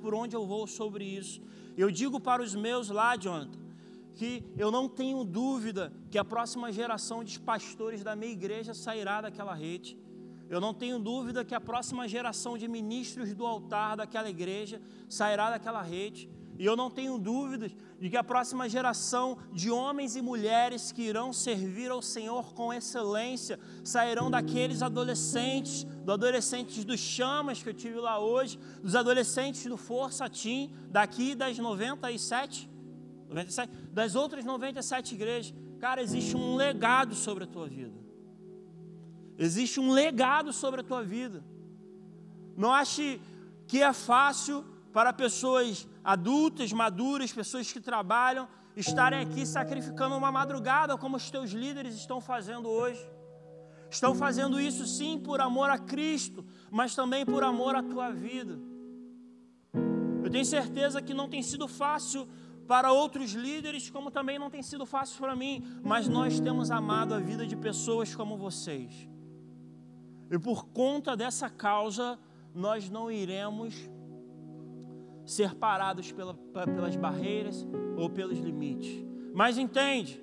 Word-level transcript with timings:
por 0.00 0.12
onde 0.12 0.34
eu 0.34 0.44
vou 0.44 0.66
sobre 0.66 1.04
isso. 1.04 1.40
Eu 1.76 1.88
digo 1.88 2.18
para 2.18 2.42
os 2.42 2.52
meus 2.52 2.88
lá, 2.88 3.16
Jonathan, 3.16 3.60
que 4.16 4.42
eu 4.58 4.72
não 4.72 4.88
tenho 4.88 5.22
dúvida 5.22 5.92
que 6.10 6.18
a 6.18 6.24
próxima 6.24 6.72
geração 6.72 7.22
de 7.22 7.38
pastores 7.38 8.02
da 8.02 8.16
minha 8.16 8.32
igreja 8.32 8.74
sairá 8.74 9.20
daquela 9.20 9.54
rede. 9.54 9.96
Eu 10.50 10.60
não 10.60 10.74
tenho 10.74 10.98
dúvida 10.98 11.44
que 11.44 11.54
a 11.54 11.60
próxima 11.60 12.08
geração 12.08 12.58
de 12.58 12.66
ministros 12.66 13.32
do 13.34 13.46
altar 13.46 13.98
daquela 13.98 14.28
igreja 14.28 14.82
sairá 15.08 15.48
daquela 15.50 15.80
rede. 15.80 16.28
E 16.62 16.64
eu 16.64 16.76
não 16.76 16.88
tenho 16.88 17.18
dúvidas 17.18 17.72
de 17.98 18.08
que 18.08 18.16
a 18.16 18.22
próxima 18.22 18.68
geração 18.68 19.36
de 19.52 19.68
homens 19.68 20.14
e 20.14 20.22
mulheres 20.22 20.92
que 20.92 21.02
irão 21.02 21.32
servir 21.32 21.90
ao 21.90 22.00
Senhor 22.00 22.54
com 22.54 22.72
excelência 22.72 23.58
sairão 23.82 24.30
daqueles 24.30 24.80
adolescentes, 24.80 25.82
dos 25.82 26.14
adolescentes 26.14 26.84
dos 26.84 27.00
chamas 27.00 27.60
que 27.60 27.68
eu 27.68 27.74
tive 27.74 27.98
lá 27.98 28.20
hoje, 28.20 28.60
dos 28.80 28.94
adolescentes 28.94 29.66
do 29.66 29.76
Força 29.76 30.30
Team, 30.30 30.70
daqui 30.88 31.34
das 31.34 31.58
97, 31.58 32.70
97, 33.28 33.72
das 33.90 34.14
outras 34.14 34.44
97 34.44 35.16
igrejas. 35.16 35.52
Cara, 35.80 36.00
existe 36.00 36.36
um 36.36 36.54
legado 36.54 37.16
sobre 37.16 37.42
a 37.42 37.46
tua 37.48 37.66
vida. 37.66 37.98
Existe 39.36 39.80
um 39.80 39.90
legado 39.90 40.52
sobre 40.52 40.82
a 40.82 40.84
tua 40.84 41.02
vida. 41.02 41.42
Não 42.56 42.72
ache 42.72 43.20
que 43.66 43.82
é 43.82 43.92
fácil 43.92 44.64
para 44.92 45.12
pessoas 45.12 45.88
adultas, 46.04 46.72
maduras, 46.72 47.32
pessoas 47.32 47.72
que 47.72 47.80
trabalham, 47.80 48.48
estarem 48.76 49.20
aqui 49.20 49.46
sacrificando 49.46 50.16
uma 50.16 50.30
madrugada, 50.30 50.96
como 50.96 51.16
os 51.16 51.30
teus 51.30 51.50
líderes 51.50 51.94
estão 51.94 52.20
fazendo 52.20 52.68
hoje. 52.68 53.04
Estão 53.90 54.14
fazendo 54.14 54.60
isso 54.60 54.86
sim 54.86 55.18
por 55.18 55.40
amor 55.40 55.70
a 55.70 55.78
Cristo, 55.78 56.44
mas 56.70 56.94
também 56.94 57.24
por 57.26 57.42
amor 57.42 57.74
à 57.74 57.82
tua 57.82 58.10
vida. 58.10 58.58
Eu 60.24 60.30
tenho 60.30 60.44
certeza 60.44 61.02
que 61.02 61.12
não 61.12 61.28
tem 61.28 61.42
sido 61.42 61.68
fácil 61.68 62.26
para 62.66 62.92
outros 62.92 63.32
líderes, 63.32 63.90
como 63.90 64.10
também 64.10 64.38
não 64.38 64.48
tem 64.48 64.62
sido 64.62 64.86
fácil 64.86 65.18
para 65.18 65.36
mim, 65.36 65.62
mas 65.82 66.08
nós 66.08 66.40
temos 66.40 66.70
amado 66.70 67.12
a 67.14 67.18
vida 67.18 67.46
de 67.46 67.56
pessoas 67.56 68.14
como 68.14 68.36
vocês. 68.36 69.08
E 70.30 70.38
por 70.38 70.66
conta 70.68 71.14
dessa 71.14 71.50
causa, 71.50 72.18
nós 72.54 72.88
não 72.88 73.10
iremos 73.10 73.90
ser 75.32 75.54
parados 75.54 76.12
pela, 76.12 76.34
pelas 76.34 76.96
barreiras 76.96 77.66
ou 77.96 78.08
pelos 78.10 78.38
limites. 78.38 79.04
Mas 79.34 79.58
entende, 79.58 80.22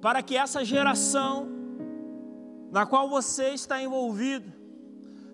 para 0.00 0.22
que 0.22 0.36
essa 0.36 0.64
geração 0.64 1.48
na 2.70 2.84
qual 2.84 3.08
você 3.08 3.50
está 3.50 3.80
envolvido 3.82 4.52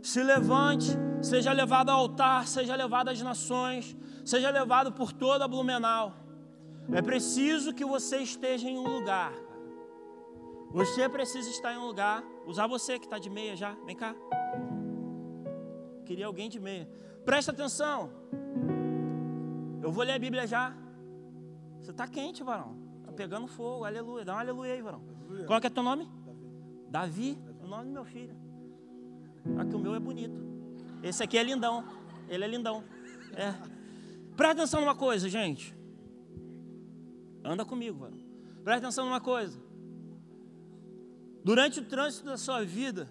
se 0.03 0.23
levante, 0.23 0.89
seja 1.21 1.53
levado 1.53 1.91
ao 1.91 2.01
altar, 2.01 2.47
seja 2.47 2.75
levado 2.75 3.09
às 3.09 3.23
nações, 3.23 3.97
seja 4.25 4.51
levado 4.51 4.93
por 4.93 5.13
toda 5.13 5.45
a 5.45 5.49
Blumenau. 5.49 6.15
É 6.93 7.01
preciso 7.01 7.73
que 7.73 7.85
você 7.85 8.19
esteja 8.19 8.69
em 8.69 8.77
um 8.77 8.89
lugar. 8.89 9.33
Você 10.73 11.09
precisa 11.09 11.49
estar 11.49 11.73
em 11.73 11.79
um 11.79 11.87
lugar. 11.87 12.25
Usar 12.47 12.67
você 12.67 12.99
que 12.99 13.05
está 13.05 13.19
de 13.19 13.31
meia 13.31 13.55
já. 13.55 13.77
Vem 13.87 13.95
cá. 13.95 14.17
Queria 16.05 16.27
alguém 16.27 16.49
de 16.49 16.59
meia. 16.59 16.89
Presta 17.25 17.53
atenção. 17.53 18.11
Eu 19.83 19.91
vou 19.91 20.05
ler 20.05 20.13
a 20.13 20.19
Bíblia 20.19 20.47
já. 20.47 20.73
Você 21.81 21.91
está 21.91 22.07
quente, 22.07 22.45
varão. 22.45 22.77
Está 23.01 23.13
pegando 23.13 23.49
fogo. 23.49 23.85
Aleluia. 23.85 24.25
Dá 24.25 24.37
um 24.37 24.39
aleluia 24.39 24.75
aí, 24.75 24.81
varão. 24.81 25.03
Aleluia. 25.27 25.47
Qual 25.47 25.61
é, 25.61 25.67
é 25.67 25.71
teu 25.71 25.83
nome? 25.83 26.09
Davi. 26.89 27.35
Davi. 27.35 27.39
O 27.63 27.67
nome 27.67 27.85
do 27.87 27.91
meu 27.91 28.05
filho. 28.05 28.37
Aqui 29.59 29.75
o 29.75 29.79
meu 29.79 29.95
é 29.95 29.99
bonito. 29.99 30.41
Esse 31.03 31.23
aqui 31.25 31.37
é 31.37 31.43
lindão. 31.43 31.85
Ele 32.29 32.45
é 32.45 32.47
lindão. 32.47 32.85
É. 33.35 33.53
Presta 34.37 34.63
atenção 34.63 34.81
numa 34.81 34.95
coisa, 34.95 35.29
gente. 35.29 35.77
Anda 37.45 37.65
comigo, 37.65 37.99
varão. 37.99 38.19
Presta 38.63 38.87
atenção 38.87 39.05
numa 39.05 39.21
coisa. 39.21 39.61
Durante 41.45 41.81
o 41.81 41.85
trânsito 41.85 42.27
da 42.27 42.37
sua 42.37 42.65
vida, 42.65 43.11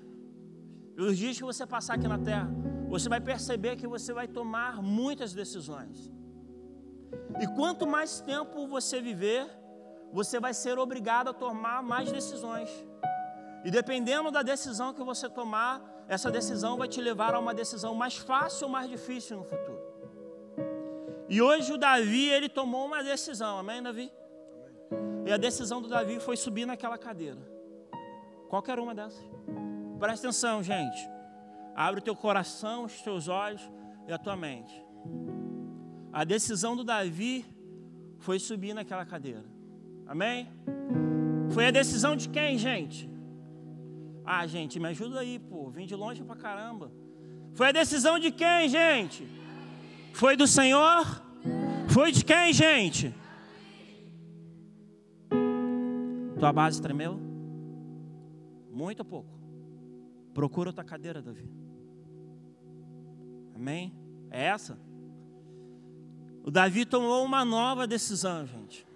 os 0.97 1.17
dias 1.17 1.35
que 1.35 1.43
você 1.43 1.67
passar 1.67 1.95
aqui 1.95 2.07
na 2.07 2.17
terra, 2.17 2.49
você 2.87 3.09
vai 3.09 3.19
perceber 3.19 3.75
que 3.75 3.85
você 3.85 4.13
vai 4.13 4.27
tomar 4.27 4.81
muitas 4.81 5.33
decisões. 5.33 6.09
E 7.39 7.47
quanto 7.55 7.87
mais 7.87 8.19
tempo 8.19 8.67
você 8.67 9.01
viver, 9.01 9.47
você 10.11 10.39
vai 10.39 10.53
ser 10.53 10.77
obrigado 10.77 11.29
a 11.29 11.33
tomar 11.33 11.81
mais 11.81 12.11
decisões. 12.11 12.69
E 13.63 13.71
dependendo 13.71 14.31
da 14.31 14.41
decisão 14.41 14.93
que 14.93 15.03
você 15.03 15.29
tomar, 15.29 15.81
essa 16.07 16.29
decisão 16.31 16.77
vai 16.77 16.87
te 16.87 16.99
levar 16.99 17.33
a 17.33 17.39
uma 17.39 17.53
decisão 17.53 17.93
mais 17.95 18.17
fácil 18.17 18.65
ou 18.67 18.71
mais 18.71 18.89
difícil 18.89 19.37
no 19.37 19.43
futuro. 19.43 19.79
E 21.29 21.41
hoje 21.41 21.71
o 21.71 21.77
Davi, 21.77 22.27
ele 22.29 22.49
tomou 22.49 22.85
uma 22.85 23.01
decisão, 23.03 23.57
amém, 23.57 23.81
Davi? 23.81 24.11
E 25.25 25.31
a 25.31 25.37
decisão 25.37 25.81
do 25.81 25.87
Davi 25.87 26.19
foi 26.19 26.35
subir 26.35 26.65
naquela 26.65 26.97
cadeira. 26.97 27.39
Qualquer 28.49 28.79
uma 28.79 28.93
dessas. 28.93 29.23
Presta 29.97 30.27
atenção, 30.27 30.61
gente. 30.61 31.09
Abre 31.73 32.01
o 32.01 32.03
teu 32.03 32.15
coração, 32.15 32.83
os 32.83 33.01
teus 33.01 33.29
olhos 33.29 33.61
e 34.07 34.11
a 34.11 34.17
tua 34.17 34.35
mente. 34.35 34.85
A 36.11 36.23
decisão 36.23 36.75
do 36.75 36.83
Davi 36.83 37.45
foi 38.19 38.37
subir 38.37 38.73
naquela 38.73 39.05
cadeira. 39.05 39.45
Amém? 40.05 40.49
Foi 41.51 41.67
a 41.67 41.71
decisão 41.71 42.15
de 42.15 42.27
quem, 42.29 42.57
gente? 42.57 43.09
Ah, 44.25 44.45
gente, 44.45 44.79
me 44.79 44.87
ajuda 44.89 45.19
aí, 45.21 45.39
pô. 45.39 45.69
Vim 45.69 45.85
de 45.85 45.95
longe 45.95 46.23
pra 46.23 46.35
caramba. 46.35 46.91
Foi 47.53 47.69
a 47.69 47.71
decisão 47.71 48.19
de 48.19 48.31
quem, 48.31 48.67
gente? 48.69 49.27
Foi 50.13 50.35
do 50.35 50.47
Senhor? 50.47 51.23
Foi 51.87 52.11
de 52.11 52.23
quem, 52.23 52.53
gente? 52.53 53.13
Tua 56.37 56.51
base 56.51 56.81
tremeu? 56.81 57.19
Muito 58.69 58.99
ou 58.99 59.05
pouco? 59.05 59.29
Procura 60.33 60.69
outra 60.69 60.83
cadeira, 60.83 61.21
Davi. 61.21 61.49
Amém? 63.55 63.93
É 64.29 64.45
essa? 64.45 64.77
O 66.43 66.49
Davi 66.49 66.85
tomou 66.85 67.23
uma 67.23 67.45
nova 67.45 67.85
decisão, 67.85 68.45
gente. 68.47 68.87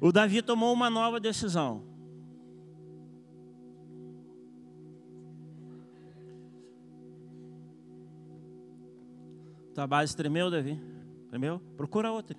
O 0.00 0.10
Davi 0.10 0.42
tomou 0.42 0.72
uma 0.72 0.90
nova 0.90 1.20
decisão. 1.20 1.84
Tua 9.74 9.86
base 9.86 10.16
tremeu, 10.16 10.50
Davi? 10.50 10.80
Tremeu? 11.28 11.60
Procura 11.76 12.10
outra. 12.10 12.36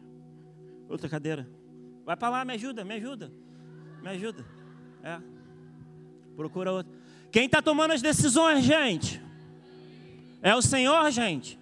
Outra 0.89 1.09
cadeira. 1.09 1.49
Vai 2.05 2.17
para 2.17 2.29
lá, 2.29 2.45
me 2.45 2.53
ajuda, 2.53 2.83
me 2.83 2.95
ajuda. 2.95 3.31
Me 4.01 4.09
ajuda. 4.09 4.45
É. 5.01 5.19
Procura 6.35 6.71
outra. 6.71 6.91
Quem 7.31 7.45
está 7.45 7.61
tomando 7.61 7.91
as 7.91 8.01
decisões, 8.01 8.63
gente? 8.63 9.21
É 10.43 10.53
o 10.53 10.61
Senhor, 10.61 11.09
gente. 11.09 11.57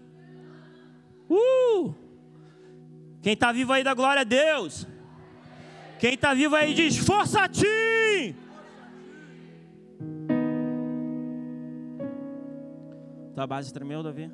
Uh! 1.29 1.93
Quem 3.21 3.33
está 3.33 3.51
vivo 3.51 3.71
aí 3.71 3.83
da 3.83 3.93
glória 3.93 4.21
a 4.21 4.25
Deus. 4.25 4.87
Quem 5.99 6.15
está 6.15 6.33
vivo 6.33 6.55
aí 6.55 6.73
diz: 6.73 6.97
Força 6.97 7.43
a 7.43 7.47
ti! 7.47 8.35
Tua 13.35 13.45
base 13.45 13.71
tremeu, 13.71 14.01
Davi? 14.01 14.31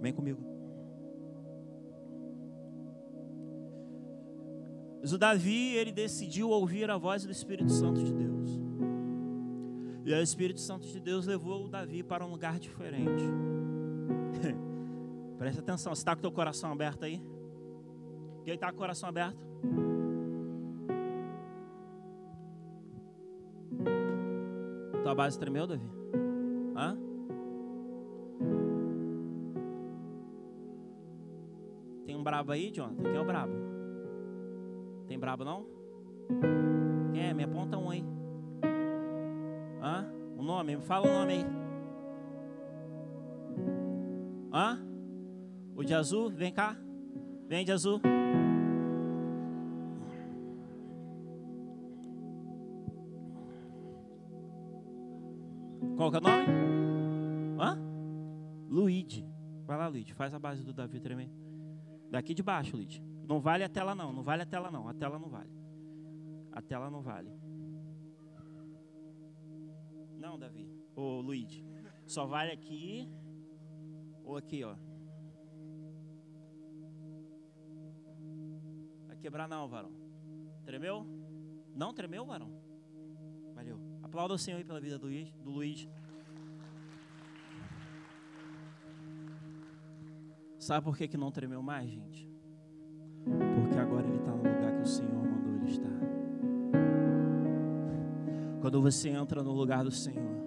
Vem 0.00 0.12
comigo. 0.12 0.44
Mas 5.00 5.12
o 5.12 5.18
Davi, 5.18 5.76
ele 5.76 5.92
decidiu 5.92 6.50
ouvir 6.50 6.90
a 6.90 6.98
voz 6.98 7.24
do 7.24 7.30
Espírito 7.30 7.70
Santo 7.70 8.02
de 8.02 8.12
Deus. 8.12 8.60
E 10.04 10.12
o 10.12 10.20
Espírito 10.20 10.60
Santo 10.60 10.88
de 10.88 10.98
Deus 10.98 11.24
levou 11.24 11.66
o 11.66 11.68
Davi 11.68 12.02
para 12.02 12.26
um 12.26 12.30
lugar 12.30 12.58
diferente. 12.58 13.22
Presta 15.40 15.62
atenção, 15.62 15.94
você 15.94 16.02
está 16.02 16.14
com 16.14 16.18
o 16.18 16.20
teu 16.20 16.30
coração 16.30 16.70
aberto 16.70 17.02
aí? 17.02 17.18
Quem 18.44 18.52
está 18.52 18.66
com 18.66 18.74
o 18.74 18.78
coração 18.78 19.08
aberto? 19.08 19.42
Tua 25.02 25.14
base 25.14 25.38
tremeu, 25.38 25.66
Davi? 25.66 25.90
Hã? 26.76 26.94
Tem 32.04 32.14
um 32.14 32.22
brabo 32.22 32.52
aí, 32.52 32.70
Jonathan? 32.70 33.02
Quem 33.02 33.16
é 33.16 33.20
o 33.20 33.24
brabo? 33.24 33.52
Tem 35.08 35.18
brabo 35.18 35.42
não? 35.42 35.64
Quem 37.14 37.30
é? 37.30 37.32
Me 37.32 37.44
aponta 37.44 37.78
um 37.78 37.88
aí. 37.88 38.04
Hã? 39.82 40.06
O 40.36 40.42
nome? 40.42 40.76
Me 40.76 40.82
fala 40.82 41.08
o 41.08 41.10
nome 41.10 41.32
aí. 41.32 41.46
Hã? 44.52 44.89
O 45.80 45.82
de 45.82 45.94
azul, 45.94 46.28
vem 46.28 46.52
cá. 46.52 46.76
Vem 47.48 47.64
de 47.64 47.72
azul. 47.72 48.02
Qual 55.96 56.10
que 56.10 56.18
é 56.18 56.20
o 56.20 56.22
nome? 56.22 56.44
Hã? 57.58 57.78
Luigi. 58.68 59.26
Vai 59.64 59.78
lá, 59.78 59.88
Luigi. 59.88 60.12
Faz 60.12 60.34
a 60.34 60.38
base 60.38 60.62
do 60.62 60.74
Davi 60.74 61.00
tremer. 61.00 61.30
Daqui 62.10 62.34
de 62.34 62.42
baixo, 62.42 62.76
Luigi. 62.76 63.02
Não 63.26 63.40
vale 63.40 63.64
a 63.64 63.68
tela, 63.70 63.94
não. 63.94 64.12
Não 64.12 64.22
vale 64.22 64.42
a 64.42 64.46
tela, 64.46 64.70
não. 64.70 64.86
A 64.86 64.92
tela 64.92 65.18
não 65.18 65.30
vale. 65.30 65.50
A 66.52 66.60
tela 66.60 66.90
não 66.90 67.00
vale. 67.00 67.32
Não, 70.18 70.38
Davi. 70.38 70.70
Ô, 70.94 71.22
Luigi. 71.22 71.64
Só 72.06 72.26
vale 72.26 72.52
aqui 72.52 73.08
ou 74.22 74.36
aqui, 74.36 74.62
ó. 74.62 74.76
Quebrar 79.20 79.48
não, 79.48 79.68
varão. 79.68 79.92
Tremeu? 80.64 81.06
Não 81.74 81.92
tremeu, 81.92 82.24
varão? 82.24 82.50
Valeu. 83.54 83.78
Aplauda 84.02 84.34
o 84.34 84.38
Senhor 84.38 84.58
aí 84.58 84.64
pela 84.64 84.80
vida 84.80 84.98
do 84.98 85.06
Luiz. 85.06 85.30
Do 85.44 85.50
Luiz. 85.50 85.88
Sabe 90.58 90.84
por 90.84 90.96
que, 90.96 91.08
que 91.08 91.16
não 91.16 91.30
tremeu 91.30 91.62
mais, 91.62 91.90
gente? 91.90 92.28
Porque 93.24 93.78
agora 93.78 94.06
ele 94.06 94.18
está 94.18 94.30
no 94.30 94.42
lugar 94.42 94.76
que 94.76 94.82
o 94.82 94.86
Senhor 94.86 95.24
mandou 95.24 95.54
ele 95.54 95.70
estar. 95.70 96.00
Quando 98.60 98.82
você 98.82 99.08
entra 99.08 99.42
no 99.42 99.52
lugar 99.52 99.82
do 99.82 99.90
Senhor, 99.90 100.38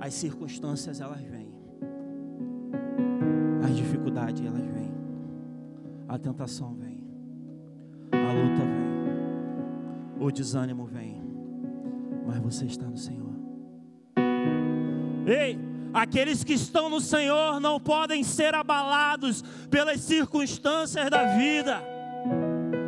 as 0.00 0.14
circunstâncias 0.14 1.00
elas 1.00 1.22
vêm, 1.22 1.48
as 3.64 3.76
dificuldades 3.76 4.44
elas 4.44 4.66
vêm, 4.66 4.91
a 6.12 6.18
tentação 6.18 6.74
vem, 6.74 7.02
a 8.12 8.32
luta 8.32 8.62
vem, 8.62 10.26
o 10.26 10.30
desânimo 10.30 10.84
vem, 10.84 11.22
mas 12.26 12.38
você 12.38 12.66
está 12.66 12.84
no 12.84 12.98
Senhor. 12.98 13.32
Ei! 15.26 15.58
Aqueles 15.94 16.42
que 16.42 16.54
estão 16.54 16.88
no 16.88 17.00
Senhor 17.00 17.60
não 17.60 17.78
podem 17.78 18.24
ser 18.24 18.54
abalados 18.54 19.42
pelas 19.70 20.00
circunstâncias 20.00 21.10
da 21.10 21.36
vida. 21.36 21.82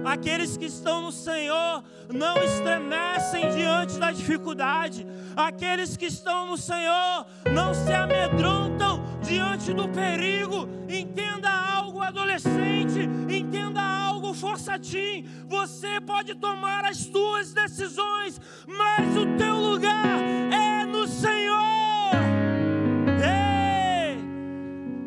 Aqueles 0.05 0.57
que 0.57 0.67
estão 0.67 1.03
no 1.03 1.13
Senhor 1.13 1.83
não 2.13 2.37
estremecem 2.43 3.51
diante 3.51 3.99
da 3.99 4.11
dificuldade. 4.11 5.07
Aqueles 5.37 5.97
que 5.97 6.07
estão 6.07 6.47
no 6.47 6.57
Senhor 6.57 7.27
não 7.53 7.75
se 7.75 7.93
amedrontam 7.93 9.03
diante 9.23 9.73
do 9.73 9.89
perigo. 9.89 10.69
Entenda 10.89 11.51
algo, 11.51 11.74
adolescente. 12.07 13.09
Entenda 13.29 13.81
algo, 13.81 14.35
forçatim. 14.35 15.27
Você 15.47 16.01
pode 16.01 16.35
tomar 16.35 16.85
as 16.85 16.99
suas 16.99 17.53
decisões, 17.53 18.41
mas 18.67 19.17
o 19.17 19.37
teu 19.37 19.57
lugar 19.57 20.19
é 20.53 20.85
no 20.85 21.07
Senhor. 21.07 21.75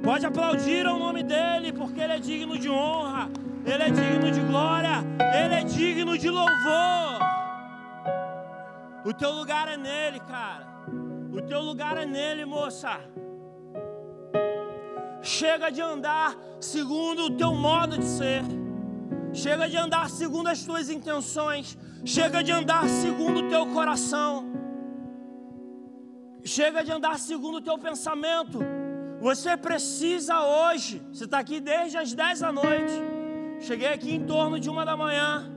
Pode 0.08 0.26
aplaudir 0.26 0.86
ao 0.88 0.98
nome 0.98 1.22
dele, 1.22 1.74
porque 1.74 2.00
ele 2.00 2.14
é 2.14 2.20
digno 2.20 2.58
de 2.58 2.70
honra, 2.70 3.30
ele 3.66 3.84
é 3.84 3.90
digno 3.90 4.32
de 4.32 4.40
glória, 4.40 5.04
ele 5.38 5.56
é 5.56 5.64
digno 5.66 6.18
de 6.18 6.30
louvor. 6.30 7.20
O 9.04 9.14
teu 9.14 9.32
lugar 9.32 9.68
é 9.68 9.76
nele, 9.76 10.22
cara. 10.22 10.66
O 11.30 11.42
teu 11.42 11.60
lugar 11.60 11.98
é 11.98 12.06
nele, 12.06 12.46
moça. 12.46 12.98
Chega 15.36 15.70
de 15.70 15.82
andar 15.82 16.38
segundo 16.62 17.24
o 17.26 17.32
teu 17.40 17.54
modo 17.54 17.98
de 17.98 18.06
ser. 18.06 18.44
Chega 19.34 19.68
de 19.68 19.76
andar 19.76 20.10
segundo 20.10 20.48
as 20.48 20.64
tuas 20.64 20.90
intenções. 20.90 21.78
Chega 22.06 22.42
de 22.42 22.52
andar 22.60 22.88
segundo 22.88 23.42
o 23.42 23.50
teu 23.50 23.66
coração. 23.68 24.46
Chega 26.46 26.82
de 26.82 26.94
andar 26.94 27.20
segundo 27.20 27.58
o 27.58 27.62
teu 27.62 27.78
pensamento. 27.78 28.60
Você 29.20 29.58
precisa 29.58 30.36
hoje, 30.40 31.02
você 31.12 31.26
está 31.26 31.40
aqui 31.40 31.60
desde 31.60 31.98
as 31.98 32.14
10 32.14 32.40
da 32.40 32.52
noite, 32.52 32.94
cheguei 33.60 33.88
aqui 33.88 34.14
em 34.14 34.24
torno 34.26 34.60
de 34.60 34.70
uma 34.70 34.86
da 34.86 34.96
manhã, 34.96 35.52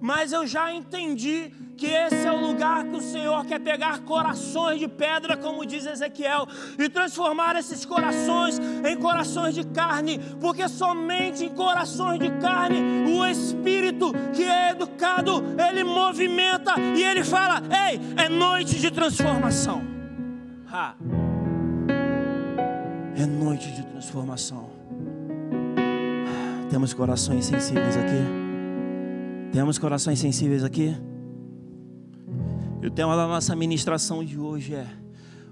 mas 0.00 0.32
eu 0.32 0.46
já 0.46 0.72
entendi 0.72 1.52
que 1.82 1.88
esse 1.88 2.24
é 2.24 2.30
o 2.30 2.40
lugar 2.40 2.84
que 2.84 2.96
o 2.96 3.00
Senhor 3.00 3.44
quer 3.44 3.58
pegar 3.58 3.98
corações 4.02 4.78
de 4.78 4.86
pedra, 4.86 5.36
como 5.36 5.66
diz 5.66 5.84
Ezequiel, 5.84 6.46
e 6.78 6.88
transformar 6.88 7.56
esses 7.56 7.84
corações 7.84 8.60
em 8.88 8.96
corações 8.96 9.52
de 9.52 9.66
carne, 9.66 10.20
porque 10.40 10.68
somente 10.68 11.44
em 11.44 11.48
corações 11.48 12.20
de 12.20 12.30
carne 12.38 12.80
o 13.10 13.26
Espírito 13.26 14.12
que 14.32 14.44
é 14.44 14.70
educado, 14.70 15.42
ele 15.68 15.82
movimenta 15.82 16.74
e 16.96 17.02
ele 17.02 17.24
fala: 17.24 17.60
Ei, 17.88 18.00
é 18.16 18.28
noite 18.28 18.78
de 18.78 18.88
transformação. 18.88 19.82
Ha. 20.72 20.94
É 23.16 23.26
noite 23.26 23.72
de 23.72 23.82
transformação. 23.86 24.70
Temos 26.70 26.94
corações 26.94 27.44
sensíveis 27.44 27.96
aqui. 27.96 29.50
Temos 29.52 29.78
corações 29.78 30.20
sensíveis 30.20 30.62
aqui. 30.62 30.96
E 32.82 32.86
o 32.88 32.90
tema 32.90 33.14
da 33.14 33.28
nossa 33.28 33.54
ministração 33.54 34.24
de 34.24 34.36
hoje 34.36 34.74
é 34.74 34.88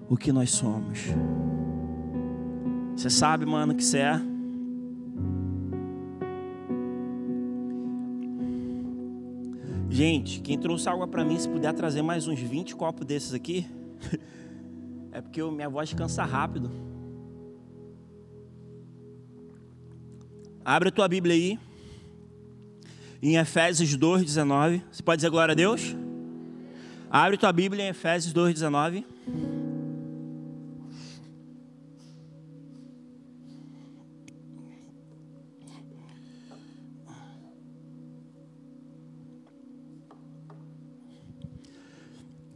o 0.09 0.17
que 0.17 0.32
nós 0.32 0.50
somos. 0.50 0.99
Você 2.97 3.09
sabe, 3.09 3.47
mano, 3.47 3.73
que 3.73 3.85
você 3.85 3.99
é? 3.99 4.21
Gente, 9.88 10.41
quem 10.41 10.59
trouxe 10.59 10.88
água 10.88 11.06
para 11.06 11.25
mim, 11.25 11.38
se 11.38 11.49
puder 11.49 11.73
trazer 11.73 12.03
mais 12.03 12.27
uns 12.27 12.41
20 12.41 12.75
copos 12.75 13.06
desses 13.06 13.32
aqui, 13.32 13.65
é 15.12 15.21
porque 15.21 15.41
minha 15.41 15.69
voz 15.69 15.94
cansa 15.94 16.25
rápido. 16.25 16.69
Abre 20.65 20.88
a 20.88 20.93
tua 20.93 21.06
Bíblia 21.06 21.37
aí. 21.37 21.59
Em 23.23 23.37
Efésios 23.37 23.97
2:19. 23.97 24.82
Você 24.91 25.00
pode 25.00 25.19
dizer 25.19 25.31
glória 25.31 25.53
a 25.53 25.55
Deus? 25.55 25.94
Abre 27.11 27.37
tua 27.37 27.53
Bíblia 27.53 27.85
em 27.85 27.89
Efésios 27.89 28.33
2:19. 28.33 29.05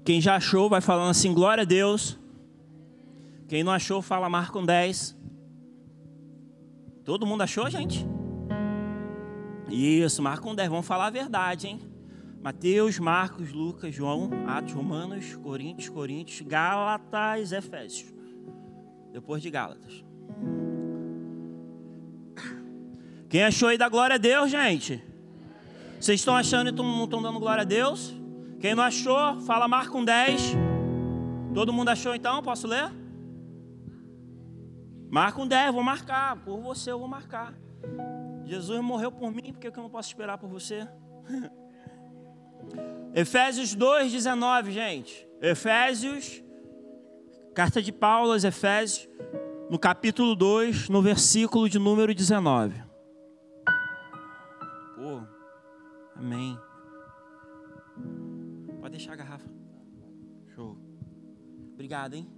Quem 0.05 0.21
já 0.21 0.37
achou 0.37 0.69
vai 0.69 0.81
falando 0.81 1.11
assim, 1.11 1.33
glória 1.33 1.63
a 1.63 1.65
Deus. 1.65 2.19
Quem 3.49 3.65
não 3.65 3.73
achou, 3.73 4.03
fala 4.03 4.29
Marco 4.29 4.61
10. 4.61 5.17
Todo 7.05 7.27
mundo 7.27 7.43
achou, 7.43 7.69
gente? 7.69 8.07
Isso, 9.69 10.23
Marcos 10.23 10.55
10. 10.55 10.69
Vamos 10.69 10.87
falar 10.87 11.07
a 11.07 11.11
verdade, 11.11 11.67
hein? 11.67 11.94
Mateus, 12.45 12.99
Marcos, 12.99 13.53
Lucas, 13.53 13.95
João, 13.95 14.29
Atos, 14.47 14.75
Romanos, 14.75 15.35
Coríntios, 15.37 15.89
Coríntios, 15.89 16.47
Gálatas, 16.47 17.53
Efésios. 17.53 18.13
Depois 19.11 19.43
de 19.43 19.49
Gálatas. 19.49 20.05
Quem 23.31 23.43
achou 23.43 23.71
aí 23.71 23.79
da 23.79 23.89
glória 23.89 24.17
a 24.17 24.19
Deus, 24.19 24.51
gente? 24.51 25.03
Vocês 25.99 26.21
estão 26.21 26.37
achando 26.37 26.69
e 26.69 26.73
não 26.73 27.05
estão 27.05 27.23
dando 27.23 27.41
glória 27.41 27.63
a 27.63 27.65
Deus? 27.65 28.15
Quem 28.61 28.75
não 28.75 28.83
achou, 28.83 29.41
fala 29.41 29.67
Marcos 29.67 30.05
10. 30.05 30.53
Todo 31.55 31.73
mundo 31.73 31.89
achou 31.89 32.15
então? 32.15 32.43
Posso 32.43 32.67
ler? 32.67 32.93
Marca 35.11 35.41
um 35.41 35.49
10, 35.49 35.73
vou 35.73 35.83
marcar. 35.83 36.37
Por 36.45 36.61
você 36.61 36.93
eu 36.93 36.99
vou 36.99 37.09
marcar. 37.09 37.55
Jesus 38.45 38.83
morreu 38.83 39.11
por 39.11 39.33
mim, 39.33 39.51
por 39.51 39.61
que 39.61 39.69
eu 39.69 39.83
não 39.83 39.89
posso 39.89 40.11
esperar 40.11 40.37
por 40.37 40.51
você? 40.51 40.87
Efésios 43.15 43.77
2,19, 43.77 44.71
gente. 44.71 45.29
Efésios, 45.41 46.43
carta 47.55 47.81
de 47.81 47.93
Paulo 47.93 48.33
aos 48.33 48.45
Efésios, 48.45 49.09
no 49.71 49.79
capítulo 49.79 50.35
2, 50.35 50.89
no 50.89 51.01
versículo 51.01 51.69
de 51.69 51.79
número 51.79 52.15
19. 52.15 52.83
Pô, 54.97 55.21
amém. 56.17 56.59
Pode 58.81 58.97
deixar 58.97 59.13
a 59.13 59.17
garrafa. 59.17 59.49
Show. 60.55 60.77
Obrigado, 61.73 62.15
hein? 62.15 62.29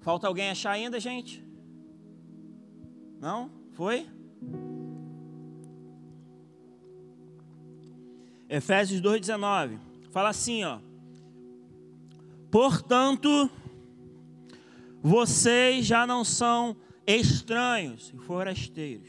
Falta 0.00 0.26
alguém 0.26 0.50
achar 0.50 0.72
ainda, 0.72 0.98
gente? 0.98 1.44
Não? 3.20 3.50
Foi? 3.72 4.08
Efésios 8.50 9.00
2,19. 9.00 9.78
Fala 10.10 10.30
assim, 10.30 10.64
ó. 10.64 10.80
Portanto, 12.50 13.48
vocês 15.00 15.86
já 15.86 16.04
não 16.04 16.24
são 16.24 16.76
estranhos 17.06 18.12
e 18.12 18.18
forasteiros, 18.18 19.08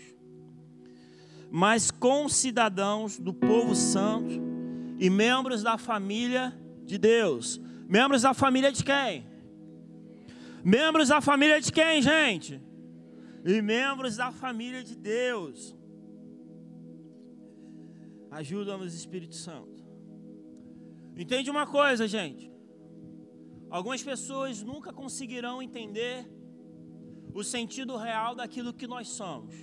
mas 1.50 1.90
concidadãos 1.90 3.18
do 3.18 3.34
povo 3.34 3.74
santo 3.74 4.40
e 5.00 5.10
membros 5.10 5.64
da 5.64 5.76
família 5.76 6.56
de 6.86 7.00
Deus. 7.00 7.60
Membros 7.90 8.22
da 8.22 8.36
família 8.36 8.72
de 8.72 8.84
quem? 8.84 9.26
Membros 10.64 11.08
da 11.08 11.20
família 11.20 11.60
de 11.60 11.72
quem, 11.72 12.00
gente? 12.00 12.62
E 13.44 13.60
membros 13.60 14.18
da 14.18 14.32
família 14.32 14.84
de 14.84 14.96
Deus. 14.96 15.76
Ajuda-nos, 18.32 18.94
Espírito 18.94 19.36
Santo. 19.36 19.84
Entende 21.16 21.52
uma 21.52 21.68
coisa, 21.68 22.08
gente? 22.08 22.52
Algumas 23.70 24.02
pessoas 24.02 24.64
nunca 24.64 24.92
conseguirão 24.92 25.62
entender 25.62 26.28
o 27.34 27.44
sentido 27.44 27.96
real 27.98 28.34
daquilo 28.34 28.74
que 28.74 28.88
nós 28.88 29.10
somos. 29.10 29.54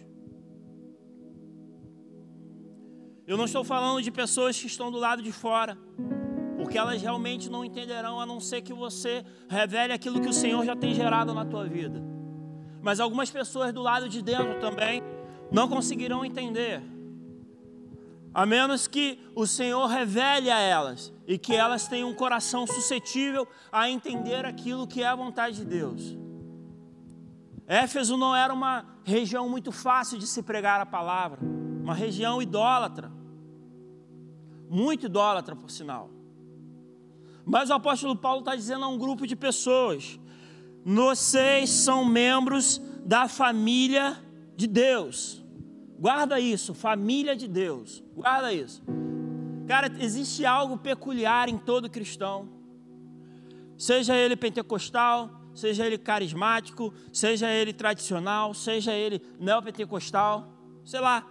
Eu 3.27 3.37
não 3.37 3.45
estou 3.45 3.65
falando 3.65 4.03
de 4.03 4.11
pessoas 4.11 4.59
que 4.59 4.67
estão 4.67 4.91
do 4.91 4.99
lado 4.99 5.23
de 5.23 5.33
fora 5.33 5.77
porque 6.59 6.77
elas 6.77 7.01
realmente 7.01 7.49
não 7.49 7.65
entenderão 7.65 8.21
a 8.21 8.27
não 8.27 8.41
ser 8.41 8.61
que 8.61 8.75
você 8.75 9.25
revele 9.49 9.93
aquilo 9.93 10.21
que 10.21 10.29
o 10.29 10.33
Senhor 10.33 10.65
já 10.67 10.77
tem 10.77 10.95
gerado 10.95 11.33
na 11.33 11.45
tua 11.45 11.67
vida. 11.67 12.03
Mas 12.83 13.01
algumas 13.01 13.31
pessoas 13.31 13.73
do 13.73 13.81
lado 13.81 14.09
de 14.09 14.21
dentro 14.21 14.61
também 14.61 15.03
não 15.51 15.69
conseguirão 15.69 16.25
entender, 16.25 16.83
a 18.39 18.47
menos 18.47 18.87
que 18.87 19.19
o 19.35 19.49
Senhor 19.49 19.87
revele 19.87 20.49
a 20.49 20.61
elas 20.61 21.13
e 21.27 21.37
que 21.37 21.57
elas 21.57 21.89
tenham 21.89 22.09
um 22.09 22.15
coração 22.15 22.69
suscetível 22.69 23.49
a 23.73 23.91
entender 23.91 24.47
aquilo 24.47 24.87
que 24.87 25.03
é 25.03 25.09
a 25.09 25.17
vontade 25.17 25.57
de 25.57 25.65
Deus. 25.65 26.17
Éfeso 27.67 28.17
não 28.17 28.37
era 28.37 28.55
uma 28.55 28.87
região 29.03 29.49
muito 29.49 29.73
fácil 29.73 30.21
de 30.21 30.27
se 30.29 30.41
pregar 30.41 30.81
a 30.81 30.87
palavra, 30.87 31.41
uma 31.83 31.95
região 31.95 32.41
idólatra, 32.41 33.11
muito 34.71 35.07
idólatra, 35.07 35.57
por 35.57 35.69
sinal. 35.69 36.09
Mas 37.45 37.71
o 37.71 37.75
apóstolo 37.75 38.15
Paulo 38.15 38.39
está 38.39 38.55
dizendo 38.55 38.85
a 38.85 38.89
um 38.89 38.99
grupo 38.99 39.27
de 39.27 39.35
pessoas: 39.35 40.17
vocês 40.85 41.71
são 41.71 42.05
membros 42.05 42.81
da 43.05 43.27
família 43.27 44.17
de 44.55 44.69
Deus. 44.69 45.45
Guarda 45.99 46.39
isso, 46.39 46.75
família 46.75 47.35
de 47.35 47.49
Deus. 47.49 48.03
Guarda 48.15 48.53
isso. 48.53 48.83
Cara, 49.67 49.91
existe 49.99 50.47
algo 50.47 50.79
peculiar 50.79 51.49
em 51.49 51.59
todo 51.59 51.91
cristão. 51.91 52.49
Seja 53.77 54.15
ele 54.17 54.37
pentecostal, 54.37 55.31
seja 55.55 55.87
ele 55.87 55.99
carismático, 55.99 56.93
seja 57.13 57.51
ele 57.51 57.73
tradicional, 57.73 58.55
seja 58.55 58.93
ele 58.93 59.21
neopentecostal, 59.39 60.53
sei 60.85 61.01
lá. 61.01 61.27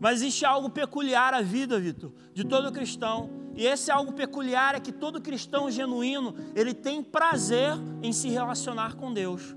Mas 0.00 0.22
existe 0.22 0.44
algo 0.44 0.70
peculiar 0.70 1.34
à 1.34 1.40
vida, 1.40 1.78
Vitor, 1.78 2.12
de 2.32 2.44
todo 2.44 2.72
cristão 2.72 3.44
e 3.56 3.66
esse 3.66 3.90
algo 3.90 4.12
peculiar 4.12 4.74
é 4.74 4.80
que 4.80 4.92
todo 4.92 5.20
cristão 5.20 5.70
genuíno, 5.70 6.34
ele 6.54 6.74
tem 6.74 7.02
prazer 7.02 7.72
em 8.02 8.12
se 8.12 8.28
relacionar 8.28 8.96
com 8.96 9.12
Deus. 9.12 9.54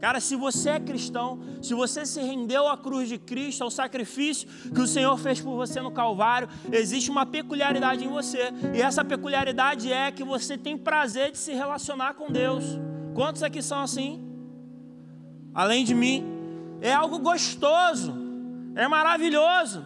Cara, 0.00 0.20
se 0.20 0.36
você 0.36 0.70
é 0.70 0.80
cristão, 0.80 1.40
se 1.62 1.72
você 1.72 2.04
se 2.04 2.20
rendeu 2.20 2.68
à 2.68 2.76
cruz 2.76 3.08
de 3.08 3.18
Cristo, 3.18 3.64
ao 3.64 3.70
sacrifício 3.70 4.48
que 4.74 4.80
o 4.80 4.86
Senhor 4.86 5.16
fez 5.18 5.40
por 5.40 5.56
você 5.56 5.80
no 5.80 5.90
Calvário, 5.90 6.48
existe 6.70 7.10
uma 7.10 7.24
peculiaridade 7.24 8.04
em 8.04 8.08
você. 8.08 8.52
E 8.74 8.82
essa 8.82 9.04
peculiaridade 9.04 9.90
é 9.90 10.12
que 10.12 10.22
você 10.22 10.58
tem 10.58 10.76
prazer 10.76 11.32
de 11.32 11.38
se 11.38 11.52
relacionar 11.54 12.14
com 12.14 12.30
Deus. 12.30 12.64
Quantos 13.14 13.42
aqui 13.42 13.62
são 13.62 13.80
assim? 13.80 14.22
Além 15.54 15.84
de 15.84 15.94
mim, 15.94 16.24
é 16.82 16.92
algo 16.92 17.18
gostoso, 17.18 18.14
é 18.74 18.86
maravilhoso. 18.86 19.84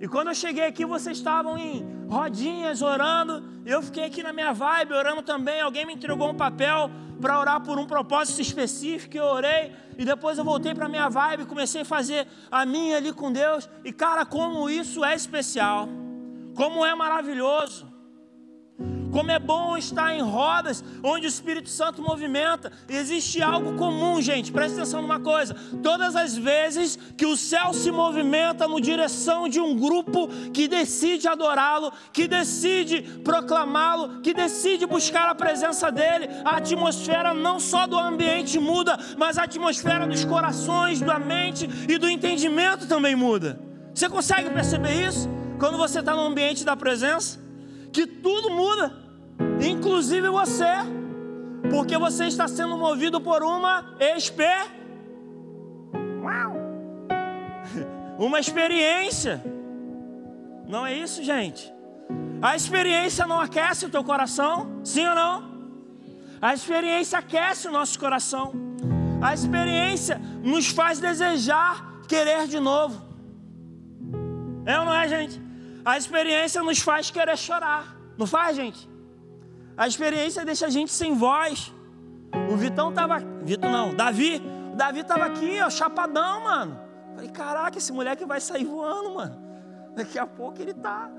E 0.00 0.08
quando 0.08 0.28
eu 0.28 0.34
cheguei 0.34 0.64
aqui, 0.64 0.86
vocês 0.86 1.18
estavam 1.18 1.58
em 1.58 1.86
rodinhas 2.08 2.80
orando. 2.80 3.44
Eu 3.66 3.82
fiquei 3.82 4.04
aqui 4.04 4.22
na 4.22 4.32
minha 4.32 4.50
vibe 4.50 4.94
orando 4.94 5.20
também. 5.20 5.60
Alguém 5.60 5.84
me 5.84 5.92
entregou 5.92 6.30
um 6.30 6.34
papel 6.34 6.90
para 7.20 7.38
orar 7.38 7.60
por 7.60 7.78
um 7.78 7.86
propósito 7.86 8.40
específico. 8.40 9.14
Eu 9.14 9.24
orei 9.24 9.72
e 9.98 10.04
depois 10.06 10.38
eu 10.38 10.44
voltei 10.44 10.74
para 10.74 10.88
minha 10.88 11.10
vibe, 11.10 11.44
comecei 11.44 11.82
a 11.82 11.84
fazer 11.84 12.26
a 12.50 12.64
minha 12.64 12.96
ali 12.96 13.12
com 13.12 13.30
Deus. 13.30 13.68
E 13.84 13.92
cara, 13.92 14.24
como 14.24 14.70
isso 14.70 15.04
é 15.04 15.14
especial, 15.14 15.86
como 16.54 16.82
é 16.82 16.94
maravilhoso. 16.94 17.89
Como 19.12 19.30
é 19.30 19.38
bom 19.38 19.76
estar 19.76 20.14
em 20.14 20.22
rodas 20.22 20.84
onde 21.02 21.26
o 21.26 21.28
Espírito 21.28 21.68
Santo 21.68 22.00
movimenta. 22.02 22.70
Existe 22.88 23.42
algo 23.42 23.74
comum, 23.76 24.20
gente. 24.22 24.52
Presta 24.52 24.78
atenção 24.78 25.02
numa 25.02 25.18
coisa. 25.18 25.54
Todas 25.82 26.14
as 26.14 26.36
vezes 26.36 26.96
que 27.16 27.26
o 27.26 27.36
céu 27.36 27.72
se 27.72 27.90
movimenta 27.90 28.68
no 28.68 28.80
direção 28.80 29.48
de 29.48 29.60
um 29.60 29.76
grupo 29.76 30.28
que 30.52 30.68
decide 30.68 31.26
adorá-lo, 31.26 31.92
que 32.12 32.28
decide 32.28 33.02
proclamá-lo, 33.24 34.20
que 34.20 34.32
decide 34.32 34.86
buscar 34.86 35.28
a 35.28 35.34
presença 35.34 35.90
dele, 35.90 36.28
a 36.44 36.56
atmosfera 36.56 37.34
não 37.34 37.58
só 37.58 37.86
do 37.86 37.98
ambiente 37.98 38.58
muda, 38.58 38.98
mas 39.18 39.38
a 39.38 39.44
atmosfera 39.44 40.06
dos 40.06 40.24
corações, 40.24 41.00
da 41.00 41.18
mente 41.18 41.68
e 41.88 41.98
do 41.98 42.08
entendimento 42.08 42.86
também 42.86 43.16
muda. 43.16 43.60
Você 43.92 44.08
consegue 44.08 44.50
perceber 44.50 45.06
isso? 45.06 45.28
Quando 45.58 45.76
você 45.76 45.98
está 45.98 46.14
no 46.14 46.22
ambiente 46.22 46.64
da 46.64 46.76
presença? 46.76 47.50
que 47.92 48.06
tudo 48.06 48.50
muda, 48.50 48.92
inclusive 49.60 50.28
você, 50.28 50.74
porque 51.70 51.96
você 51.98 52.26
está 52.26 52.48
sendo 52.48 52.76
movido 52.76 53.20
por 53.20 53.42
uma 53.42 53.94
exper... 53.98 54.66
uma 58.18 58.38
experiência. 58.38 59.42
Não 60.66 60.86
é 60.86 60.94
isso, 60.94 61.22
gente? 61.22 61.72
A 62.42 62.56
experiência 62.56 63.26
não 63.26 63.40
aquece 63.40 63.86
o 63.86 63.90
teu 63.90 64.02
coração? 64.02 64.80
Sim 64.84 65.06
ou 65.06 65.14
não? 65.14 65.50
A 66.40 66.54
experiência 66.54 67.18
aquece 67.18 67.68
o 67.68 67.72
nosso 67.72 67.98
coração. 67.98 68.52
A 69.20 69.34
experiência 69.34 70.20
nos 70.42 70.68
faz 70.68 70.98
desejar 70.98 72.00
querer 72.08 72.46
de 72.46 72.58
novo. 72.58 73.10
É 74.64 74.78
ou 74.78 74.84
não 74.84 74.94
é, 74.94 75.08
gente? 75.08 75.40
A 75.84 75.96
experiência 75.96 76.62
nos 76.62 76.78
faz 76.78 77.10
querer 77.10 77.36
chorar, 77.36 77.96
não 78.18 78.26
faz, 78.26 78.56
gente? 78.56 78.89
A 79.80 79.88
experiência 79.88 80.44
deixa 80.44 80.66
a 80.66 80.68
gente 80.68 80.92
sem 80.92 81.14
voz. 81.14 81.74
O 82.52 82.54
Vitão 82.54 82.92
tava. 82.92 83.18
Vitor 83.42 83.70
não, 83.70 83.94
Davi. 83.94 84.36
O 84.74 84.76
Davi 84.76 85.02
tava 85.02 85.24
aqui, 85.24 85.58
ó, 85.62 85.70
chapadão, 85.70 86.44
mano. 86.44 86.78
Falei, 87.14 87.30
caraca, 87.30 87.78
esse 87.78 87.90
moleque 87.90 88.26
vai 88.26 88.42
sair 88.42 88.66
voando, 88.66 89.14
mano. 89.14 89.40
Daqui 89.96 90.18
a 90.18 90.26
pouco 90.26 90.60
ele 90.60 90.74
tá. 90.74 91.10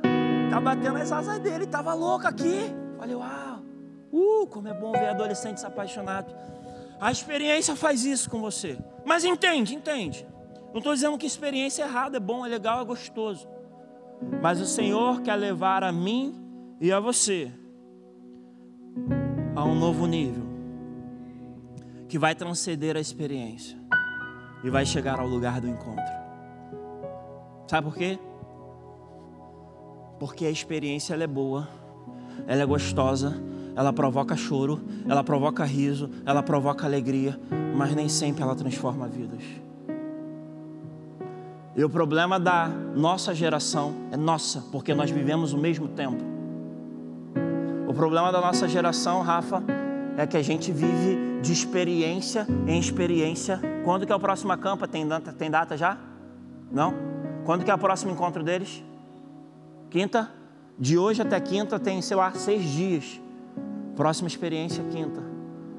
Tá 0.51 0.61
batendo 0.61 0.99
as 0.99 1.11
asas 1.11 1.39
dele, 1.39 1.65
tava 1.65 1.95
louco 1.95 2.27
aqui. 2.27 2.71
Falei, 2.99 3.15
uau. 3.15 3.63
Uh, 4.11 4.45
como 4.45 4.67
é 4.67 4.73
bom 4.75 4.91
ver 4.91 5.09
adolescentes 5.09 5.65
apaixonados. 5.65 6.31
A 6.99 7.11
experiência 7.11 7.75
faz 7.75 8.05
isso 8.05 8.29
com 8.29 8.39
você. 8.39 8.77
Mas 9.03 9.25
entende, 9.25 9.73
entende. 9.73 10.23
Não 10.69 10.77
estou 10.77 10.93
dizendo 10.93 11.17
que 11.17 11.25
experiência 11.25 11.81
é 11.81 11.87
errada, 11.87 12.17
é 12.17 12.19
bom, 12.19 12.45
é 12.45 12.49
legal, 12.49 12.79
é 12.79 12.85
gostoso. 12.85 13.49
Mas 14.39 14.61
o 14.61 14.67
Senhor 14.67 15.23
quer 15.23 15.35
levar 15.35 15.83
a 15.83 15.91
mim 15.91 16.39
e 16.79 16.91
a 16.91 16.99
você 16.99 17.51
a 19.55 19.63
um 19.65 19.75
novo 19.75 20.05
nível 20.05 20.43
que 22.07 22.17
vai 22.17 22.35
transcender 22.35 22.95
a 22.95 22.99
experiência 22.99 23.77
e 24.63 24.69
vai 24.69 24.85
chegar 24.85 25.19
ao 25.19 25.27
lugar 25.27 25.59
do 25.59 25.67
encontro. 25.67 26.21
Sabe 27.67 27.87
por 27.87 27.95
quê? 27.95 28.19
Porque 30.19 30.45
a 30.45 30.49
experiência 30.51 31.15
é 31.15 31.27
boa, 31.27 31.67
ela 32.47 32.61
é 32.61 32.65
gostosa, 32.65 33.41
ela 33.75 33.93
provoca 33.93 34.35
choro, 34.35 34.81
ela 35.07 35.23
provoca 35.23 35.63
riso, 35.63 36.09
ela 36.25 36.43
provoca 36.43 36.85
alegria, 36.85 37.39
mas 37.75 37.95
nem 37.95 38.09
sempre 38.09 38.43
ela 38.43 38.55
transforma 38.55 39.07
vidas. 39.07 39.43
E 41.75 41.83
o 41.83 41.89
problema 41.89 42.39
da 42.39 42.67
nossa 42.67 43.33
geração 43.33 43.93
é 44.11 44.17
nossa, 44.17 44.61
porque 44.71 44.93
nós 44.93 45.09
vivemos 45.09 45.53
o 45.53 45.57
mesmo 45.57 45.87
tempo. 45.87 46.30
O 47.91 47.93
problema 47.93 48.31
da 48.31 48.39
nossa 48.39 48.69
geração, 48.69 49.21
Rafa, 49.21 49.61
é 50.15 50.25
que 50.25 50.37
a 50.37 50.41
gente 50.41 50.71
vive 50.71 51.41
de 51.41 51.51
experiência 51.51 52.47
em 52.65 52.79
experiência. 52.79 53.59
Quando 53.83 54.05
que 54.05 54.13
é 54.13 54.15
o 54.15 54.19
próximo 54.19 54.53
acampa? 54.53 54.87
Tem 54.87 55.05
data, 55.05 55.33
tem 55.33 55.51
data 55.51 55.75
já? 55.75 55.97
Não? 56.71 56.93
Quando 57.43 57.65
que 57.65 57.69
é 57.69 57.75
o 57.75 57.77
próximo 57.77 58.13
encontro 58.13 58.43
deles? 58.43 58.81
Quinta? 59.89 60.31
De 60.79 60.97
hoje 60.97 61.21
até 61.21 61.37
quinta 61.41 61.77
tem, 61.77 62.01
sei 62.01 62.15
lá, 62.15 62.31
seis 62.31 62.63
dias. 62.63 63.19
Próxima 63.97 64.29
experiência, 64.29 64.81
quinta. 64.85 65.21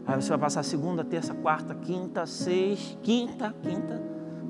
Aí 0.06 0.20
você 0.20 0.28
vai 0.28 0.38
passar 0.38 0.62
segunda, 0.64 1.02
terça, 1.02 1.32
quarta, 1.32 1.74
quinta, 1.74 2.26
seis, 2.26 2.94
quinta, 3.02 3.54
quinta. 3.62 4.02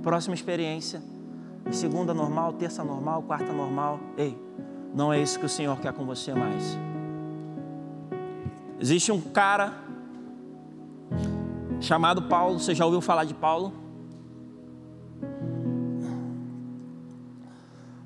Próxima 0.02 0.34
experiência 0.34 1.00
segunda 1.70 2.12
normal, 2.12 2.54
terça 2.54 2.82
normal, 2.82 3.22
quarta 3.22 3.52
normal. 3.52 4.00
Ei, 4.18 4.36
não 4.92 5.12
é 5.12 5.22
isso 5.22 5.38
que 5.38 5.46
o 5.46 5.48
Senhor 5.48 5.78
quer 5.78 5.92
com 5.92 6.04
você 6.04 6.34
mais. 6.34 6.76
Existe 8.82 9.12
um 9.12 9.20
cara 9.20 9.80
chamado 11.80 12.22
Paulo, 12.22 12.58
você 12.58 12.74
já 12.74 12.84
ouviu 12.84 13.00
falar 13.00 13.22
de 13.22 13.32
Paulo? 13.32 13.72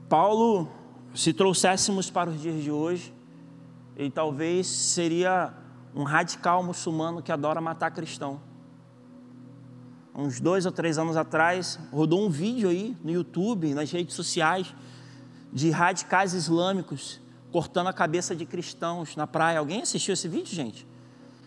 Paulo, 0.07 0.69
se 1.15 1.33
trouxéssemos 1.33 2.11
para 2.11 2.29
os 2.29 2.39
dias 2.39 2.63
de 2.63 2.71
hoje, 2.71 3.11
ele 3.97 4.11
talvez 4.11 4.67
seria 4.67 5.55
um 5.95 6.03
radical 6.03 6.63
muçulmano 6.63 7.23
que 7.23 7.33
adora 7.33 7.59
matar 7.59 7.91
cristão. 7.91 8.39
Uns 10.15 10.41
dois 10.41 10.67
ou 10.67 10.73
três 10.73 10.99
anos 10.99 11.17
atrás, 11.17 11.79
rodou 11.91 12.23
um 12.23 12.29
vídeo 12.29 12.69
aí 12.69 12.95
no 13.03 13.11
YouTube, 13.11 13.73
nas 13.73 13.91
redes 13.91 14.15
sociais, 14.15 14.75
de 15.51 15.71
radicais 15.71 16.35
islâmicos 16.35 17.19
cortando 17.53 17.87
a 17.89 17.93
cabeça 17.93 18.35
de 18.35 18.45
cristãos 18.45 19.17
na 19.17 19.27
praia. 19.27 19.59
Alguém 19.59 19.83
assistiu 19.83 20.15
esse 20.15 20.29
vídeo, 20.29 20.55
gente? 20.55 20.87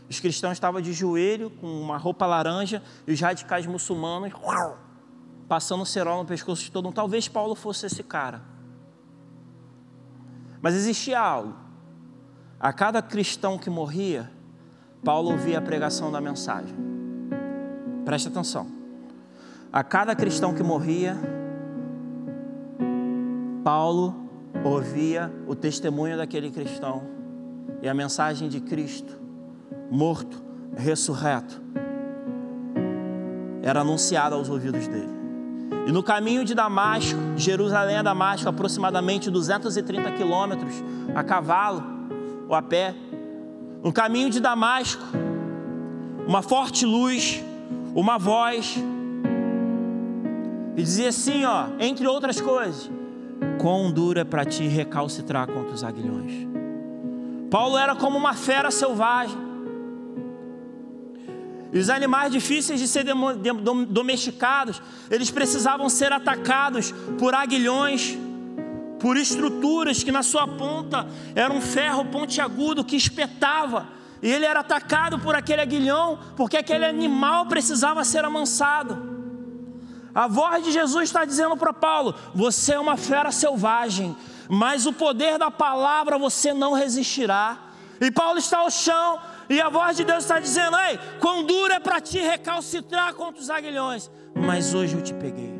Os 0.10 0.20
cristãos 0.20 0.54
estavam 0.54 0.82
de 0.82 0.92
joelho, 0.92 1.50
com 1.52 1.68
uma 1.68 1.98
roupa 1.98 2.26
laranja, 2.26 2.82
e 3.06 3.14
os 3.14 3.22
radicais 3.22 3.66
muçulmanos 3.66 4.34
passando 5.48 5.86
cerol 5.86 6.20
no 6.20 6.26
pescoço 6.26 6.64
de 6.64 6.72
todo 6.72 6.86
mundo. 6.86 6.96
Talvez 6.96 7.28
Paulo 7.28 7.56
fosse 7.56 7.86
esse 7.86 8.04
cara. 8.04 8.42
Mas 10.62 10.76
existia 10.76 11.20
algo. 11.20 11.56
A 12.60 12.74
cada 12.74 13.02
cristão 13.02 13.58
que 13.58 13.70
morria, 13.70 14.32
Paulo 15.04 15.32
ouvia 15.32 15.60
a 15.60 15.62
pregação 15.62 16.12
da 16.12 16.20
mensagem. 16.20 16.76
Preste 18.04 18.28
atenção. 18.28 18.68
A 19.72 19.84
cada 19.84 20.16
cristão 20.16 20.54
que 20.54 20.64
morria, 20.64 21.16
Paulo 23.64 24.29
ouvia 24.64 25.32
o 25.48 25.56
testemunho 25.56 26.18
daquele 26.18 26.50
cristão 26.50 27.04
e 27.82 27.88
a 27.88 27.94
mensagem 27.94 28.50
de 28.50 28.60
Cristo, 28.60 29.18
morto, 29.90 30.42
ressurreto, 30.76 31.62
era 33.62 33.82
anunciada 33.82 34.36
aos 34.36 34.50
ouvidos 34.50 34.88
dele. 34.88 35.20
E 35.88 35.92
no 35.92 36.04
caminho 36.04 36.44
de 36.44 36.54
Damasco, 36.54 37.20
Jerusalém 37.36 37.98
a 37.98 38.02
Damasco, 38.02 38.48
aproximadamente 38.50 39.30
230 39.30 40.12
quilômetros 40.12 40.74
a 41.16 41.24
cavalo 41.24 41.84
ou 42.48 42.56
a 42.56 42.62
pé, 42.62 42.94
no 43.84 43.94
caminho 43.94 44.30
de 44.30 44.40
Damasco, 44.40 45.04
uma 46.28 46.42
forte 46.42 46.86
luz, 46.86 47.44
uma 47.96 48.18
voz, 48.18 48.78
e 50.76 50.84
dizia 50.84 51.10
assim, 51.10 51.44
ó, 51.44 51.68
entre 51.80 52.08
outras 52.08 52.40
coisas: 52.40 52.90
Quão 53.60 53.92
duro 53.92 54.20
é 54.20 54.24
para 54.24 54.46
ti 54.46 54.68
recalcitrar 54.68 55.46
contra 55.48 55.74
os 55.74 55.84
aguilhões. 55.84 56.48
Paulo 57.52 57.78
era 57.78 57.94
como 57.94 58.18
uma 58.18 58.34
fera 58.34 58.72
selvagem. 58.72 59.38
E 61.74 61.78
os 61.78 61.90
animais 61.90 62.32
difíceis 62.32 62.80
de 62.80 62.88
ser 62.88 63.06
domesticados, 63.90 64.82
eles 65.12 65.30
precisavam 65.30 65.90
ser 65.90 66.12
atacados 66.12 66.92
por 67.20 67.36
aguilhões, 67.36 68.18
por 68.98 69.18
estruturas 69.18 70.04
que 70.04 70.12
na 70.12 70.24
sua 70.24 70.48
ponta 70.48 71.06
era 71.36 71.54
um 71.54 71.62
ferro 71.62 72.06
pontiagudo 72.06 72.84
que 72.84 72.96
espetava. 72.96 73.88
E 74.22 74.32
ele 74.32 74.46
era 74.46 74.62
atacado 74.62 75.20
por 75.20 75.36
aquele 75.36 75.62
aguilhão, 75.62 76.18
porque 76.36 76.58
aquele 76.58 76.86
animal 76.86 77.46
precisava 77.46 78.04
ser 78.06 78.24
amansado. 78.24 79.19
A 80.14 80.28
voz 80.28 80.64
de 80.64 80.72
Jesus 80.72 81.06
está 81.10 81.26
dizendo 81.26 81.56
para 81.56 81.74
Paulo: 81.74 82.16
você 82.34 82.74
é 82.74 82.80
uma 82.80 82.98
fera 82.98 83.32
selvagem, 83.32 84.16
mas 84.50 84.86
o 84.86 84.94
poder 84.94 85.38
da 85.38 85.52
palavra 85.52 86.18
você 86.18 86.54
não 86.54 86.74
resistirá. 86.74 87.58
E 88.02 88.10
Paulo 88.10 88.40
está 88.40 88.60
ao 88.60 88.72
chão, 88.72 89.20
e 89.50 89.60
a 89.60 89.70
voz 89.70 89.98
de 89.98 90.04
Deus 90.04 90.24
está 90.24 90.40
dizendo: 90.40 90.78
Ei, 90.78 91.00
quão 91.20 91.44
duro 91.44 91.74
é 91.74 91.80
para 91.80 92.00
ti 92.00 92.20
recalcitrar 92.20 93.14
contra 93.14 93.42
os 93.42 93.50
aguilhões, 93.50 94.10
mas 94.34 94.74
hoje 94.74 94.96
eu 94.96 95.04
te 95.04 95.14
peguei. 95.14 95.60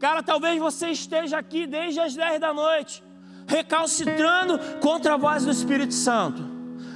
Cara, 0.00 0.22
talvez 0.22 0.58
você 0.58 0.88
esteja 0.88 1.38
aqui 1.38 1.66
desde 1.66 2.00
as 2.00 2.14
10 2.14 2.40
da 2.40 2.52
noite, 2.52 3.02
recalcitrando 3.46 4.58
contra 4.80 5.14
a 5.14 5.16
voz 5.16 5.44
do 5.44 5.50
Espírito 5.50 5.94
Santo. 5.94 6.42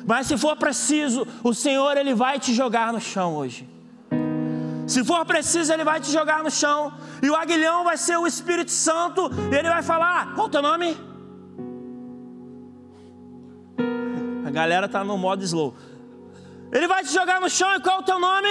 Mas 0.06 0.26
se 0.26 0.36
for 0.36 0.56
preciso, 0.56 1.26
o 1.44 1.54
Senhor 1.54 1.96
ele 1.96 2.14
vai 2.14 2.38
te 2.38 2.52
jogar 2.52 2.92
no 2.92 3.00
chão 3.00 3.36
hoje. 3.36 3.77
Se 4.88 5.04
for 5.04 5.22
preciso, 5.26 5.70
ele 5.70 5.84
vai 5.84 6.00
te 6.00 6.10
jogar 6.10 6.42
no 6.42 6.50
chão. 6.50 6.90
E 7.22 7.28
o 7.28 7.36
aguilhão 7.36 7.84
vai 7.84 7.98
ser 7.98 8.16
o 8.16 8.26
Espírito 8.26 8.70
Santo. 8.70 9.30
E 9.52 9.54
ele 9.54 9.68
vai 9.68 9.82
falar: 9.82 10.34
Qual 10.34 10.46
o 10.46 10.50
teu 10.50 10.62
nome? 10.62 10.96
A 14.46 14.50
galera 14.50 14.86
está 14.86 15.04
no 15.04 15.18
modo 15.18 15.44
slow. 15.44 15.76
Ele 16.72 16.88
vai 16.88 17.04
te 17.04 17.12
jogar 17.12 17.38
no 17.38 17.50
chão. 17.50 17.70
E 17.76 17.80
qual 17.80 18.00
o 18.00 18.02
teu 18.02 18.18
nome? 18.18 18.48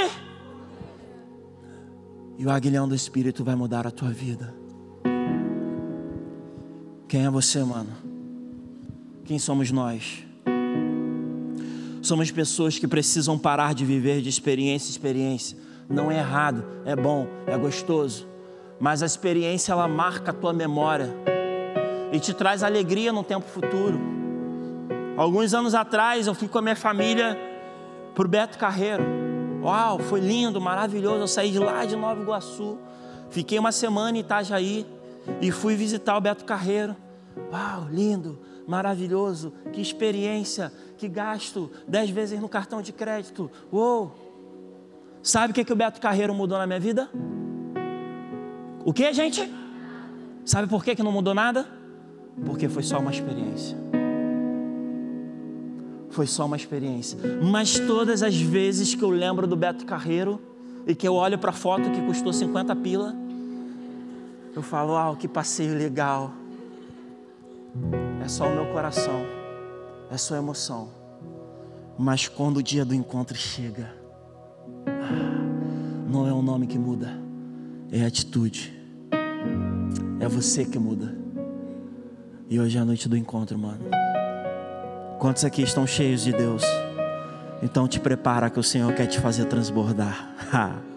E 2.38 2.46
o 2.46 2.52
aguilhão 2.52 2.88
do 2.88 2.94
Espírito 2.94 3.44
vai 3.44 3.56
mudar 3.56 3.88
a 3.88 3.92
tua 3.92 4.12
vida. 4.12 4.54
Quem 7.08 7.26
é 7.26 7.30
você, 7.32 7.64
mano? 7.64 7.90
Quem 9.26 9.40
somos 9.40 9.72
nós? 9.72 10.24
Somos 12.04 12.30
pessoas 12.30 12.78
que 12.78 12.88
precisam 12.88 13.40
parar 13.40 13.74
de 13.74 13.84
viver 13.84 14.22
de 14.22 14.30
experiência 14.30 14.90
em 14.90 14.92
experiência. 14.92 15.67
Não 15.90 16.12
é 16.12 16.18
errado, 16.18 16.66
é 16.86 16.96
bom, 16.96 17.28
é 17.46 17.58
gostoso. 17.58 18.28
Mas 18.80 19.02
a 19.02 19.06
experiência 19.06 19.72
ela 19.72 19.88
marca 19.88 20.32
a 20.32 20.34
tua 20.34 20.54
memória 20.54 21.10
e 22.12 22.20
te 22.20 22.34
traz 22.34 22.62
alegria 22.62 23.12
no 23.14 23.24
tempo 23.24 23.48
futuro. 23.48 24.00
Alguns 25.16 25.54
anos 25.54 25.74
atrás 25.74 26.28
eu 26.28 26.36
fui 26.36 26.48
com 26.48 26.60
a 26.60 26.62
minha 26.62 26.76
família 26.76 27.38
para 28.14 28.26
o 28.26 28.30
Beto 28.30 28.58
Carreiro. 28.58 29.04
Uau, 29.64 29.98
foi 30.00 30.20
lindo, 30.20 30.62
maravilhoso. 30.62 31.22
Eu 31.22 31.28
saí 31.28 31.52
de 31.52 31.60
lá 31.60 31.86
de 31.86 31.96
Nova 31.96 32.22
Iguaçu, 32.22 32.78
fiquei 33.30 33.58
uma 33.58 33.72
semana 33.72 34.18
em 34.18 34.22
Itajaí 34.22 34.86
e 35.42 35.52
fui 35.52 35.76
visitar 35.76 36.18
o 36.18 36.22
Beto 36.22 36.46
Carreiro. 36.46 36.96
Uau, 37.52 37.88
lindo, 37.90 38.40
maravilhoso, 38.68 39.54
que 39.72 39.82
experiência, 39.82 40.72
que 40.98 41.08
gasto 41.08 41.72
dez 41.88 42.10
vezes 42.10 42.40
no 42.40 42.50
cartão 42.50 42.82
de 42.82 42.92
crédito. 42.92 43.50
Uou! 43.72 44.27
Sabe 45.22 45.52
o 45.52 45.54
que, 45.54 45.64
que 45.64 45.74
o 45.74 45.76
Beto 45.76 46.00
Carreiro 46.00 46.34
mudou 46.34 46.58
na 46.58 46.66
minha 46.66 46.80
vida? 46.80 47.10
O 48.86 48.94
que, 48.94 49.12
gente? 49.14 49.52
Sabe 50.46 50.68
por 50.68 50.84
que, 50.84 50.96
que 50.96 51.04
não 51.04 51.12
mudou 51.12 51.34
nada? 51.34 51.68
Porque 52.46 52.70
foi 52.70 52.84
só 52.84 53.00
uma 53.00 53.12
experiência. 53.12 53.78
Foi 56.10 56.26
só 56.26 56.46
uma 56.46 56.56
experiência. 56.56 57.20
Mas 57.44 57.80
todas 57.80 58.24
as 58.24 58.36
vezes 58.36 58.96
que 58.96 59.04
eu 59.04 59.10
lembro 59.10 59.46
do 59.46 59.56
Beto 59.56 59.86
Carreiro 59.86 60.42
e 60.86 60.96
que 60.96 61.08
eu 61.08 61.16
olho 61.16 61.38
para 61.38 61.50
a 61.50 61.54
foto 61.54 61.92
que 61.92 62.02
custou 62.02 62.32
50 62.32 62.76
pila, 62.78 63.14
eu 64.56 64.62
falo, 64.62 64.94
uau, 64.94 65.16
que 65.16 65.28
passeio 65.28 65.78
legal. 65.78 66.32
É 68.24 68.28
só 68.30 68.48
o 68.48 68.56
meu 68.56 68.68
coração, 68.68 69.26
é 70.10 70.18
só 70.18 70.36
emoção. 70.36 70.90
Mas 71.98 72.28
quando 72.28 72.58
o 72.58 72.64
dia 72.64 72.86
do 72.86 72.96
encontro 72.96 73.36
chega, 73.36 73.97
não 76.10 76.28
é 76.28 76.34
o 76.34 76.42
nome 76.42 76.68
que 76.68 76.78
muda, 76.78 77.12
é 77.92 78.04
a 78.04 78.08
atitude. 78.08 78.74
É 80.20 80.28
você 80.28 80.66
que 80.66 80.80
muda. 80.80 81.16
E 82.50 82.60
hoje 82.60 82.78
é 82.78 82.82
a 82.82 82.86
noite 82.86 83.08
do 83.10 83.18
encontro, 83.18 83.58
mano. 83.58 83.86
Quantos 85.20 85.44
aqui 85.44 85.62
estão 85.62 85.86
cheios 85.86 86.24
de 86.24 86.32
Deus? 86.32 86.64
Então 87.62 87.88
te 87.88 88.00
prepara 88.00 88.50
que 88.50 88.60
o 88.60 88.64
Senhor 88.64 88.94
quer 88.94 89.08
te 89.08 89.20
fazer 89.20 89.46
transbordar. 89.46 90.34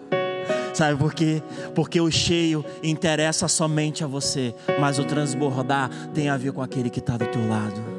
Sabe 0.73 0.97
por 0.97 1.13
quê? 1.13 1.43
Porque 1.75 1.99
o 1.99 2.09
cheio 2.09 2.63
interessa 2.81 3.47
somente 3.47 4.03
a 4.03 4.07
você, 4.07 4.55
mas 4.79 4.97
o 4.97 5.03
transbordar 5.03 5.89
tem 6.13 6.29
a 6.29 6.37
ver 6.37 6.53
com 6.53 6.61
aquele 6.61 6.89
que 6.89 6.99
está 6.99 7.17
do 7.17 7.25
teu 7.25 7.47
lado. 7.47 7.90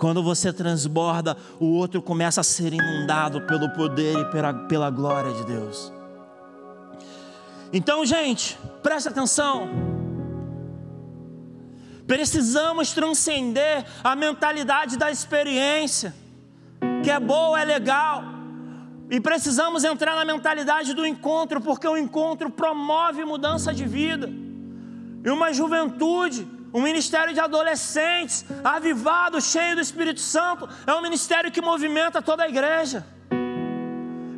Quando 0.00 0.22
você 0.22 0.50
transborda, 0.50 1.36
o 1.60 1.74
outro 1.74 2.00
começa 2.00 2.40
a 2.40 2.44
ser 2.44 2.72
inundado 2.72 3.42
pelo 3.42 3.68
poder 3.68 4.18
e 4.18 4.24
pela, 4.30 4.54
pela 4.66 4.88
glória 4.88 5.30
de 5.34 5.44
Deus. 5.44 5.92
Então, 7.70 8.06
gente, 8.06 8.58
preste 8.82 9.10
atenção. 9.10 9.68
Precisamos 12.06 12.94
transcender 12.94 13.84
a 14.02 14.16
mentalidade 14.16 14.96
da 14.96 15.10
experiência, 15.10 16.14
que 17.04 17.10
é 17.10 17.20
boa, 17.20 17.60
é 17.60 17.64
legal. 17.66 18.24
E 19.10 19.20
precisamos 19.20 19.84
entrar 19.84 20.16
na 20.16 20.24
mentalidade 20.24 20.94
do 20.94 21.04
encontro, 21.04 21.60
porque 21.60 21.86
o 21.86 21.98
encontro 21.98 22.48
promove 22.48 23.22
mudança 23.26 23.74
de 23.74 23.84
vida. 23.84 24.30
E 25.22 25.28
uma 25.28 25.52
juventude, 25.52 26.48
um 26.72 26.80
ministério 26.80 27.34
de 27.34 27.40
adolescentes, 27.40 28.44
avivado, 28.62 29.40
cheio 29.40 29.74
do 29.74 29.80
Espírito 29.80 30.20
Santo, 30.20 30.68
é 30.86 30.94
um 30.94 31.02
ministério 31.02 31.50
que 31.50 31.60
movimenta 31.60 32.22
toda 32.22 32.44
a 32.44 32.48
igreja. 32.48 33.04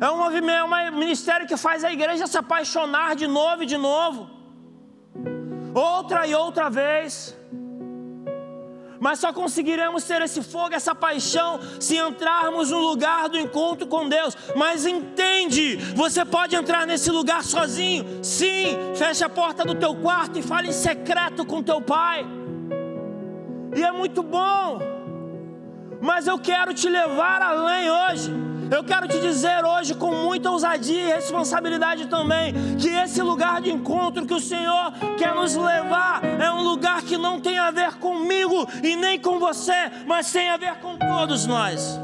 É 0.01 0.09
um 0.09 0.17
movimento, 0.17 0.75
é 0.75 0.91
um 0.91 0.97
ministério 0.97 1.47
que 1.47 1.55
faz 1.55 1.83
a 1.83 1.91
igreja 1.91 2.27
se 2.27 2.37
apaixonar 2.37 3.15
de 3.15 3.27
novo 3.27 3.63
e 3.63 3.65
de 3.65 3.77
novo, 3.77 4.29
outra 5.73 6.27
e 6.27 6.33
outra 6.35 6.69
vez. 6.69 7.35
Mas 9.03 9.19
só 9.19 9.33
conseguiremos 9.33 10.05
ter 10.05 10.21
esse 10.21 10.41
fogo, 10.41 10.73
essa 10.73 10.95
paixão, 10.95 11.59
se 11.77 11.97
entrarmos 11.97 12.71
no 12.71 12.79
lugar 12.79 13.27
do 13.27 13.37
encontro 13.37 13.85
com 13.85 14.07
Deus. 14.07 14.33
Mas 14.55 14.85
entende, 14.85 15.75
você 15.93 16.23
pode 16.23 16.55
entrar 16.55 16.87
nesse 16.87 17.11
lugar 17.11 17.43
sozinho. 17.43 18.23
Sim, 18.23 18.77
feche 18.95 19.21
a 19.21 19.27
porta 19.27 19.65
do 19.65 19.75
teu 19.75 19.93
quarto 19.93 20.39
e 20.39 20.41
fale 20.41 20.69
em 20.69 20.71
secreto 20.71 21.45
com 21.45 21.61
teu 21.61 21.81
pai. 21.81 22.25
E 23.75 23.83
é 23.83 23.91
muito 23.91 24.23
bom 24.23 24.79
Mas 25.99 26.25
eu 26.25 26.39
quero 26.39 26.73
te 26.73 26.87
levar 26.87 27.41
além 27.41 27.91
hoje. 27.91 28.52
Eu 28.71 28.83
quero 28.83 29.07
te 29.07 29.19
dizer 29.19 29.63
hoje, 29.65 29.93
com 29.93 30.11
muita 30.11 30.49
ousadia 30.49 31.01
e 31.01 31.13
responsabilidade 31.13 32.07
também, 32.07 32.53
que 32.77 32.89
esse 32.89 33.21
lugar 33.21 33.61
de 33.61 33.71
encontro 33.71 34.25
que 34.25 34.33
o 34.33 34.39
Senhor 34.39 34.91
quer 35.17 35.33
nos 35.33 35.55
levar 35.55 36.23
é 36.23 36.51
um 36.51 36.63
lugar 36.63 37.01
que 37.01 37.17
não 37.17 37.39
tem 37.39 37.57
a 37.57 37.71
ver 37.71 37.95
comigo 37.95 38.67
e 38.81 38.95
nem 38.95 39.19
com 39.19 39.39
você, 39.39 39.91
mas 40.05 40.31
tem 40.31 40.49
a 40.49 40.57
ver 40.57 40.75
com 40.75 40.97
todos 40.97 41.45
nós. 41.45 41.99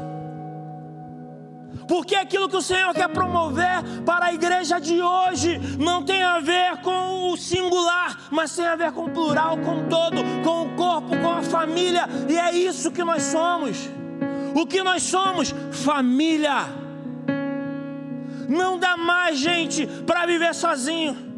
Porque 1.88 2.14
aquilo 2.14 2.48
que 2.48 2.56
o 2.56 2.62
Senhor 2.62 2.94
quer 2.94 3.08
promover 3.08 3.82
para 4.06 4.26
a 4.26 4.32
igreja 4.32 4.80
de 4.80 5.02
hoje 5.02 5.58
não 5.76 6.04
tem 6.04 6.22
a 6.22 6.38
ver 6.38 6.76
com 6.82 7.32
o 7.32 7.36
singular, 7.36 8.16
mas 8.30 8.54
tem 8.54 8.64
a 8.64 8.76
ver 8.76 8.92
com 8.92 9.06
o 9.06 9.10
plural, 9.10 9.58
com 9.58 9.80
o 9.80 9.88
todo, 9.88 10.22
com 10.44 10.66
o 10.66 10.76
corpo, 10.76 11.16
com 11.16 11.32
a 11.32 11.42
família, 11.42 12.08
e 12.28 12.38
é 12.38 12.54
isso 12.54 12.92
que 12.92 13.02
nós 13.02 13.24
somos. 13.24 13.99
O 14.54 14.66
que 14.66 14.82
nós 14.82 15.02
somos? 15.02 15.54
Família. 15.70 16.66
Não 18.48 18.78
dá 18.78 18.96
mais, 18.96 19.38
gente, 19.38 19.86
para 20.06 20.26
viver 20.26 20.54
sozinho. 20.54 21.30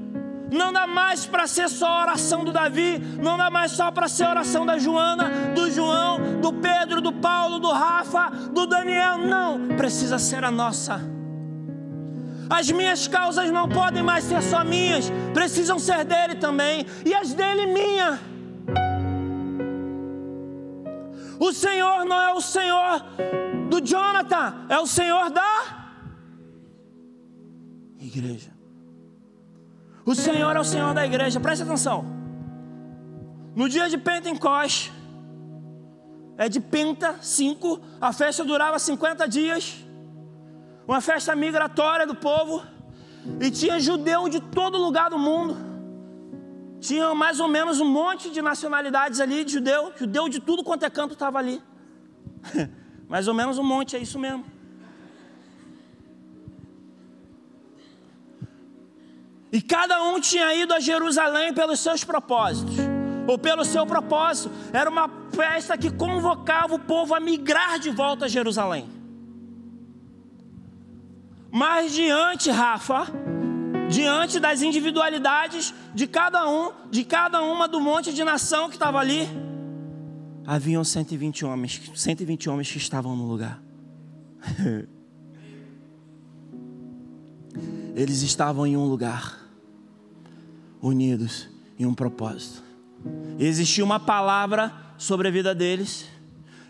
Não 0.51 0.71
dá 0.71 0.87
mais 0.87 1.25
para 1.25 1.47
ser 1.47 1.69
só 1.69 1.87
a 1.87 2.03
oração 2.03 2.45
do 2.45 2.53
Davi, 2.53 2.99
não 3.23 3.39
dá 3.39 3.49
mais 3.51 3.73
só 3.73 3.91
para 3.91 4.07
ser 4.07 4.25
a 4.25 4.31
oração 4.31 4.67
da 4.67 4.79
Joana, 4.79 5.31
do 5.55 5.71
João, 5.71 6.41
do 6.43 6.53
Pedro, 6.53 7.01
do 7.01 7.11
Paulo, 7.11 7.59
do 7.59 7.71
Rafa, 7.71 8.29
do 8.53 8.67
Daniel. 8.67 9.17
Não, 9.17 9.69
precisa 9.79 10.19
ser 10.19 10.45
a 10.45 10.51
nossa. 10.51 11.01
As 12.51 12.71
minhas 12.71 13.09
causas 13.09 13.51
não 13.51 13.67
podem 13.67 14.03
mais 14.03 14.25
ser 14.25 14.43
só 14.43 14.63
minhas, 14.63 15.11
precisam 15.33 15.79
ser 15.79 16.05
dele 16.05 16.35
também, 16.35 16.85
e 17.05 17.15
as 17.15 17.33
dele 17.33 17.67
minha. 17.67 18.21
O 21.45 21.53
Senhor 21.53 22.05
não 22.05 22.21
é 22.21 22.33
o 22.33 22.41
Senhor 22.41 23.05
do 23.69 23.81
Jonathan, 23.85 24.65
é 24.69 24.79
o 24.79 24.87
Senhor 24.87 25.29
da 25.29 25.53
igreja. 27.99 28.53
O 30.07 30.15
Senhor 30.15 30.55
é 30.55 30.61
o 30.61 30.65
Senhor 30.65 30.95
da 30.95 31.05
igreja, 31.05 31.41
preste 31.41 31.65
atenção. 31.65 32.05
No 33.57 33.69
dia 33.69 33.89
de 33.89 33.99
Pentecoste, 33.99 34.93
é 36.39 36.49
de 36.49 36.61
Penta 36.61 37.17
5, 37.21 37.81
a 38.01 38.13
festa 38.13 38.45
durava 38.45 38.79
50 38.79 39.27
dias, 39.27 39.85
uma 40.87 41.01
festa 41.01 41.35
migratória 41.35 42.07
do 42.07 42.15
povo, 42.15 42.63
e 43.41 43.51
tinha 43.51 43.81
judeu 43.81 44.29
de 44.29 44.41
todo 44.41 44.79
lugar 44.79 45.11
do 45.11 45.19
mundo, 45.19 45.72
tinha 46.83 47.15
mais 47.15 47.39
ou 47.39 47.47
menos 47.47 47.81
um 47.81 47.89
monte 47.89 48.29
de 48.29 48.43
nacionalidades 48.43 49.21
ali, 49.21 49.45
de 49.45 49.53
judeu, 49.53 49.93
judeu 49.97 50.29
de 50.29 50.41
tudo 50.41 50.65
quanto 50.65 50.85
é 50.85 50.91
canto 50.91 51.13
estava 51.13 51.39
ali, 51.39 51.63
mais 53.09 53.29
ou 53.29 53.35
menos 53.35 53.57
um 53.57 53.63
monte, 53.63 53.95
é 53.95 54.01
isso 54.01 54.19
mesmo. 54.19 54.45
E 59.53 59.63
cada 59.63 60.03
um 60.03 60.19
tinha 60.19 60.53
ido 60.55 60.75
a 60.75 60.81
Jerusalém 60.81 61.55
pelos 61.55 61.79
seus 61.79 62.03
propósitos, 62.03 62.75
ou 63.29 63.39
pelo 63.39 63.65
seu 63.65 63.87
propósito. 63.87 64.51
Era 64.73 64.91
uma 64.91 65.09
festa 65.31 65.77
que 65.79 65.91
convocava 65.91 66.75
o 66.75 66.79
povo 66.79 67.15
a 67.15 67.21
migrar 67.21 67.79
de 67.79 67.91
volta 67.91 68.25
a 68.25 68.29
Jerusalém. 68.29 68.89
Mas 71.51 71.93
diante, 71.93 72.51
Rafa, 72.51 73.07
diante 73.89 74.41
das 74.41 74.63
individualidades 74.63 75.75
de 75.95 76.07
cada 76.07 76.49
um, 76.49 76.73
de 76.91 77.05
cada 77.05 77.43
uma 77.43 77.69
do 77.69 77.81
monte 77.81 78.13
de 78.13 78.25
nação 78.25 78.69
que 78.69 78.77
estava 78.77 78.99
ali, 78.99 79.29
haviam 80.47 80.83
120 80.85 81.45
homens, 81.45 81.81
120 81.95 82.49
homens 82.51 82.71
que 82.71 82.79
estavam 82.79 83.17
no 83.17 83.27
lugar. 83.27 83.63
Eles 87.95 88.23
estavam 88.23 88.67
em 88.67 88.75
um 88.77 88.87
lugar 88.87 89.39
unidos 90.81 91.49
em 91.79 91.87
um 91.87 91.95
propósito. 91.95 92.63
E 93.39 93.47
existia 93.47 93.85
uma 93.85 94.01
palavra 94.01 94.73
sobre 94.97 95.29
a 95.29 95.31
vida 95.31 95.55
deles, 95.55 96.07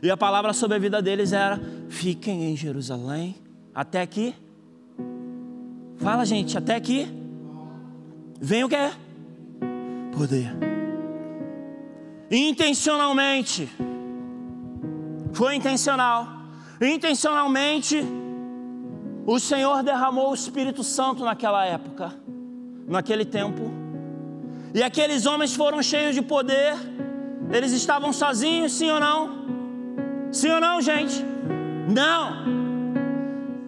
e 0.03 0.11
a 0.11 0.17
palavra 0.17 0.53
sobre 0.53 0.77
a 0.77 0.81
vida 0.81 1.01
deles 1.01 1.33
era: 1.33 1.61
fiquem 1.89 2.51
em 2.51 2.57
Jerusalém 2.57 3.37
até 3.75 4.01
aqui. 4.01 4.35
Fala, 6.03 6.25
gente, 6.25 6.59
até 6.59 6.75
aqui. 6.75 7.07
Vem 8.41 8.65
o 8.65 8.69
que? 8.69 8.91
Poder. 10.17 10.53
Intencionalmente. 12.31 13.69
Foi 15.33 15.55
intencional. 15.55 16.27
Intencionalmente, 16.81 18.05
o 19.25 19.39
Senhor 19.39 19.83
derramou 19.83 20.31
o 20.31 20.35
Espírito 20.35 20.83
Santo 20.83 21.25
naquela 21.25 21.65
época, 21.65 22.13
naquele 22.89 23.25
tempo 23.25 23.83
e 24.75 24.83
aqueles 24.83 25.27
homens 25.27 25.55
foram 25.55 25.83
cheios 25.83 26.15
de 26.15 26.23
poder. 26.23 26.75
Eles 27.51 27.73
estavam 27.73 28.13
sozinhos, 28.13 28.73
sim 28.73 28.91
ou 28.91 28.99
não? 28.99 29.43
Sim 30.31 30.51
ou 30.51 30.61
não, 30.61 30.81
gente? 30.81 31.23
Não. 31.89 32.62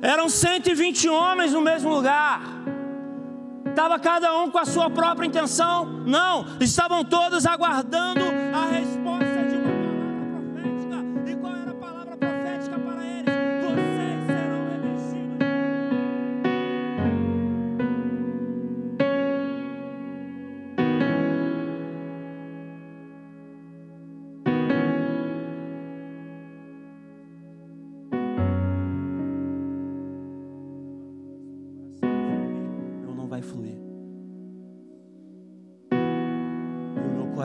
Eram 0.04 0.28
120 0.28 1.08
homens 1.08 1.54
no 1.54 1.62
mesmo 1.62 1.88
lugar. 1.88 2.42
Estava 3.64 3.98
cada 3.98 4.36
um 4.36 4.50
com 4.50 4.58
a 4.58 4.66
sua 4.66 4.90
própria 4.90 5.26
intenção? 5.26 5.86
Não. 6.04 6.44
Estavam 6.60 7.02
todos 7.02 7.46
aguardando 7.46 8.20
a 8.52 8.66
resposta 8.66 9.03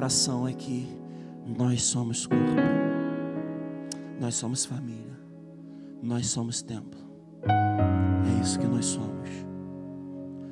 coração 0.10 0.48
é 0.48 0.54
que 0.54 0.88
nós 1.46 1.84
somos 1.84 2.26
corpo, 2.26 2.44
nós 4.20 4.34
somos 4.34 4.66
família, 4.66 5.20
nós 6.02 6.26
somos 6.28 6.64
templo. 6.64 7.00
É 7.44 8.42
isso 8.42 8.58
que 8.58 8.66
nós 8.66 8.88
somos. 8.88 9.30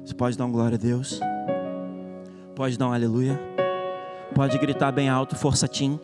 Você 0.06 0.14
pode 0.14 0.38
dar 0.38 0.46
um 0.46 0.52
glória 0.52 0.76
a 0.76 0.78
Deus? 0.78 1.20
Pode 2.56 2.78
dar 2.78 2.90
um 2.90 2.94
aleluia? 2.94 3.40
Pode 4.36 4.60
gritar 4.60 4.92
bem 4.92 5.10
alto, 5.10 5.36
força 5.36 5.68
Tim. 5.68 6.00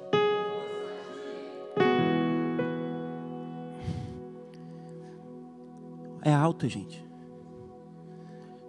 É 6.23 6.34
alto, 6.34 6.67
gente. 6.67 7.06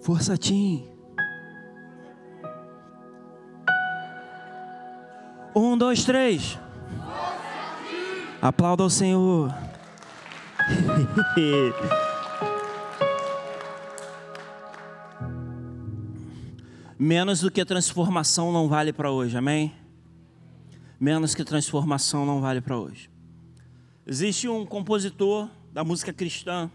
Força 0.04 0.36
Tim. 0.36 0.86
Um, 5.56 5.78
dois, 5.78 6.04
três. 6.04 6.58
Aplauda 8.42 8.82
ao 8.82 8.90
Senhor. 8.90 9.48
Menos 16.98 17.40
do 17.40 17.50
que 17.50 17.64
transformação 17.64 18.52
não 18.52 18.68
vale 18.68 18.92
para 18.92 19.10
hoje, 19.10 19.38
amém? 19.38 19.72
Menos 21.00 21.34
que 21.34 21.42
transformação 21.42 22.26
não 22.26 22.42
vale 22.42 22.60
para 22.60 22.76
hoje. 22.76 23.08
Existe 24.06 24.50
um 24.50 24.66
compositor 24.66 25.48
da 25.72 25.82
música 25.82 26.12
cristã, 26.12 26.70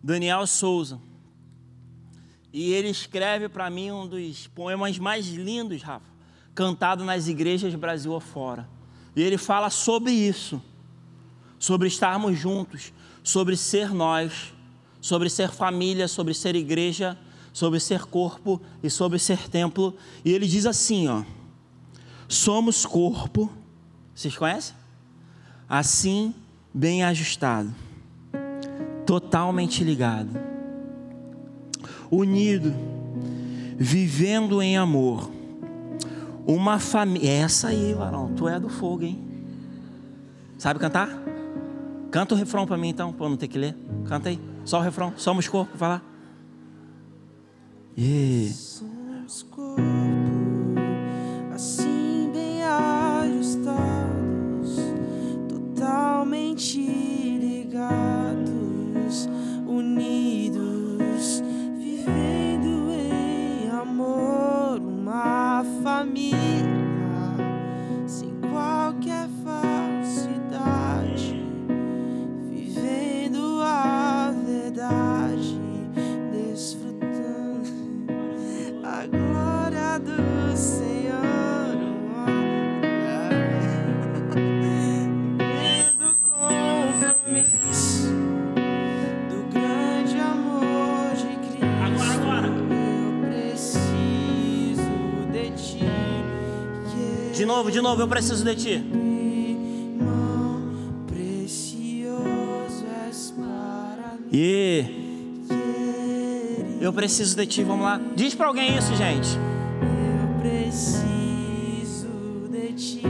Daniel 0.00 0.46
Souza, 0.46 1.00
e 2.54 2.72
ele 2.72 2.88
escreve 2.88 3.50
para 3.50 3.68
mim 3.68 3.90
um 3.90 4.06
dos 4.06 4.46
poemas 4.46 4.98
mais 4.98 5.26
lindos, 5.26 5.82
Rafa 5.82 6.14
cantado 6.54 7.04
nas 7.04 7.26
igrejas 7.26 7.74
Brasil 7.74 8.14
afora. 8.14 8.68
E 9.16 9.22
ele 9.22 9.36
fala 9.36 9.68
sobre 9.70 10.12
isso, 10.12 10.62
sobre 11.58 11.88
estarmos 11.88 12.38
juntos, 12.38 12.92
sobre 13.22 13.56
ser 13.56 13.92
nós, 13.92 14.54
sobre 15.00 15.28
ser 15.28 15.50
família, 15.50 16.08
sobre 16.08 16.32
ser 16.32 16.54
igreja, 16.54 17.18
sobre 17.52 17.80
ser 17.80 18.04
corpo 18.04 18.60
e 18.82 18.88
sobre 18.88 19.18
ser 19.18 19.48
templo. 19.48 19.96
E 20.24 20.32
ele 20.32 20.46
diz 20.46 20.66
assim, 20.66 21.08
ó: 21.08 21.24
Somos 22.28 22.86
corpo, 22.86 23.50
vocês 24.14 24.36
conhecem? 24.36 24.74
Assim, 25.68 26.34
bem 26.72 27.02
ajustado, 27.04 27.74
totalmente 29.06 29.82
ligado, 29.82 30.38
unido, 32.16 32.72
vivendo 33.76 34.62
em 34.62 34.76
amor 34.76 35.30
uma 36.46 36.78
família. 36.78 37.30
Essa 37.30 37.68
aí, 37.68 37.92
varão, 37.94 38.32
tu 38.34 38.48
é 38.48 38.58
do 38.60 38.68
fogo, 38.68 39.04
hein? 39.04 39.18
Sabe 40.58 40.78
cantar? 40.78 41.08
Canta 42.10 42.34
o 42.34 42.38
refrão 42.38 42.66
para 42.66 42.76
mim 42.76 42.88
então, 42.88 43.12
para 43.12 43.28
não 43.28 43.36
ter 43.36 43.48
que 43.48 43.58
ler. 43.58 43.76
Canta 44.06 44.28
aí. 44.28 44.40
Só 44.64 44.78
o 44.78 44.82
refrão, 44.82 45.12
somos 45.16 45.48
corpo, 45.48 45.76
vai 45.76 45.88
lá. 45.88 46.02
Yeah. 47.96 48.93
Novo, 97.54 97.70
de 97.70 97.80
novo, 97.80 98.02
eu 98.02 98.08
preciso 98.08 98.44
de 98.44 98.56
ti. 98.56 98.82
querido. 105.48 106.34
Eu 106.80 106.92
preciso 106.92 107.36
de 107.36 107.46
ti, 107.46 107.62
vamos 107.62 107.84
lá. 107.84 108.00
Diz 108.16 108.34
para 108.34 108.48
alguém 108.48 108.76
isso, 108.76 108.92
gente. 108.96 109.38
Eu 110.10 110.26
preciso 110.40 112.08
de 112.50 112.72
ti. 112.72 113.02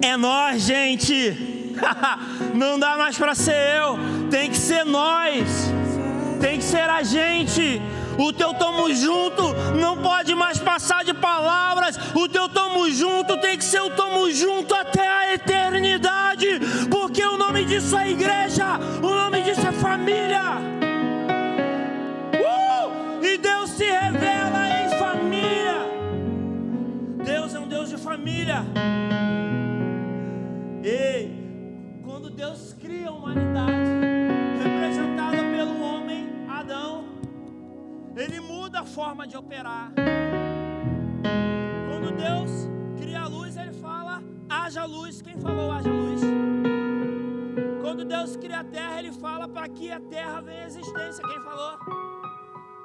É 0.00 0.16
nós, 0.16 0.62
gente. 0.62 1.74
Não 2.56 2.78
dá 2.78 2.96
mais 2.96 3.18
para 3.18 3.34
ser 3.34 3.76
eu. 3.76 3.98
Tem 4.30 4.48
que 4.48 4.56
ser 4.56 4.84
nós. 4.84 5.70
Tem 6.40 6.56
que 6.56 6.64
ser 6.64 6.88
a 6.88 7.02
gente. 7.02 7.82
O 8.18 8.32
teu 8.32 8.54
tamo 8.54 8.92
junto 8.94 9.42
não 9.78 9.96
pode 9.98 10.34
mais 10.34 10.58
passar 10.58 11.04
de 11.04 11.12
palavras. 11.12 11.98
O 12.14 12.28
teu 12.28 12.48
tamo 12.48 12.90
junto 12.90 13.38
tem 13.40 13.56
que 13.56 13.64
ser 13.64 13.80
o 13.80 13.90
tamo 13.90 14.30
junto 14.30 14.74
até 14.74 15.06
a 15.06 15.34
eternidade. 15.34 16.46
Porque 16.90 17.22
o 17.22 17.36
nome 17.36 17.64
disso 17.64 17.96
é 17.96 18.10
igreja. 18.10 18.78
O 19.02 19.08
nome 19.08 19.42
disso 19.42 19.66
é 19.66 19.72
família. 19.72 20.42
Uh! 22.34 23.24
E 23.24 23.38
Deus 23.38 23.70
se 23.70 23.84
revela 23.84 24.68
em 24.68 24.98
família. 24.98 25.76
Deus 27.24 27.54
é 27.54 27.58
um 27.58 27.68
Deus 27.68 27.88
de 27.90 27.96
família. 27.96 28.64
Ei, 30.82 31.32
quando 32.04 32.30
Deus 32.30 32.76
cria 32.80 33.08
a 33.08 33.12
humanidade, 33.12 34.05
ele 38.16 38.40
muda 38.40 38.80
a 38.80 38.84
forma 38.84 39.26
de 39.26 39.36
operar. 39.36 39.92
Quando 41.88 42.16
Deus 42.16 42.50
cria 42.96 43.20
a 43.20 43.28
luz, 43.28 43.56
ele 43.56 43.72
fala: 43.72 44.22
haja 44.48 44.84
luz. 44.84 45.20
Quem 45.20 45.38
falou 45.38 45.70
haja 45.70 45.90
luz? 45.90 46.20
Quando 47.82 48.04
Deus 48.04 48.36
cria 48.36 48.60
a 48.60 48.64
terra, 48.64 48.98
ele 48.98 49.12
fala 49.12 49.46
para 49.46 49.68
que 49.68 49.90
a 49.90 50.00
terra 50.00 50.40
venha 50.40 50.64
à 50.64 50.66
existência. 50.66 51.22
Quem 51.24 51.40
falou? 51.40 51.78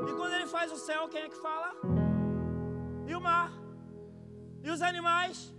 E 0.07 0.13
quando 0.13 0.33
ele 0.33 0.47
faz 0.47 0.71
o 0.71 0.77
céu, 0.77 1.07
quem 1.07 1.21
é 1.21 1.29
que 1.29 1.41
fala? 1.41 1.73
E 3.07 3.15
o 3.15 3.21
mar? 3.21 3.51
E 4.63 4.69
os 4.69 4.81
animais? 4.81 5.53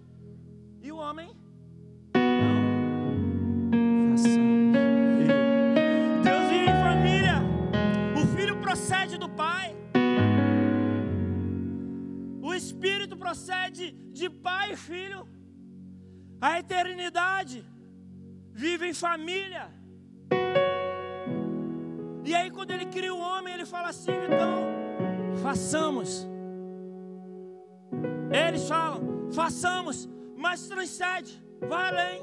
E 0.80 0.92
o 0.92 0.96
homem? 0.96 1.41
Procede 13.32 13.92
de 14.18 14.28
pai 14.28 14.72
e 14.72 14.76
filho. 14.76 15.26
A 16.38 16.58
eternidade 16.58 17.64
vive 18.52 18.86
em 18.90 18.92
família. 18.92 19.64
E 22.24 22.34
aí, 22.34 22.50
quando 22.50 22.72
ele 22.72 22.86
cria 22.86 23.14
o 23.14 23.18
homem, 23.18 23.54
ele 23.54 23.64
fala 23.64 23.88
assim: 23.88 24.12
então, 24.26 24.54
façamos. 25.42 26.28
Eles 28.30 28.68
falam, 28.68 29.00
façamos, 29.32 30.08
mas 30.36 30.68
transcende, 30.68 31.32
vai 31.72 31.88
além. 31.88 32.22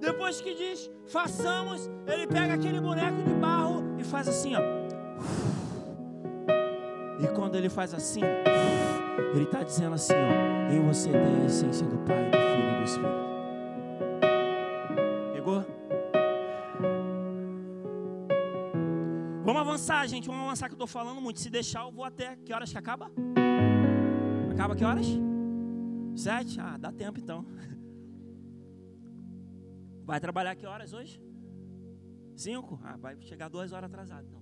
Depois 0.00 0.40
que 0.42 0.54
diz, 0.54 0.90
façamos, 1.06 1.90
ele 2.06 2.26
pega 2.26 2.54
aquele 2.54 2.80
boneco 2.80 3.22
de 3.22 3.34
barro 3.34 3.78
e 3.98 4.04
faz 4.04 4.28
assim, 4.28 4.54
ó. 4.56 4.62
E 7.22 7.26
quando 7.36 7.54
ele 7.54 7.68
faz 7.68 7.94
assim, 7.94 8.22
ele 9.34 9.44
está 9.44 9.62
dizendo 9.62 9.94
assim, 9.94 10.14
ó, 10.14 10.72
em 10.72 10.80
você 10.80 11.10
tem 11.10 11.42
a 11.42 11.44
essência 11.44 11.86
do 11.86 11.98
Pai, 11.98 12.30
do 12.30 12.38
Filho 12.38 12.70
e 12.70 12.76
do 12.78 12.84
Espírito. 12.84 13.22
Pegou? 15.32 15.64
Vamos 19.44 19.60
avançar, 19.60 20.06
gente. 20.06 20.28
Vamos 20.28 20.44
avançar 20.44 20.68
que 20.68 20.72
eu 20.72 20.76
estou 20.76 20.86
falando 20.86 21.20
muito. 21.20 21.40
Se 21.40 21.50
deixar, 21.50 21.84
eu 21.84 21.92
vou 21.92 22.04
até. 22.04 22.36
Que 22.36 22.52
horas 22.52 22.70
que 22.70 22.78
acaba? 22.78 23.10
Acaba 24.52 24.76
que 24.76 24.84
horas? 24.84 25.06
Sete? 26.14 26.60
Ah, 26.60 26.76
dá 26.78 26.92
tempo 26.92 27.18
então. 27.18 27.44
Vai 30.04 30.20
trabalhar 30.20 30.54
que 30.54 30.66
horas 30.66 30.92
hoje? 30.92 31.20
Cinco? 32.36 32.78
Ah, 32.82 32.96
vai 32.96 33.20
chegar 33.20 33.48
duas 33.48 33.72
horas 33.72 33.90
atrasado 33.90 34.26
então. 34.26 34.40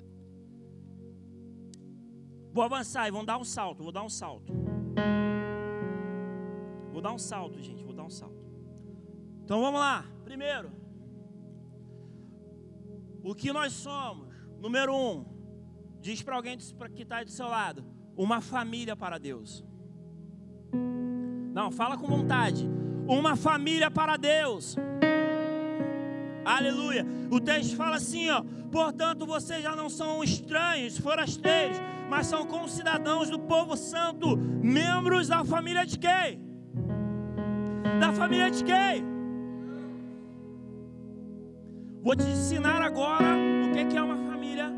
Vou 2.53 2.65
avançar 2.65 3.07
e 3.07 3.11
vamos 3.11 3.27
dar 3.27 3.39
um 3.39 3.45
salto. 3.45 3.83
Vou 3.83 3.93
dar 3.93 4.03
um 4.03 4.09
salto. 4.09 4.53
Vou 6.93 7.01
dar 7.01 7.13
um 7.13 7.19
salto, 7.19 7.61
gente. 7.61 7.83
Vou 7.83 7.95
dar 7.95 8.05
um 8.05 8.11
salto. 8.11 8.45
Então 9.45 9.61
vamos 9.61 9.81
lá. 9.81 10.05
Primeiro, 10.25 10.71
o 13.23 13.35
que 13.35 13.53
nós 13.53 13.73
somos? 13.73 14.29
Número 14.61 14.95
um, 14.95 15.25
diz 16.01 16.23
para 16.23 16.37
alguém 16.37 16.59
que 16.59 17.03
está 17.03 17.17
aí 17.17 17.25
do 17.25 17.31
seu 17.31 17.49
lado: 17.49 17.85
uma 18.17 18.41
família 18.41 18.95
para 18.95 19.19
Deus. 19.19 19.65
Não, 21.53 21.71
fala 21.71 21.97
com 21.97 22.07
vontade. 22.07 22.69
Uma 23.09 23.35
família 23.35 23.91
para 23.91 24.17
Deus. 24.17 24.77
Aleluia. 26.45 27.05
O 27.31 27.41
texto 27.41 27.77
fala 27.77 27.97
assim, 27.97 28.31
ó: 28.31 28.43
"Portanto, 28.71 29.27
vocês 29.27 29.63
já 29.63 29.75
não 29.75 29.89
são 29.89 30.23
estranhos, 30.23 30.99
forasteiros, 30.99 31.79
mas 32.11 32.27
são 32.27 32.45
concidadãos 32.45 33.31
do 33.31 33.39
povo 33.39 33.77
santo, 33.77 34.37
membros 34.37 35.29
da 35.29 35.45
família 35.45 35.87
de 35.87 35.97
quem? 35.97 36.43
Da 38.01 38.13
família 38.13 38.51
de 38.51 38.65
quem? 38.65 39.05
Vou 42.03 42.17
te 42.17 42.25
ensinar 42.25 42.83
agora 42.83 43.29
o 43.65 43.89
que 43.89 43.97
é 43.97 44.03
uma 44.03 44.17
família. 44.17 44.73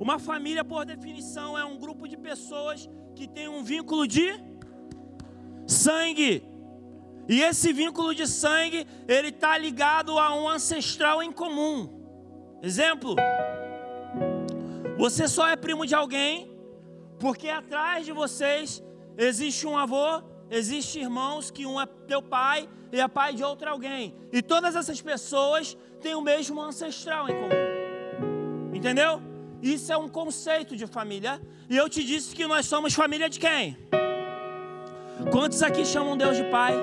Uma 0.00 0.18
família, 0.18 0.64
por 0.64 0.84
definição, 0.84 1.56
é 1.56 1.64
um 1.64 1.78
grupo 1.78 2.08
de 2.08 2.16
pessoas 2.16 2.90
que 3.14 3.28
tem 3.28 3.46
um 3.48 3.62
vínculo 3.62 4.08
de 4.08 4.28
sangue. 5.68 6.42
E 7.28 7.42
esse 7.42 7.72
vínculo 7.72 8.12
de 8.12 8.26
sangue, 8.26 8.84
ele 9.06 9.28
está 9.28 9.56
ligado 9.56 10.18
a 10.18 10.34
um 10.34 10.48
ancestral 10.48 11.22
em 11.22 11.30
comum. 11.30 11.76
Exemplo: 12.60 13.14
você 15.00 15.26
só 15.26 15.48
é 15.48 15.56
primo 15.56 15.86
de 15.86 15.94
alguém 15.94 16.50
porque 17.18 17.48
atrás 17.48 18.04
de 18.04 18.12
vocês 18.12 18.82
existe 19.16 19.66
um 19.66 19.76
avô, 19.76 20.22
existe 20.50 21.00
irmãos 21.00 21.50
que 21.50 21.64
um 21.66 21.80
é 21.80 21.86
teu 22.06 22.22
pai 22.22 22.68
e 22.92 23.00
é 23.00 23.08
pai 23.08 23.34
de 23.34 23.42
outro 23.42 23.68
alguém. 23.68 24.14
E 24.32 24.42
todas 24.42 24.76
essas 24.76 25.00
pessoas 25.00 25.76
têm 26.02 26.14
o 26.14 26.20
mesmo 26.20 26.60
ancestral 26.60 27.28
em 27.28 27.34
comum. 27.34 28.74
Entendeu? 28.74 29.22
Isso 29.62 29.92
é 29.92 29.96
um 29.96 30.08
conceito 30.08 30.76
de 30.76 30.86
família. 30.86 31.40
E 31.68 31.76
eu 31.76 31.88
te 31.88 32.02
disse 32.02 32.34
que 32.34 32.46
nós 32.46 32.66
somos 32.66 32.94
família 32.94 33.28
de 33.28 33.38
quem? 33.38 33.78
Quantos 35.30 35.62
aqui 35.62 35.84
chamam 35.84 36.16
Deus 36.16 36.36
de 36.36 36.44
pai? 36.44 36.74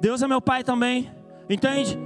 Deus 0.00 0.22
é 0.22 0.26
meu 0.26 0.40
pai 0.40 0.64
também. 0.64 1.10
Entende? 1.48 1.98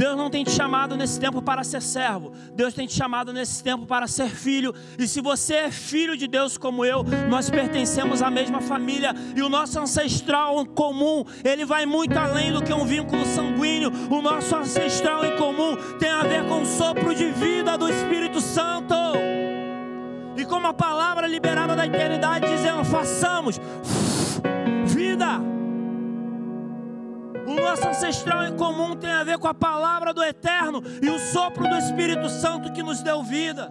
Deus 0.00 0.16
não 0.16 0.30
tem 0.30 0.42
te 0.42 0.50
chamado 0.52 0.96
nesse 0.96 1.20
tempo 1.20 1.42
para 1.42 1.62
ser 1.62 1.82
servo. 1.82 2.32
Deus 2.54 2.72
tem 2.72 2.86
te 2.86 2.94
chamado 2.94 3.34
nesse 3.34 3.62
tempo 3.62 3.84
para 3.84 4.06
ser 4.06 4.30
filho. 4.30 4.74
E 4.98 5.06
se 5.06 5.20
você 5.20 5.56
é 5.56 5.70
filho 5.70 6.16
de 6.16 6.26
Deus 6.26 6.56
como 6.56 6.86
eu, 6.86 7.04
nós 7.28 7.50
pertencemos 7.50 8.22
à 8.22 8.30
mesma 8.30 8.62
família 8.62 9.14
e 9.36 9.42
o 9.42 9.50
nosso 9.50 9.78
ancestral 9.78 10.62
em 10.62 10.64
comum, 10.64 11.22
ele 11.44 11.66
vai 11.66 11.84
muito 11.84 12.18
além 12.18 12.50
do 12.50 12.62
que 12.62 12.72
um 12.72 12.86
vínculo 12.86 13.26
sanguíneo. 13.26 13.92
O 14.08 14.22
nosso 14.22 14.56
ancestral 14.56 15.22
em 15.22 15.36
comum 15.36 15.76
tem 15.98 16.08
a 16.08 16.22
ver 16.22 16.46
com 16.46 16.62
o 16.62 16.66
sopro 16.66 17.14
de 17.14 17.30
vida 17.32 17.76
do 17.76 17.86
Espírito 17.86 18.40
Santo. 18.40 18.94
E 20.34 20.46
como 20.46 20.66
a 20.66 20.72
palavra 20.72 21.26
liberada 21.26 21.76
da 21.76 21.84
eternidade 21.84 22.48
dizendo, 22.48 22.86
façamos 22.86 23.60
vida. 24.86 25.59
O 27.50 27.54
nosso 27.56 27.88
ancestral 27.88 28.46
em 28.46 28.56
comum 28.56 28.94
tem 28.94 29.10
a 29.10 29.24
ver 29.24 29.36
com 29.36 29.48
a 29.48 29.54
palavra 29.54 30.14
do 30.14 30.22
eterno 30.22 30.80
e 31.02 31.10
o 31.10 31.18
sopro 31.18 31.68
do 31.68 31.74
Espírito 31.74 32.28
Santo 32.28 32.72
que 32.72 32.80
nos 32.80 33.02
deu 33.02 33.24
vida. 33.24 33.68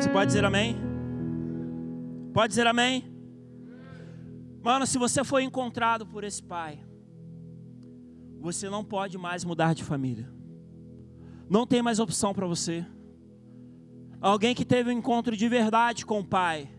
Você 0.00 0.08
pode 0.08 0.28
dizer 0.28 0.46
amém? 0.46 0.80
Pode 2.32 2.48
dizer 2.48 2.66
amém? 2.66 3.04
Mano, 4.62 4.86
se 4.86 4.96
você 4.96 5.22
foi 5.22 5.42
encontrado 5.42 6.06
por 6.06 6.24
esse 6.24 6.42
pai, 6.42 6.82
você 8.40 8.70
não 8.70 8.82
pode 8.82 9.18
mais 9.18 9.44
mudar 9.44 9.74
de 9.74 9.84
família. 9.84 10.32
Não 11.50 11.66
tem 11.66 11.82
mais 11.82 11.98
opção 11.98 12.32
para 12.32 12.46
você. 12.46 12.86
Alguém 14.22 14.54
que 14.54 14.64
teve 14.64 14.88
um 14.88 14.92
encontro 14.92 15.36
de 15.36 15.48
verdade 15.50 16.06
com 16.06 16.20
o 16.20 16.24
pai, 16.24 16.70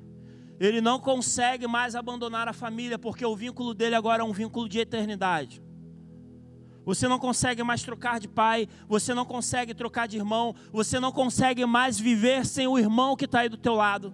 ele 0.60 0.82
não 0.82 1.00
consegue 1.00 1.68
mais 1.68 1.96
abandonar 1.96 2.48
a 2.48 2.54
família, 2.54 2.98
porque 2.98 3.26
o 3.26 3.36
vínculo 3.36 3.74
dele 3.74 3.96
agora 3.96 4.22
é 4.22 4.26
um 4.26 4.32
vínculo 4.32 4.70
de 4.70 4.80
eternidade. 4.80 5.62
Você 6.86 7.08
não 7.08 7.18
consegue 7.18 7.64
mais 7.64 7.82
trocar 7.82 8.20
de 8.20 8.28
pai, 8.28 8.68
você 8.88 9.14
não 9.14 9.26
consegue 9.26 9.74
trocar 9.74 10.08
de 10.08 10.18
irmão, 10.18 10.54
você 10.72 11.00
não 11.00 11.12
consegue 11.12 11.66
mais 11.66 12.00
viver 12.00 12.46
sem 12.46 12.68
o 12.68 12.78
irmão 12.78 13.16
que 13.16 13.26
está 13.26 13.40
aí 13.40 13.50
do 13.50 13.58
teu 13.58 13.74
lado, 13.74 14.14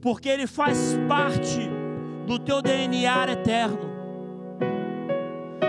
porque 0.00 0.28
ele 0.28 0.46
faz 0.46 0.96
parte 1.08 1.68
do 2.26 2.38
teu 2.38 2.62
DNA 2.62 3.32
eterno. 3.32 3.92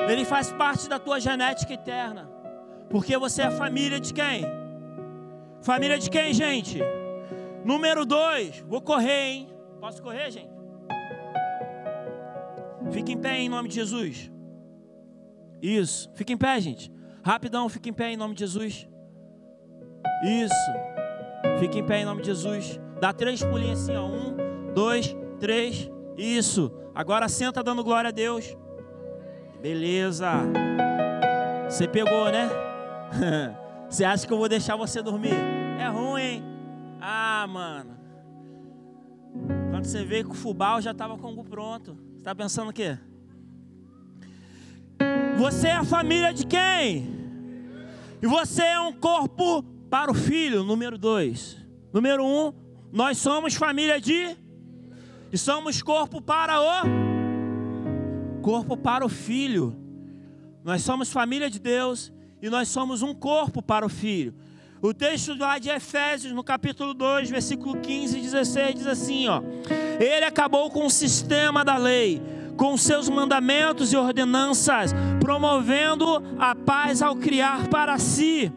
Ele 0.08 0.23
faz 0.23 0.51
parte 0.51 0.88
da 0.88 0.99
tua 0.99 1.19
genética 1.19 1.73
eterna. 1.73 2.30
Porque 2.89 3.17
você 3.17 3.41
é 3.41 3.51
família 3.51 3.99
de 3.99 4.13
quem? 4.13 4.45
Família 5.62 5.97
de 5.97 6.10
quem, 6.10 6.32
gente? 6.32 6.80
Número 7.63 8.06
dois, 8.06 8.63
vou 8.67 8.82
correr, 8.82 9.30
hein? 9.30 9.54
Posso 9.85 10.01
correr, 10.01 10.31
gente? 10.31 10.49
Fique 12.91 13.11
em 13.11 13.17
pé 13.19 13.37
em 13.37 13.47
nome 13.47 13.69
de 13.69 13.75
Jesus. 13.75 14.31
Isso. 15.61 16.09
Fique 16.15 16.33
em 16.33 16.37
pé, 16.37 16.59
gente. 16.59 16.91
Rapidão, 17.23 17.69
fique 17.69 17.91
em 17.91 17.93
pé 17.93 18.09
em 18.09 18.17
nome 18.17 18.33
de 18.33 18.39
Jesus. 18.39 18.89
Isso. 20.23 20.71
Fique 21.59 21.77
em 21.77 21.85
pé 21.85 21.99
em 21.99 22.05
nome 22.05 22.21
de 22.21 22.29
Jesus. 22.29 22.79
Dá 22.99 23.13
três 23.13 23.43
pulinhos 23.43 23.83
assim, 23.83 23.95
ó. 23.95 24.07
Um, 24.07 24.73
dois, 24.73 25.15
três. 25.39 25.87
Isso. 26.17 26.71
Agora 26.95 27.29
senta 27.29 27.61
dando 27.61 27.83
glória 27.83 28.07
a 28.07 28.11
Deus. 28.11 28.57
Beleza. 29.61 30.31
Você 31.69 31.87
pegou, 31.87 32.31
né? 32.31 32.49
Você 33.87 34.03
acha 34.03 34.25
que 34.25 34.33
eu 34.33 34.37
vou 34.39 34.49
deixar 34.49 34.75
você 34.75 35.03
dormir? 35.03 35.35
É 35.79 35.87
ruim, 35.89 36.21
hein? 36.23 36.43
Ah, 36.99 37.45
mano. 37.47 38.04
Quando 39.85 39.91
você 39.91 40.03
veio 40.03 40.25
com 40.25 40.33
o 40.33 40.35
fubá, 40.35 40.77
eu 40.77 40.81
já 40.81 40.89
estava 40.89 41.15
com 41.15 41.31
o 41.31 41.43
pronto. 41.43 41.95
Você 42.09 42.17
está 42.17 42.33
pensando 42.33 42.69
o 42.69 42.73
quê? 42.73 42.97
Você 45.37 45.67
é 45.67 45.73
a 45.73 45.83
família 45.83 46.33
de 46.33 46.43
quem? 46.47 47.07
E 48.19 48.25
você 48.25 48.63
é 48.63 48.79
um 48.79 48.91
corpo 48.91 49.61
para 49.87 50.09
o 50.09 50.15
filho, 50.15 50.63
número 50.63 50.97
dois. 50.97 51.63
Número 51.93 52.25
um, 52.25 52.51
nós 52.91 53.19
somos 53.19 53.53
família 53.53 54.01
de. 54.01 54.35
E 55.31 55.37
somos 55.37 55.83
corpo 55.83 56.19
para 56.19 56.59
o. 56.59 58.41
Corpo 58.41 58.75
para 58.75 59.05
o 59.05 59.09
filho. 59.09 59.75
Nós 60.63 60.81
somos 60.81 61.11
família 61.11 61.47
de 61.47 61.59
Deus 61.59 62.11
e 62.41 62.49
nós 62.49 62.69
somos 62.69 63.03
um 63.03 63.13
corpo 63.13 63.61
para 63.61 63.85
o 63.85 63.89
filho. 63.89 64.33
O 64.81 64.93
texto 64.93 65.33
lá 65.38 65.57
de 65.57 65.69
Efésios, 65.69 66.33
no 66.33 66.43
capítulo 66.43 66.93
2, 66.93 67.29
versículo 67.29 67.77
15 67.79 68.17
e 68.17 68.21
16, 68.21 68.75
diz 68.75 68.88
assim: 68.88 69.27
ó, 69.27 69.41
Ele 69.99 70.25
acabou 70.25 70.69
com 70.69 70.85
o 70.85 70.89
sistema 70.89 71.63
da 71.63 71.77
lei, 71.77 72.21
com 72.57 72.75
seus 72.75 73.07
mandamentos 73.07 73.93
e 73.93 73.97
ordenanças, 73.97 74.93
promovendo 75.19 76.21
a 76.38 76.53
paz 76.53 77.01
ao 77.01 77.15
criar 77.15 77.67
para 77.69 77.97
si, 77.97 78.51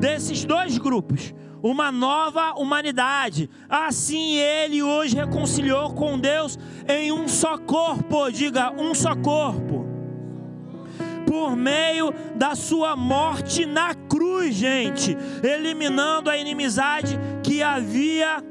desses 0.00 0.44
dois 0.44 0.76
grupos, 0.76 1.32
uma 1.62 1.92
nova 1.92 2.52
humanidade. 2.54 3.48
Assim 3.68 4.34
ele 4.36 4.82
hoje 4.82 5.14
reconciliou 5.14 5.94
com 5.94 6.18
Deus 6.18 6.58
em 6.88 7.12
um 7.12 7.28
só 7.28 7.56
corpo, 7.56 8.30
diga, 8.30 8.72
um 8.72 8.92
só 8.92 9.14
corpo 9.14 9.79
por 11.30 11.54
meio 11.54 12.12
da 12.34 12.56
sua 12.56 12.96
morte 12.96 13.64
na 13.64 13.94
cruz, 13.94 14.52
gente, 14.52 15.16
eliminando 15.44 16.28
a 16.28 16.36
inimizade 16.36 17.16
que 17.40 17.62
havia 17.62 18.42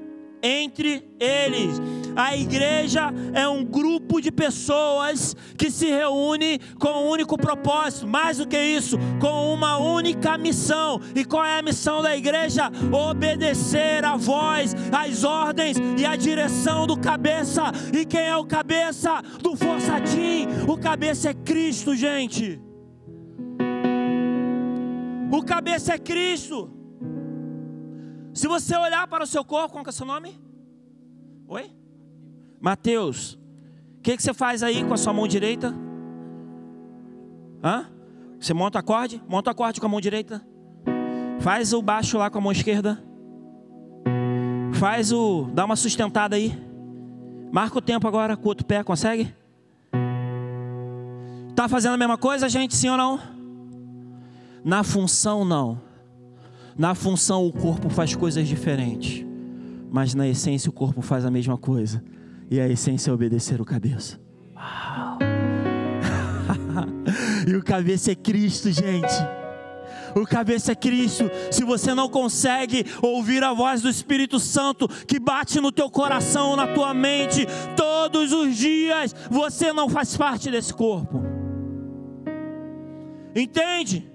entre 0.41 1.03
eles. 1.19 1.77
A 2.15 2.37
igreja 2.37 3.13
é 3.33 3.45
um 3.49 3.65
grupo 3.65 4.21
de 4.21 4.31
pessoas 4.31 5.35
que 5.57 5.69
se 5.69 5.87
reúne 5.87 6.57
com 6.79 6.87
um 6.87 7.09
único 7.09 7.37
propósito, 7.37 8.07
mais 8.07 8.37
do 8.37 8.47
que 8.47 8.57
isso, 8.57 8.97
com 9.19 9.53
uma 9.53 9.77
única 9.77 10.37
missão. 10.37 11.01
E 11.13 11.25
qual 11.25 11.43
é 11.43 11.59
a 11.59 11.61
missão 11.61 12.01
da 12.01 12.15
igreja? 12.15 12.71
Obedecer 12.93 14.05
a 14.05 14.15
voz, 14.15 14.73
as 14.89 15.25
ordens 15.25 15.75
e 15.97 16.05
a 16.05 16.15
direção 16.15 16.87
do 16.87 16.97
cabeça. 16.97 17.73
E 17.93 18.05
quem 18.05 18.21
é 18.21 18.37
o 18.37 18.45
cabeça 18.45 19.21
do 19.43 19.57
Forçatim? 19.57 20.47
O 20.65 20.77
cabeça 20.77 21.31
é 21.31 21.33
Cristo, 21.33 21.93
gente. 21.93 22.68
O 25.31 25.43
cabeça 25.43 25.93
é 25.93 25.97
Cristo. 25.97 26.71
Se 28.33 28.47
você 28.47 28.75
olhar 28.75 29.07
para 29.07 29.23
o 29.23 29.27
seu 29.27 29.43
corpo, 29.43 29.73
qual 29.73 29.85
é 29.85 29.89
o 29.89 29.91
seu 29.91 30.05
nome? 30.05 30.39
Oi? 31.47 31.71
Mateus. 32.59 33.33
O 33.97 34.01
que, 34.01 34.15
que 34.15 34.23
você 34.23 34.33
faz 34.33 34.63
aí 34.63 34.83
com 34.83 34.93
a 34.93 34.97
sua 34.97 35.13
mão 35.13 35.27
direita? 35.27 35.73
Hã? 37.63 37.85
Você 38.39 38.53
monta 38.53 38.79
acorde? 38.79 39.21
Monta 39.27 39.51
acorde 39.51 39.79
com 39.79 39.85
a 39.85 39.89
mão 39.89 40.01
direita. 40.01 40.41
Faz 41.39 41.73
o 41.73 41.81
baixo 41.81 42.17
lá 42.17 42.29
com 42.29 42.37
a 42.37 42.41
mão 42.41 42.51
esquerda. 42.51 43.03
Faz 44.73 45.11
o. 45.11 45.49
Dá 45.53 45.65
uma 45.65 45.75
sustentada 45.75 46.35
aí. 46.35 46.57
Marca 47.51 47.77
o 47.77 47.81
tempo 47.81 48.07
agora 48.07 48.37
com 48.37 48.45
o 48.45 48.47
outro 48.47 48.65
pé, 48.65 48.83
consegue? 48.83 49.33
Tá 51.55 51.67
fazendo 51.67 51.93
a 51.93 51.97
mesma 51.97 52.17
coisa, 52.17 52.47
gente? 52.47 52.75
Sim 52.75 52.89
ou 52.89 52.97
não? 52.97 53.38
Na 54.63 54.83
função, 54.83 55.45
não. 55.45 55.81
Na 56.77 56.95
função, 56.95 57.45
o 57.45 57.51
corpo 57.51 57.89
faz 57.89 58.15
coisas 58.15 58.47
diferentes. 58.47 59.25
Mas 59.91 60.13
na 60.13 60.27
essência, 60.27 60.69
o 60.69 60.73
corpo 60.73 61.01
faz 61.01 61.25
a 61.25 61.31
mesma 61.31 61.57
coisa. 61.57 62.03
E 62.49 62.59
a 62.59 62.67
essência 62.67 63.11
é 63.11 63.13
obedecer 63.13 63.61
o 63.61 63.65
cabeça. 63.65 64.19
Uau. 64.55 65.19
e 67.47 67.55
o 67.55 67.63
cabeça 67.63 68.11
é 68.11 68.15
Cristo, 68.15 68.71
gente. 68.71 69.13
O 70.15 70.25
cabeça 70.25 70.71
é 70.71 70.75
Cristo. 70.75 71.29
Se 71.51 71.63
você 71.63 71.93
não 71.93 72.09
consegue 72.09 72.85
ouvir 73.01 73.43
a 73.43 73.53
voz 73.53 73.81
do 73.81 73.89
Espírito 73.89 74.39
Santo 74.39 74.87
que 74.87 75.19
bate 75.19 75.59
no 75.59 75.71
teu 75.71 75.89
coração, 75.89 76.55
na 76.55 76.67
tua 76.67 76.93
mente, 76.93 77.45
todos 77.75 78.31
os 78.31 78.55
dias, 78.55 79.15
você 79.29 79.71
não 79.71 79.89
faz 79.89 80.15
parte 80.17 80.49
desse 80.49 80.73
corpo. 80.73 81.21
Entende? 83.35 84.08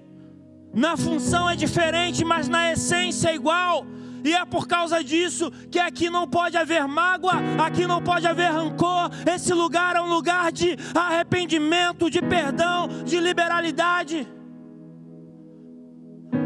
Na 0.75 0.97
função 0.97 1.49
é 1.49 1.55
diferente, 1.55 2.25
mas 2.25 2.49
na 2.49 2.73
essência 2.73 3.29
é 3.29 3.35
igual. 3.35 3.87
E 4.25 4.33
é 4.33 4.43
por 4.43 4.67
causa 4.67 5.01
disso 5.01 5.49
que 5.71 5.79
aqui 5.79 6.09
não 6.09 6.27
pode 6.27 6.57
haver 6.57 6.85
mágoa, 6.85 7.35
aqui 7.65 7.87
não 7.87 8.01
pode 8.01 8.27
haver 8.27 8.51
rancor. 8.51 9.09
Esse 9.25 9.53
lugar 9.53 9.95
é 9.95 10.01
um 10.01 10.09
lugar 10.09 10.51
de 10.51 10.75
arrependimento, 10.93 12.09
de 12.09 12.21
perdão, 12.21 12.89
de 13.05 13.19
liberalidade. 13.19 14.27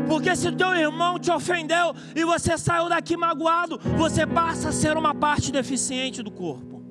Porque 0.07 0.35
se 0.35 0.51
teu 0.51 0.75
irmão 0.75 1.17
te 1.17 1.31
ofendeu 1.31 1.95
e 2.15 2.23
você 2.23 2.57
saiu 2.57 2.89
daqui 2.89 3.15
magoado, 3.15 3.79
você 3.97 4.27
passa 4.27 4.69
a 4.69 4.71
ser 4.71 4.95
uma 4.97 5.15
parte 5.15 5.51
deficiente 5.51 6.21
do 6.21 6.29
corpo. 6.29 6.83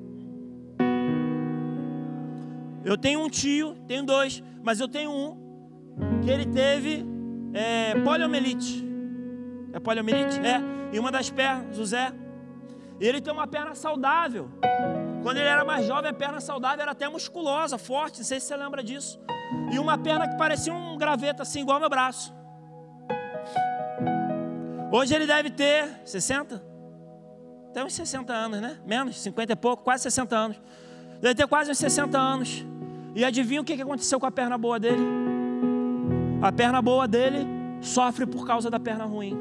Eu 2.83 2.97
tenho 2.97 3.23
um 3.23 3.29
tio, 3.29 3.75
tenho 3.87 4.03
dois, 4.03 4.41
mas 4.63 4.79
eu 4.79 4.87
tenho 4.87 5.11
um 5.11 6.21
que 6.21 6.29
ele 6.29 6.45
teve 6.45 7.18
é, 7.53 7.95
poliomielite. 7.95 8.87
É 9.73 9.79
poliomielite? 9.79 10.39
É. 10.39 10.61
E 10.91 10.99
uma 10.99 11.11
das 11.11 11.29
pernas, 11.29 11.75
José. 11.75 12.11
Ele 12.99 13.21
tem 13.21 13.31
uma 13.31 13.47
perna 13.47 13.75
saudável. 13.75 14.49
Quando 15.23 15.37
ele 15.37 15.47
era 15.47 15.63
mais 15.63 15.85
jovem, 15.85 16.11
a 16.11 16.13
perna 16.13 16.39
saudável 16.39 16.81
era 16.81 16.91
até 16.91 17.07
musculosa, 17.07 17.77
forte, 17.77 18.19
não 18.19 18.25
sei 18.25 18.39
se 18.39 18.47
você 18.47 18.57
lembra 18.57 18.83
disso. 18.83 19.19
E 19.71 19.79
uma 19.79 19.97
perna 19.97 20.27
que 20.27 20.37
parecia 20.37 20.73
um 20.73 20.97
graveto 20.97 21.41
assim, 21.41 21.61
igual 21.61 21.79
meu 21.79 21.89
braço. 21.89 22.33
Hoje 24.91 25.13
ele 25.13 25.25
deve 25.25 25.49
ter 25.49 26.01
60? 26.05 26.63
Até 27.69 27.83
uns 27.83 27.93
60 27.93 28.33
anos, 28.33 28.59
né? 28.59 28.79
Menos, 28.85 29.19
50 29.21 29.53
e 29.53 29.55
pouco, 29.55 29.83
quase 29.83 30.03
60 30.03 30.35
anos. 30.35 30.61
Deve 31.21 31.35
ter 31.35 31.47
quase 31.47 31.71
uns 31.71 31.77
60 31.77 32.17
anos. 32.17 32.65
E 33.15 33.23
adivinha 33.23 33.61
o 33.61 33.63
que 33.63 33.73
aconteceu 33.73 34.19
com 34.19 34.25
a 34.25 34.31
perna 34.31 34.57
boa 34.57 34.79
dele? 34.79 35.18
A 36.41 36.51
perna 36.51 36.81
boa 36.81 37.07
dele 37.07 37.45
sofre 37.81 38.25
por 38.25 38.47
causa 38.47 38.69
da 38.69 38.79
perna 38.79 39.05
ruim. 39.05 39.37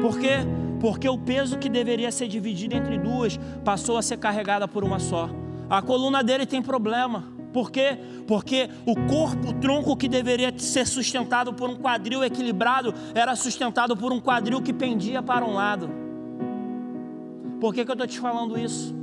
Por 0.00 0.18
quê? 0.18 0.38
Porque 0.80 1.08
o 1.08 1.16
peso 1.16 1.58
que 1.58 1.68
deveria 1.68 2.10
ser 2.10 2.26
dividido 2.26 2.74
entre 2.74 2.98
duas 2.98 3.38
passou 3.64 3.96
a 3.96 4.02
ser 4.02 4.18
carregada 4.18 4.66
por 4.66 4.82
uma 4.82 4.98
só. 4.98 5.30
A 5.70 5.80
coluna 5.80 6.24
dele 6.24 6.44
tem 6.44 6.60
problema. 6.60 7.24
Por 7.52 7.70
quê? 7.70 7.98
Porque 8.26 8.68
o 8.84 8.94
corpo, 9.06 9.48
o 9.48 9.52
tronco 9.54 9.96
que 9.96 10.08
deveria 10.08 10.52
ser 10.58 10.86
sustentado 10.86 11.54
por 11.54 11.70
um 11.70 11.76
quadril 11.76 12.22
equilibrado, 12.24 12.92
era 13.14 13.34
sustentado 13.36 13.96
por 13.96 14.12
um 14.12 14.20
quadril 14.20 14.60
que 14.60 14.72
pendia 14.72 15.22
para 15.22 15.44
um 15.44 15.54
lado. 15.54 15.88
Por 17.60 17.72
que, 17.72 17.84
que 17.84 17.90
eu 17.90 17.94
estou 17.94 18.06
te 18.06 18.18
falando 18.18 18.58
isso? 18.58 18.94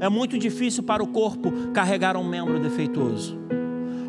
É 0.00 0.08
muito 0.08 0.38
difícil 0.38 0.82
para 0.82 1.02
o 1.02 1.06
corpo 1.06 1.50
carregar 1.72 2.16
um 2.16 2.24
membro 2.24 2.58
defeituoso. 2.58 3.38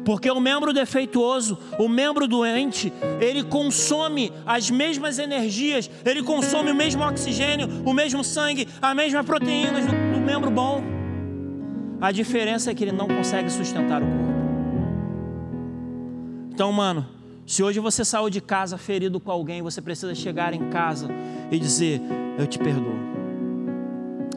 Porque 0.03 0.29
o 0.31 0.39
membro 0.39 0.73
defeituoso, 0.73 1.57
o 1.77 1.87
membro 1.87 2.27
doente, 2.27 2.91
ele 3.19 3.43
consome 3.43 4.31
as 4.45 4.69
mesmas 4.69 5.19
energias, 5.19 5.89
ele 6.03 6.23
consome 6.23 6.71
o 6.71 6.75
mesmo 6.75 7.03
oxigênio, 7.03 7.67
o 7.85 7.93
mesmo 7.93 8.23
sangue, 8.23 8.67
a 8.81 8.95
mesma 8.95 9.23
proteína 9.23 9.81
do, 9.81 10.13
do 10.13 10.21
membro 10.21 10.49
bom. 10.49 10.83
A 11.99 12.11
diferença 12.11 12.71
é 12.71 12.73
que 12.73 12.83
ele 12.83 12.91
não 12.91 13.07
consegue 13.07 13.49
sustentar 13.49 14.01
o 14.01 14.05
corpo. 14.05 14.31
Então, 16.51 16.71
mano, 16.71 17.05
se 17.45 17.61
hoje 17.61 17.79
você 17.79 18.03
saiu 18.03 18.29
de 18.29 18.41
casa 18.41 18.77
ferido 18.77 19.19
com 19.19 19.31
alguém, 19.31 19.61
você 19.61 19.81
precisa 19.81 20.15
chegar 20.15 20.53
em 20.53 20.69
casa 20.69 21.07
e 21.51 21.59
dizer: 21.59 22.01
Eu 22.39 22.47
te 22.47 22.57
perdoo. 22.57 22.95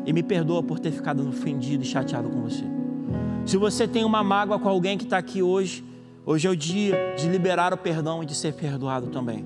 E 0.04 0.12
me 0.12 0.22
perdoa 0.22 0.62
por 0.62 0.78
ter 0.78 0.90
ficado 0.90 1.26
ofendido 1.26 1.82
e 1.82 1.86
chateado 1.86 2.28
com 2.28 2.42
você. 2.42 2.73
Se 3.46 3.58
você 3.58 3.86
tem 3.86 4.06
uma 4.06 4.24
mágoa 4.24 4.58
com 4.58 4.70
alguém 4.70 4.96
que 4.96 5.04
está 5.04 5.18
aqui 5.18 5.42
hoje, 5.42 5.84
hoje 6.24 6.48
é 6.48 6.50
o 6.50 6.56
dia 6.56 7.14
de 7.14 7.28
liberar 7.28 7.74
o 7.74 7.76
perdão 7.76 8.22
e 8.22 8.26
de 8.26 8.34
ser 8.34 8.54
perdoado 8.54 9.08
também. 9.08 9.44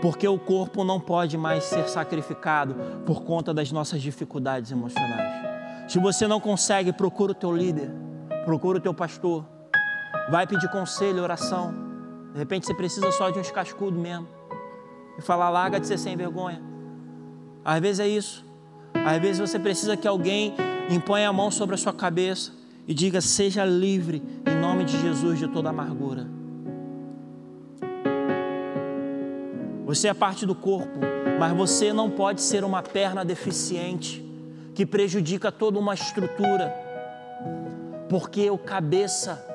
Porque 0.00 0.26
o 0.26 0.38
corpo 0.38 0.84
não 0.84 1.00
pode 1.00 1.36
mais 1.36 1.64
ser 1.64 1.88
sacrificado 1.88 2.76
por 3.04 3.24
conta 3.24 3.52
das 3.52 3.72
nossas 3.72 4.00
dificuldades 4.00 4.70
emocionais. 4.70 5.44
Se 5.88 5.98
você 5.98 6.28
não 6.28 6.38
consegue, 6.38 6.92
procura 6.92 7.32
o 7.32 7.34
teu 7.34 7.54
líder, 7.54 7.90
procura 8.44 8.78
o 8.78 8.80
teu 8.80 8.94
pastor, 8.94 9.44
vai 10.30 10.46
pedir 10.46 10.70
conselho, 10.70 11.24
oração. 11.24 11.74
De 12.32 12.38
repente 12.38 12.66
você 12.66 12.74
precisa 12.74 13.10
só 13.10 13.30
de 13.30 13.38
uns 13.40 13.50
cascudos 13.50 14.00
mesmo. 14.00 14.28
E 15.18 15.22
falar, 15.22 15.50
larga 15.50 15.80
de 15.80 15.88
ser 15.88 15.98
sem 15.98 16.16
vergonha. 16.16 16.62
Às 17.64 17.80
vezes 17.80 17.98
é 17.98 18.06
isso. 18.06 18.46
Às 18.94 19.20
vezes 19.20 19.40
você 19.40 19.58
precisa 19.58 19.96
que 19.96 20.06
alguém 20.06 20.54
imponha 20.88 21.28
a 21.28 21.32
mão 21.32 21.50
sobre 21.50 21.74
a 21.74 21.78
sua 21.78 21.92
cabeça 21.92 22.61
e 22.86 22.94
diga: 22.94 23.20
Seja 23.20 23.64
livre 23.64 24.22
em 24.46 24.60
nome 24.60 24.84
de 24.84 25.00
Jesus 25.00 25.38
de 25.38 25.48
toda 25.48 25.70
amargura. 25.70 26.26
Você 29.84 30.08
é 30.08 30.14
parte 30.14 30.46
do 30.46 30.54
corpo, 30.54 31.00
mas 31.38 31.56
você 31.56 31.92
não 31.92 32.10
pode 32.10 32.40
ser 32.40 32.64
uma 32.64 32.82
perna 32.82 33.24
deficiente 33.24 34.24
que 34.74 34.86
prejudica 34.86 35.52
toda 35.52 35.78
uma 35.78 35.92
estrutura, 35.92 36.74
porque 38.08 38.48
o 38.50 38.56
cabeça 38.56 39.51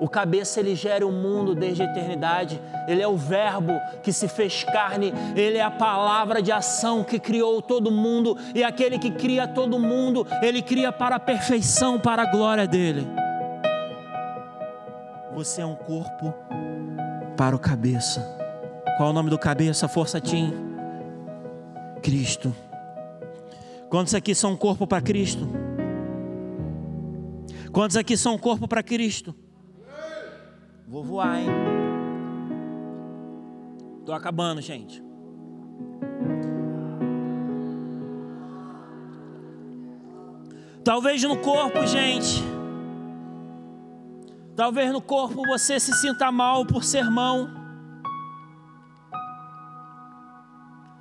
o 0.00 0.08
cabeça 0.08 0.58
ele 0.58 0.74
gera 0.74 1.06
o 1.06 1.12
mundo 1.12 1.54
desde 1.54 1.82
a 1.82 1.84
eternidade. 1.84 2.58
Ele 2.88 3.02
é 3.02 3.06
o 3.06 3.18
verbo 3.18 3.78
que 4.02 4.12
se 4.12 4.26
fez 4.26 4.64
carne, 4.64 5.12
ele 5.36 5.58
é 5.58 5.62
a 5.62 5.70
palavra 5.70 6.40
de 6.40 6.50
ação 6.50 7.04
que 7.04 7.18
criou 7.18 7.60
todo 7.60 7.90
mundo 7.90 8.36
e 8.54 8.64
aquele 8.64 8.98
que 8.98 9.10
cria 9.10 9.46
todo 9.46 9.78
mundo, 9.78 10.26
ele 10.42 10.62
cria 10.62 10.90
para 10.90 11.16
a 11.16 11.20
perfeição, 11.20 12.00
para 12.00 12.22
a 12.22 12.30
glória 12.30 12.66
dele. 12.66 13.06
Você 15.34 15.60
é 15.60 15.66
um 15.66 15.76
corpo 15.76 16.34
para 17.36 17.54
o 17.54 17.58
cabeça. 17.58 18.20
Qual 18.96 19.10
é 19.10 19.12
o 19.12 19.14
nome 19.14 19.28
do 19.28 19.38
cabeça? 19.38 19.86
Força 19.86 20.18
Tim. 20.18 20.52
Cristo. 22.02 22.56
Quantos 23.90 24.14
aqui 24.14 24.34
são 24.34 24.52
um 24.52 24.56
corpo 24.56 24.86
para 24.86 25.02
Cristo? 25.02 25.46
Quantos 27.70 27.96
aqui 27.98 28.16
são 28.16 28.34
um 28.34 28.38
corpo 28.38 28.66
para 28.66 28.82
Cristo? 28.82 29.34
Vou 30.90 31.04
voar, 31.04 31.38
hein? 31.38 31.46
Tô 34.04 34.12
acabando, 34.12 34.60
gente. 34.60 35.00
Talvez 40.82 41.22
no 41.22 41.36
corpo, 41.36 41.86
gente. 41.86 42.42
Talvez 44.56 44.92
no 44.92 45.00
corpo 45.00 45.46
você 45.46 45.78
se 45.78 45.92
sinta 45.92 46.32
mal 46.32 46.66
por 46.66 46.82
ser 46.82 47.08
mão. 47.08 47.48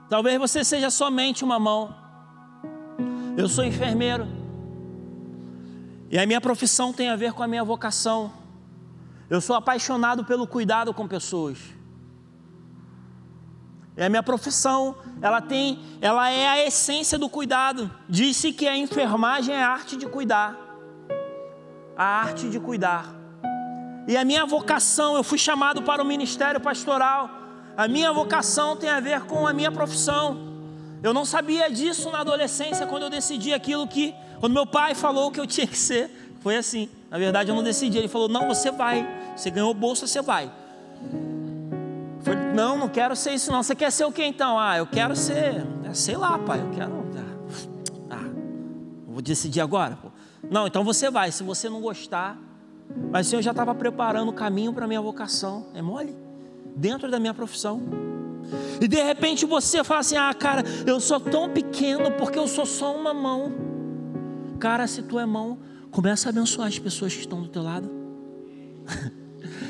Talvez 0.08 0.38
você 0.38 0.64
seja 0.64 0.92
somente 0.92 1.44
uma 1.44 1.58
mão. 1.58 1.96
Eu 3.36 3.50
sou 3.50 3.66
enfermeiro. 3.66 4.28
E 6.12 6.20
a 6.20 6.28
minha 6.28 6.40
profissão 6.40 6.94
tem 6.94 7.10
a 7.10 7.16
ver 7.16 7.34
com 7.34 7.42
a 7.42 7.48
minha 7.48 7.64
vocação. 7.64 8.39
Eu 9.30 9.40
sou 9.40 9.56
apaixonado 9.56 10.26
pelo 10.26 10.48
cuidado 10.48 10.94
com 10.94 11.08
pessoas. 11.08 11.58
É 13.96 14.06
a 14.06 14.10
minha 14.10 14.24
profissão, 14.24 14.96
ela 15.22 15.42
tem, 15.42 15.80
ela 16.02 16.32
é 16.32 16.48
a 16.48 16.66
essência 16.66 17.18
do 17.18 17.30
cuidado. 17.30 17.92
Disse 18.08 18.52
que 18.52 18.68
a 18.68 18.76
enfermagem 18.76 19.54
é 19.54 19.62
a 19.62 19.70
arte 19.70 19.98
de 19.98 20.08
cuidar. 20.08 20.58
A 21.96 22.04
arte 22.04 22.50
de 22.50 22.60
cuidar. 22.60 23.14
E 24.08 24.18
a 24.18 24.26
minha 24.26 24.46
vocação, 24.46 25.16
eu 25.16 25.24
fui 25.24 25.38
chamado 25.38 25.84
para 25.84 26.02
o 26.02 26.06
ministério 26.06 26.60
pastoral. 26.60 27.30
A 27.78 27.88
minha 27.88 28.12
vocação 28.12 28.76
tem 28.76 28.90
a 28.90 29.00
ver 29.00 29.22
com 29.26 29.46
a 29.46 29.54
minha 29.54 29.72
profissão. 29.72 30.50
Eu 31.04 31.14
não 31.14 31.24
sabia 31.24 31.70
disso 31.70 32.10
na 32.10 32.22
adolescência 32.22 32.88
quando 32.88 33.04
eu 33.04 33.10
decidi 33.10 33.54
aquilo 33.54 33.88
que, 33.88 34.16
quando 34.40 34.54
meu 34.54 34.66
pai 34.66 34.96
falou 34.96 35.30
que 35.30 35.40
eu 35.40 35.46
tinha 35.46 35.68
que 35.68 35.78
ser, 35.78 36.10
foi 36.42 36.56
assim. 36.56 36.90
Na 37.10 37.18
verdade, 37.18 37.50
eu 37.50 37.56
não 37.56 37.64
decidi. 37.64 37.98
Ele 37.98 38.08
falou: 38.08 38.30
Não, 38.30 38.48
você 38.48 38.72
vai. 38.72 39.08
Você 39.40 39.50
ganhou 39.50 39.74
bolsa, 39.74 40.06
você 40.06 40.22
vai. 40.22 40.52
Não, 42.54 42.78
não 42.78 42.90
quero 42.90 43.16
ser 43.16 43.32
isso, 43.32 43.52
não. 43.52 43.64
Você 43.64 43.74
quer 43.74 43.92
ser 43.92 44.04
o 44.04 44.12
que 44.12 44.24
então? 44.24 44.60
Ah, 44.60 44.78
eu 44.78 44.86
quero 44.86 45.16
ser. 45.16 45.66
É, 45.84 45.94
sei 45.94 46.18
lá, 46.18 46.38
pai. 46.38 46.60
Eu 46.60 46.70
quero. 46.72 46.92
Ah, 48.10 48.16
ah 48.16 48.30
vou 49.08 49.22
decidir 49.22 49.62
agora. 49.62 49.96
Pô. 49.96 50.10
Não, 50.50 50.68
então 50.68 50.84
você 50.84 51.10
vai. 51.10 51.32
Se 51.32 51.44
você 51.44 51.70
não 51.70 51.80
gostar. 51.82 52.38
Mas 53.12 53.28
o 53.28 53.30
Senhor 53.30 53.42
já 53.42 53.52
estava 53.52 53.74
preparando 53.76 54.30
o 54.30 54.34
caminho 54.34 54.74
para 54.74 54.86
a 54.86 54.88
minha 54.88 55.02
vocação. 55.02 55.68
É 55.74 55.82
mole? 55.82 56.18
Dentro 56.76 57.10
da 57.10 57.20
minha 57.20 57.34
profissão. 57.34 57.82
E 58.82 58.88
de 58.88 59.02
repente 59.02 59.46
você 59.46 59.84
fala 59.84 60.02
assim: 60.02 60.18
Ah, 60.18 60.34
cara, 60.34 60.64
eu 60.86 61.00
sou 61.00 61.20
tão 61.20 61.50
pequeno 61.50 62.12
porque 62.18 62.38
eu 62.38 62.48
sou 62.48 62.66
só 62.66 62.94
uma 62.94 63.14
mão. 63.14 63.54
Cara, 64.60 64.86
se 64.88 65.02
tu 65.04 65.18
é 65.18 65.26
mão, 65.26 65.60
Começa 65.92 66.30
a 66.30 66.32
abençoar 66.32 66.68
as 66.68 66.78
pessoas 66.78 67.14
que 67.14 67.22
estão 67.22 67.42
do 67.42 67.48
teu 67.48 67.64
lado. 67.64 67.90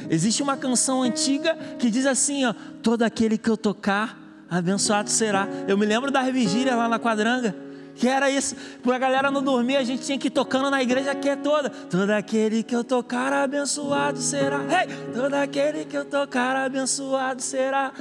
Existe 0.10 0.42
uma 0.42 0.58
canção 0.58 1.04
antiga 1.04 1.56
que 1.78 1.90
diz 1.90 2.06
assim: 2.06 2.46
ó, 2.46 2.54
todo 2.82 3.04
aquele 3.04 3.38
que 3.38 3.50
eu 3.50 3.56
tocar, 3.56 4.18
abençoado 4.50 5.10
será. 5.10 5.48
Eu 5.68 5.78
me 5.78 5.86
lembro 5.86 6.10
da 6.10 6.24
vigília 6.24 6.76
lá 6.76 6.90
na 6.90 7.00
quadranga, 7.00 7.56
que 7.96 8.08
era 8.08 8.32
isso, 8.32 8.56
para 8.82 8.96
a 8.96 9.00
galera 9.00 9.30
não 9.30 9.44
dormir, 9.44 9.76
a 9.76 9.84
gente 9.84 10.04
tinha 10.04 10.18
que 10.18 10.28
ir 10.28 10.32
tocando 10.32 10.72
na 10.72 10.82
igreja 10.82 11.14
que 11.14 11.30
é 11.30 11.36
toda. 11.36 11.70
Todo 11.70 12.10
aquele 12.12 12.64
que 12.64 12.76
eu 12.76 12.84
tocar, 12.84 13.32
abençoado 13.34 14.20
será. 14.20 14.60
Hey! 14.64 14.88
Todo 15.14 15.34
aquele 15.34 15.86
que 15.86 15.98
eu 15.98 16.06
tocar, 16.06 16.56
abençoado 16.56 17.42
será. 17.42 17.92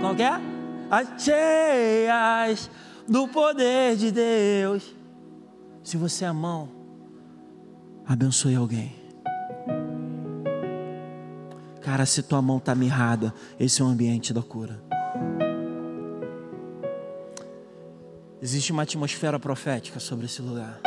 Qual 0.00 0.16
que 0.16 0.22
é? 0.22 0.40
As 0.90 1.22
cheias 1.22 2.70
do 3.06 3.28
poder 3.28 3.96
de 3.96 4.10
Deus. 4.10 4.94
Se 5.84 5.96
você 5.96 6.24
é 6.24 6.32
mão, 6.32 6.68
abençoe 8.06 8.56
alguém. 8.56 9.01
Cara, 11.82 12.06
se 12.06 12.22
tua 12.22 12.40
mão 12.40 12.58
está 12.58 12.74
mirrada, 12.74 13.34
esse 13.58 13.82
é 13.82 13.84
o 13.84 13.88
ambiente 13.88 14.32
da 14.32 14.40
cura. 14.40 14.82
Existe 18.40 18.72
uma 18.72 18.82
atmosfera 18.82 19.38
profética 19.38 19.98
sobre 19.98 20.26
esse 20.26 20.40
lugar. 20.40 20.80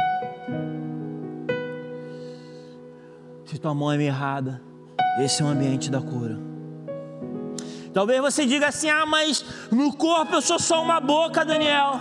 Se 3.45 3.57
tua 3.57 3.73
mão 3.73 3.91
é 3.91 3.97
mirrada, 3.97 4.61
esse 5.19 5.41
é 5.41 5.45
o 5.45 5.47
ambiente 5.49 5.89
da 5.89 6.01
cura. 6.01 6.37
Talvez 7.93 8.21
você 8.21 8.45
diga 8.45 8.67
assim: 8.67 8.89
ah, 8.89 9.05
mas 9.05 9.45
no 9.71 9.93
corpo 9.95 10.35
eu 10.35 10.41
sou 10.41 10.59
só 10.59 10.81
uma 10.81 10.99
boca, 10.99 11.45
Daniel. 11.45 11.99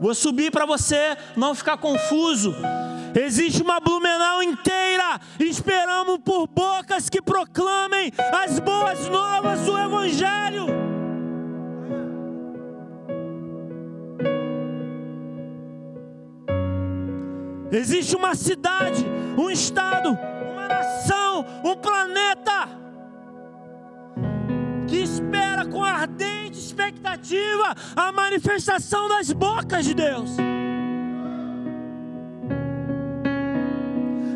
Vou 0.00 0.14
subir 0.14 0.50
para 0.50 0.66
você 0.66 1.16
não 1.36 1.54
ficar 1.54 1.76
confuso. 1.78 2.54
Existe 3.18 3.62
uma 3.62 3.80
Blumenau 3.80 4.42
inteira 4.42 5.18
esperando 5.40 6.18
por 6.18 6.46
bocas 6.46 7.08
que 7.08 7.22
proclamem 7.22 8.12
as 8.44 8.58
boas 8.58 9.08
novas 9.08 9.60
do 9.62 9.78
Evangelho. 9.78 10.66
Existe 17.72 18.14
uma 18.14 18.34
cidade, 18.34 19.02
um 19.38 19.50
estado, 19.50 20.10
uma 20.52 20.68
nação, 20.68 21.46
um 21.64 21.74
planeta 21.74 22.68
que 24.86 24.98
espera 24.98 25.64
com 25.64 25.82
ardente 25.82 26.58
expectativa 26.58 27.74
a 27.96 28.12
manifestação 28.12 29.08
das 29.08 29.32
bocas 29.32 29.86
de 29.86 29.94
Deus. 29.94 30.36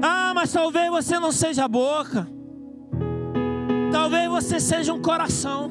Ah, 0.02 0.32
mas 0.34 0.52
talvez 0.52 0.90
você 0.90 1.18
não 1.18 1.30
seja 1.30 1.64
a 1.64 1.68
boca, 1.68 2.26
talvez 3.92 4.28
você 4.28 4.58
seja 4.58 4.92
um 4.94 5.02
coração. 5.02 5.70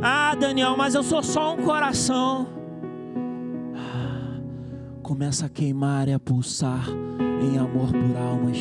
Ah, 0.00 0.34
Daniel, 0.34 0.76
mas 0.76 0.94
eu 0.94 1.02
sou 1.02 1.22
só 1.22 1.54
um 1.54 1.64
coração. 1.64 2.46
Ah, 3.74 4.40
começa 5.02 5.46
a 5.46 5.48
queimar 5.48 6.08
e 6.08 6.12
a 6.12 6.20
pulsar 6.20 6.86
em 7.42 7.58
amor 7.58 7.92
por 7.92 8.16
almas. 8.16 8.58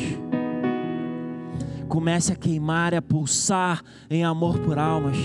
Comece 1.87 2.33
a 2.33 2.35
queimar 2.35 2.93
e 2.93 2.97
a 2.97 3.01
pulsar 3.01 3.81
em 4.09 4.25
amor 4.25 4.59
por 4.59 4.77
almas. 4.77 5.17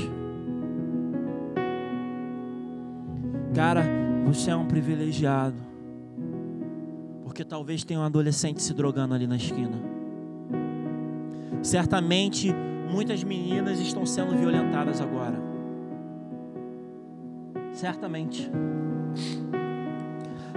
Cara, 3.55 3.85
você 4.25 4.51
é 4.51 4.57
um 4.57 4.67
privilegiado. 4.67 5.57
Porque 7.25 7.45
talvez 7.45 7.85
tenha 7.85 8.01
um 8.01 8.05
adolescente 8.05 8.63
se 8.63 8.75
drogando 8.75 9.15
ali 9.15 9.27
na 9.27 9.37
esquina. 9.37 9.79
Certamente 11.63 12.53
muitas 12.91 13.25
meninas 13.25 13.79
estão 13.81 14.05
sendo 14.05 14.37
violentadas 14.37 15.01
agora. 15.01 15.41
Certamente. 17.73 18.51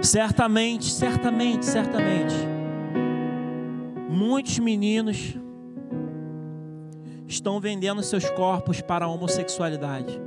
Certamente, 0.02 0.84
certamente, 0.84 1.64
certamente. 1.64 2.34
Muitos 4.08 4.58
meninos 4.58 5.36
estão 7.26 7.58
vendendo 7.58 8.02
seus 8.02 8.28
corpos 8.30 8.80
para 8.80 9.04
a 9.04 9.08
homossexualidade. 9.08 10.20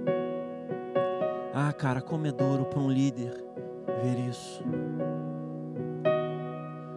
Ah, 1.62 1.74
cara, 1.74 2.02
como 2.02 2.26
é 2.26 2.32
duro 2.32 2.64
para 2.64 2.80
um 2.80 2.90
líder 2.90 3.34
ver 4.02 4.18
isso. 4.30 4.64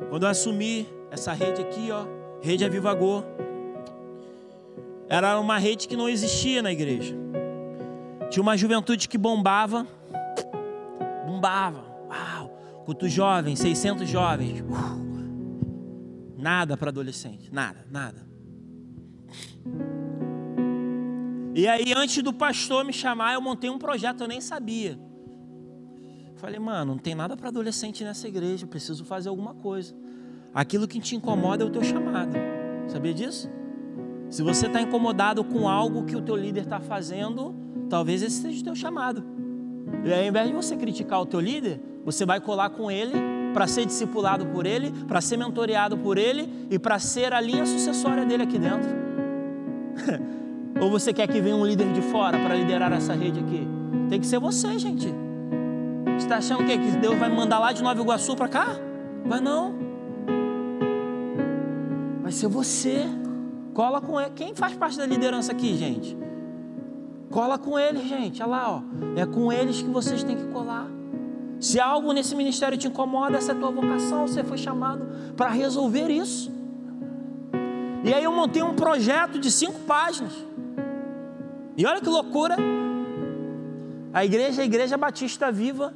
Quando 0.08 0.22
eu 0.22 0.28
assumi 0.28 0.86
essa 1.10 1.32
rede 1.32 1.60
aqui, 1.60 1.90
ó, 1.90 2.04
Rede 2.40 2.64
Avivagor, 2.64 3.24
era 5.08 5.40
uma 5.40 5.58
rede 5.58 5.88
que 5.88 5.96
não 5.96 6.08
existia 6.08 6.62
na 6.62 6.70
igreja. 6.70 7.12
Tinha 8.30 8.40
uma 8.40 8.56
juventude 8.56 9.08
que 9.08 9.18
bombava, 9.18 9.84
bombava, 11.26 11.84
uau, 12.08 12.56
culto 12.84 13.08
jovem, 13.08 13.56
600 13.56 14.08
jovens, 14.08 14.60
uh, 14.60 16.38
nada 16.38 16.76
para 16.76 16.90
adolescente, 16.90 17.52
nada, 17.52 17.84
nada. 17.90 18.24
E 21.54 21.68
aí, 21.68 21.92
antes 21.94 22.22
do 22.22 22.32
pastor 22.32 22.84
me 22.84 22.92
chamar, 22.92 23.34
eu 23.34 23.40
montei 23.40 23.68
um 23.68 23.78
projeto, 23.78 24.22
eu 24.22 24.28
nem 24.28 24.40
sabia. 24.40 24.98
Falei, 26.36 26.58
mano, 26.58 26.92
não 26.92 26.98
tem 26.98 27.14
nada 27.14 27.36
para 27.36 27.48
adolescente 27.48 28.02
nessa 28.02 28.26
igreja, 28.26 28.66
preciso 28.66 29.04
fazer 29.04 29.28
alguma 29.28 29.54
coisa. 29.54 29.94
Aquilo 30.54 30.88
que 30.88 30.98
te 30.98 31.14
incomoda 31.14 31.62
é 31.62 31.66
o 31.66 31.70
teu 31.70 31.82
chamado. 31.84 32.36
Sabia 32.88 33.12
disso? 33.12 33.50
Se 34.30 34.42
você 34.42 34.66
está 34.66 34.80
incomodado 34.80 35.44
com 35.44 35.68
algo 35.68 36.04
que 36.04 36.16
o 36.16 36.22
teu 36.22 36.34
líder 36.34 36.62
está 36.62 36.80
fazendo, 36.80 37.54
talvez 37.88 38.22
esse 38.22 38.40
seja 38.40 38.60
o 38.60 38.64
teu 38.64 38.74
chamado. 38.74 39.22
E 40.04 40.12
aí, 40.12 40.22
ao 40.22 40.28
invés 40.28 40.48
de 40.48 40.54
você 40.54 40.74
criticar 40.74 41.20
o 41.20 41.26
teu 41.26 41.38
líder, 41.38 41.80
você 42.02 42.24
vai 42.24 42.40
colar 42.40 42.70
com 42.70 42.90
ele 42.90 43.12
para 43.52 43.66
ser 43.66 43.84
discipulado 43.84 44.46
por 44.46 44.64
ele, 44.64 44.90
para 45.06 45.20
ser 45.20 45.36
mentoreado 45.36 45.98
por 45.98 46.16
ele 46.16 46.66
e 46.70 46.78
para 46.78 46.98
ser 46.98 47.34
a 47.34 47.40
linha 47.40 47.66
sucessória 47.66 48.24
dele 48.24 48.42
aqui 48.44 48.58
dentro. 48.58 48.90
Ou 50.82 50.90
você 50.90 51.12
quer 51.12 51.28
que 51.28 51.40
venha 51.40 51.54
um 51.54 51.64
líder 51.64 51.92
de 51.92 52.02
fora 52.02 52.36
para 52.40 52.56
liderar 52.56 52.92
essa 52.92 53.14
rede 53.14 53.38
aqui? 53.38 53.64
Tem 54.08 54.18
que 54.18 54.26
ser 54.26 54.40
você, 54.40 54.76
gente. 54.80 55.06
Você 56.06 56.16
está 56.16 56.38
achando 56.38 56.64
que 56.64 56.76
Deus 56.76 57.16
vai 57.16 57.28
me 57.28 57.36
mandar 57.36 57.60
lá 57.60 57.70
de 57.70 57.84
Nova 57.84 58.00
Iguaçu 58.00 58.34
para 58.34 58.48
cá? 58.48 58.66
Vai 59.24 59.40
não. 59.40 59.76
Vai 62.20 62.32
ser 62.32 62.48
você. 62.48 63.04
Cola 63.72 64.00
com 64.00 64.20
ele. 64.20 64.30
Quem 64.34 64.56
faz 64.56 64.74
parte 64.74 64.98
da 64.98 65.06
liderança 65.06 65.52
aqui, 65.52 65.76
gente? 65.76 66.18
Cola 67.30 67.56
com 67.58 67.78
eles, 67.78 68.08
gente. 68.08 68.42
Olha 68.42 68.50
lá, 68.50 68.72
ó. 68.72 68.82
É 69.14 69.24
com 69.24 69.52
eles 69.52 69.80
que 69.80 69.88
vocês 69.88 70.24
têm 70.24 70.36
que 70.36 70.48
colar. 70.48 70.88
Se 71.60 71.78
algo 71.78 72.12
nesse 72.12 72.34
ministério 72.34 72.76
te 72.76 72.88
incomoda, 72.88 73.38
essa 73.38 73.52
é 73.52 73.54
a 73.54 73.58
tua 73.58 73.70
vocação. 73.70 74.26
Você 74.26 74.42
foi 74.42 74.58
chamado 74.58 75.06
para 75.36 75.48
resolver 75.48 76.10
isso. 76.10 76.50
E 78.02 78.12
aí 78.12 78.24
eu 78.24 78.32
montei 78.32 78.64
um 78.64 78.74
projeto 78.74 79.38
de 79.38 79.48
cinco 79.48 79.78
páginas. 79.86 80.50
E 81.76 81.86
olha 81.86 82.00
que 82.00 82.08
loucura. 82.08 82.56
A 84.12 84.24
igreja 84.24 84.60
é 84.60 84.62
a 84.62 84.66
Igreja 84.66 84.96
Batista 84.96 85.50
Viva. 85.50 85.94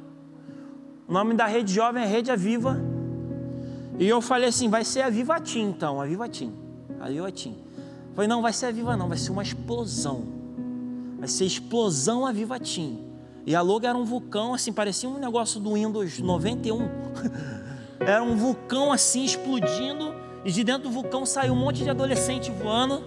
O 1.07 1.13
nome 1.13 1.35
da 1.35 1.45
rede 1.45 1.73
jovem 1.73 2.03
é 2.03 2.05
Rede 2.05 2.31
Aviva. 2.31 2.77
E 3.99 4.07
eu 4.07 4.21
falei 4.21 4.49
assim: 4.49 4.69
vai 4.69 4.83
ser 4.83 5.01
a 5.01 5.09
Viva 5.09 5.39
Tim, 5.39 5.69
então, 5.69 6.01
a 6.01 6.05
Viva 6.05 6.27
Tim. 6.27 6.53
A 6.99 7.07
Viva 7.09 7.31
Tim. 7.31 7.55
Falei: 8.15 8.27
não, 8.27 8.41
vai 8.41 8.51
ser 8.51 8.65
a 8.65 8.71
Viva, 8.71 8.97
não, 8.97 9.07
vai 9.07 9.17
ser 9.17 9.31
uma 9.31 9.43
explosão. 9.43 10.23
Vai 11.19 11.27
ser 11.27 11.45
explosão 11.45 12.25
a 12.25 12.31
Viva 12.31 12.59
Tim. 12.59 13.05
E 13.45 13.55
a 13.55 13.61
logo 13.61 13.85
era 13.85 13.97
um 13.97 14.03
vulcão, 14.03 14.53
assim, 14.53 14.73
parecia 14.73 15.07
um 15.07 15.17
negócio 15.17 15.59
do 15.59 15.75
Windows 15.75 16.19
91. 16.19 16.89
era 18.01 18.21
um 18.21 18.35
vulcão 18.35 18.91
assim 18.91 19.23
explodindo. 19.23 20.13
E 20.43 20.51
de 20.51 20.63
dentro 20.63 20.83
do 20.83 20.91
vulcão 20.91 21.25
saiu 21.25 21.53
um 21.53 21.57
monte 21.57 21.83
de 21.83 21.89
adolescente 21.89 22.51
voando. 22.51 23.03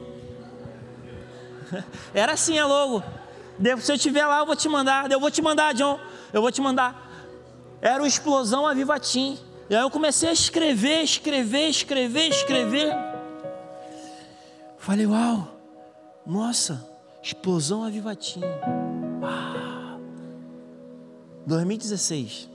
Era 2.15 2.33
assim 2.33 2.59
a 2.59 2.67
logo. 2.67 3.03
Se 3.81 3.93
eu 3.93 3.97
estiver 3.97 4.27
lá, 4.27 4.41
eu 4.41 4.47
vou 4.47 4.57
te 4.57 4.69
mandar. 4.69 5.11
Eu 5.11 5.21
vou 5.21 5.31
te 5.31 5.43
mandar, 5.43 5.75
John. 5.75 5.99
Eu 6.33 6.41
vou 6.41 6.51
te 6.51 6.61
mandar. 6.61 7.09
Era 7.81 8.03
o 8.03 8.07
Explosão 8.07 8.67
Aviva 8.67 8.99
Team. 8.99 9.37
E 9.69 9.75
aí 9.75 9.83
eu 9.83 9.91
comecei 9.91 10.29
a 10.29 10.33
escrever, 10.33 11.03
escrever, 11.03 11.69
escrever, 11.69 12.29
escrever. 12.29 12.93
Falei, 14.79 15.07
uau, 15.07 15.49
nossa, 16.27 16.89
Explosão 17.23 17.85
Aviva 17.85 18.17
Team. 18.17 18.43
Uau. 19.23 20.01
2016. 21.47 22.49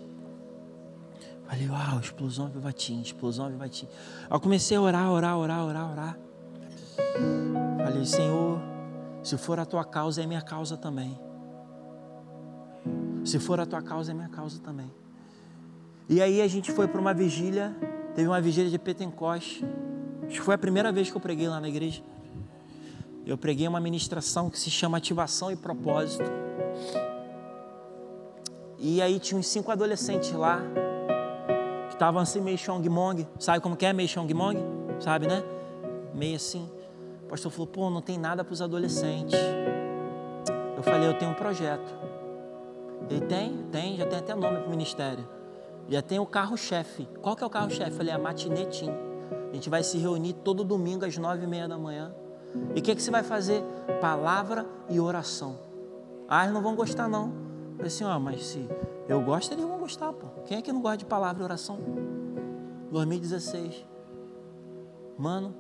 Falei, 1.48 1.70
uau, 1.70 2.00
explosão 2.00 2.48
Aviva 2.48 2.74
Team, 2.74 3.02
explosão 3.02 3.46
Aviva 3.46 3.70
Team. 3.70 3.88
Aí 4.24 4.36
eu 4.36 4.40
comecei 4.40 4.76
a 4.76 4.82
orar, 4.82 5.12
orar, 5.12 5.38
orar, 5.38 5.66
orar, 5.66 5.92
orar. 5.92 6.18
Falei, 7.78 8.06
Senhor, 8.06 8.60
se 9.26 9.38
for 9.38 9.60
a 9.60 9.66
tua 9.66 9.84
causa, 9.84 10.22
é 10.22 10.28
minha 10.28 10.42
causa 10.42 10.78
também. 10.78 11.20
Se 13.24 13.40
for 13.40 13.60
a 13.60 13.66
tua 13.66 13.82
causa, 13.82 14.12
é 14.12 14.14
minha 14.14 14.30
causa 14.30 14.60
também. 14.60 14.94
E 16.08 16.22
aí 16.22 16.44
a 16.44 16.48
gente 16.48 16.72
foi 16.72 16.88
para 16.88 17.02
uma 17.02 17.12
vigília, 17.12 17.76
teve 18.14 18.28
uma 18.28 18.40
vigília 18.40 18.70
de 18.70 18.78
Pentecoste. 18.78 19.66
Acho 20.28 20.40
que 20.40 20.42
foi 20.42 20.54
a 20.54 20.58
primeira 20.60 20.92
vez 20.92 21.10
que 21.10 21.18
eu 21.18 21.20
preguei 21.22 21.48
lá 21.48 21.60
na 21.60 21.68
igreja. 21.68 22.04
Eu 23.26 23.36
preguei 23.36 23.68
uma 23.68 23.80
ministração 23.80 24.48
que 24.48 24.60
se 24.60 24.70
chama 24.70 25.00
Ativação 25.00 25.52
e 25.52 25.56
Propósito. 25.56 26.30
E 28.78 29.02
aí 29.02 29.20
tinha 29.20 29.40
uns 29.40 29.48
cinco 29.48 29.72
adolescentes 29.72 30.32
lá, 30.34 30.62
que 31.88 31.96
estavam 31.96 32.22
assim 32.22 32.42
meio 32.42 32.60
chong-mong. 32.60 33.28
Sabe 33.40 33.60
como 33.60 33.76
que 33.76 33.88
é 33.88 33.92
meio 33.92 34.08
chong-mong? 34.08 34.60
Sabe, 35.00 35.26
né? 35.26 35.44
Meio 36.14 36.36
assim. 36.36 36.75
O 37.26 37.28
pastor 37.28 37.52
falou: 37.52 37.68
pô, 37.68 37.90
não 37.90 38.02
tem 38.02 38.18
nada 38.18 38.44
para 38.44 38.54
os 38.54 38.62
adolescentes. 38.62 39.40
Eu 40.78 40.84
falei: 40.84 41.10
eu 41.10 41.18
tenho 41.18 41.32
um 41.32 41.36
projeto. 41.36 41.94
Ele 43.10 43.22
tem? 43.22 43.58
Tem, 43.72 43.98
já 43.98 44.06
tem 44.06 44.20
até 44.20 44.34
nome 44.34 44.58
para 44.58 44.68
o 44.68 44.70
ministério. 44.70 45.28
Já 45.90 46.02
tem 46.02 46.20
o 46.20 46.26
carro-chefe. 46.26 47.08
Qual 47.22 47.36
que 47.36 47.44
é 47.44 47.48
o 47.48 47.50
carro-chefe? 47.50 47.92
Eu 47.92 47.98
falei: 47.98 48.14
a 48.14 48.20
matinetim. 48.20 48.92
A 49.52 49.54
gente 49.54 49.70
vai 49.70 49.84
se 49.84 49.98
reunir 49.98 50.34
todo 50.34 50.64
domingo 50.64 51.06
às 51.06 51.18
nove 51.18 51.44
e 51.44 51.48
meia 51.48 51.68
da 51.68 51.78
manhã. 51.78 52.14
E 52.76 52.80
o 52.80 52.82
que, 52.82 52.96
que 52.96 53.02
você 53.02 53.12
vai 53.12 53.24
fazer? 53.24 53.64
Palavra 54.00 54.66
e 54.90 55.00
oração. 55.00 55.58
Ah, 56.28 56.44
eles 56.44 56.54
não 56.54 56.62
vão 56.62 56.76
gostar, 56.76 57.08
não. 57.08 57.28
Eu 57.28 57.76
falei 57.78 57.88
assim: 57.88 58.04
ó, 58.04 58.20
mas 58.20 58.46
se 58.46 58.70
eu 59.08 59.22
gosto, 59.22 59.52
eles 59.52 59.66
vão 59.66 59.80
gostar, 59.80 60.14
pô. 60.14 60.28
Quem 60.46 60.58
é 60.58 60.62
que 60.62 60.72
não 60.72 60.82
gosta 60.82 60.98
de 60.98 61.06
palavra 61.06 61.42
e 61.42 61.46
oração? 61.46 61.80
2016. 62.92 63.86
Mano, 65.18 65.54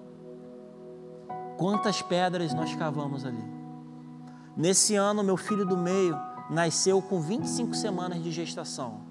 Quantas 1.58 2.02
pedras 2.02 2.54
nós 2.54 2.76
cavamos 2.76 3.26
ali? 3.26 3.44
Nesse 4.56 4.96
ano, 4.96 5.24
meu 5.24 5.38
filho 5.38 5.66
do 5.66 5.78
meio 5.78 6.18
nasceu 6.50 7.02
com 7.02 7.20
25 7.20 7.76
semanas 7.76 8.22
de 8.22 8.32
gestação. 8.32 9.02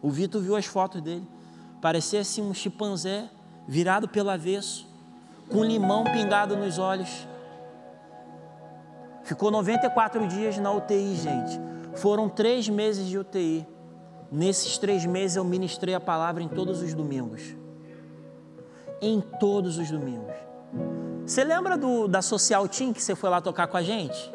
O 0.00 0.10
Vitor 0.10 0.40
viu 0.40 0.56
as 0.56 0.66
fotos 0.66 1.00
dele. 1.00 1.26
Parecia 1.80 2.20
assim 2.20 2.42
um 2.42 2.54
chimpanzé 2.54 3.28
virado 3.66 4.08
pelo 4.08 4.30
avesso, 4.30 4.86
com 5.50 5.64
limão 5.64 6.04
pingado 6.04 6.56
nos 6.56 6.78
olhos. 6.78 7.26
Ficou 9.24 9.50
94 9.50 10.26
dias 10.28 10.56
na 10.58 10.72
UTI, 10.72 11.16
gente. 11.16 11.60
Foram 11.96 12.28
três 12.28 12.68
meses 12.68 13.08
de 13.08 13.18
UTI. 13.18 13.66
Nesses 14.30 14.78
três 14.78 15.04
meses 15.04 15.36
eu 15.36 15.44
ministrei 15.44 15.94
a 15.94 16.00
palavra 16.00 16.42
em 16.42 16.48
todos 16.48 16.82
os 16.82 16.94
domingos. 16.94 17.42
Em 19.00 19.20
todos 19.20 19.78
os 19.78 19.90
domingos. 19.90 20.34
Você 21.26 21.42
lembra 21.42 21.76
do, 21.76 22.06
da 22.06 22.22
Social 22.22 22.68
Team 22.68 22.92
que 22.92 23.02
você 23.02 23.16
foi 23.16 23.28
lá 23.28 23.40
tocar 23.40 23.66
com 23.66 23.76
a 23.76 23.82
gente? 23.82 24.32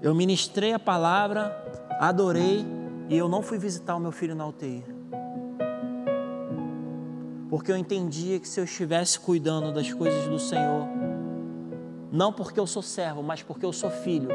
Eu 0.00 0.12
ministrei 0.16 0.72
a 0.72 0.80
palavra, 0.80 1.56
adorei 2.00 2.66
e 3.08 3.16
eu 3.16 3.28
não 3.28 3.40
fui 3.40 3.56
visitar 3.56 3.94
o 3.94 4.00
meu 4.00 4.10
filho 4.10 4.34
na 4.34 4.44
UTI. 4.44 4.84
Porque 7.48 7.70
eu 7.70 7.76
entendia 7.76 8.40
que 8.40 8.48
se 8.48 8.58
eu 8.58 8.64
estivesse 8.64 9.20
cuidando 9.20 9.72
das 9.72 9.92
coisas 9.92 10.26
do 10.26 10.40
Senhor, 10.40 10.88
não 12.10 12.32
porque 12.32 12.58
eu 12.58 12.66
sou 12.66 12.82
servo, 12.82 13.22
mas 13.22 13.44
porque 13.44 13.64
eu 13.64 13.72
sou 13.72 13.90
filho, 13.90 14.28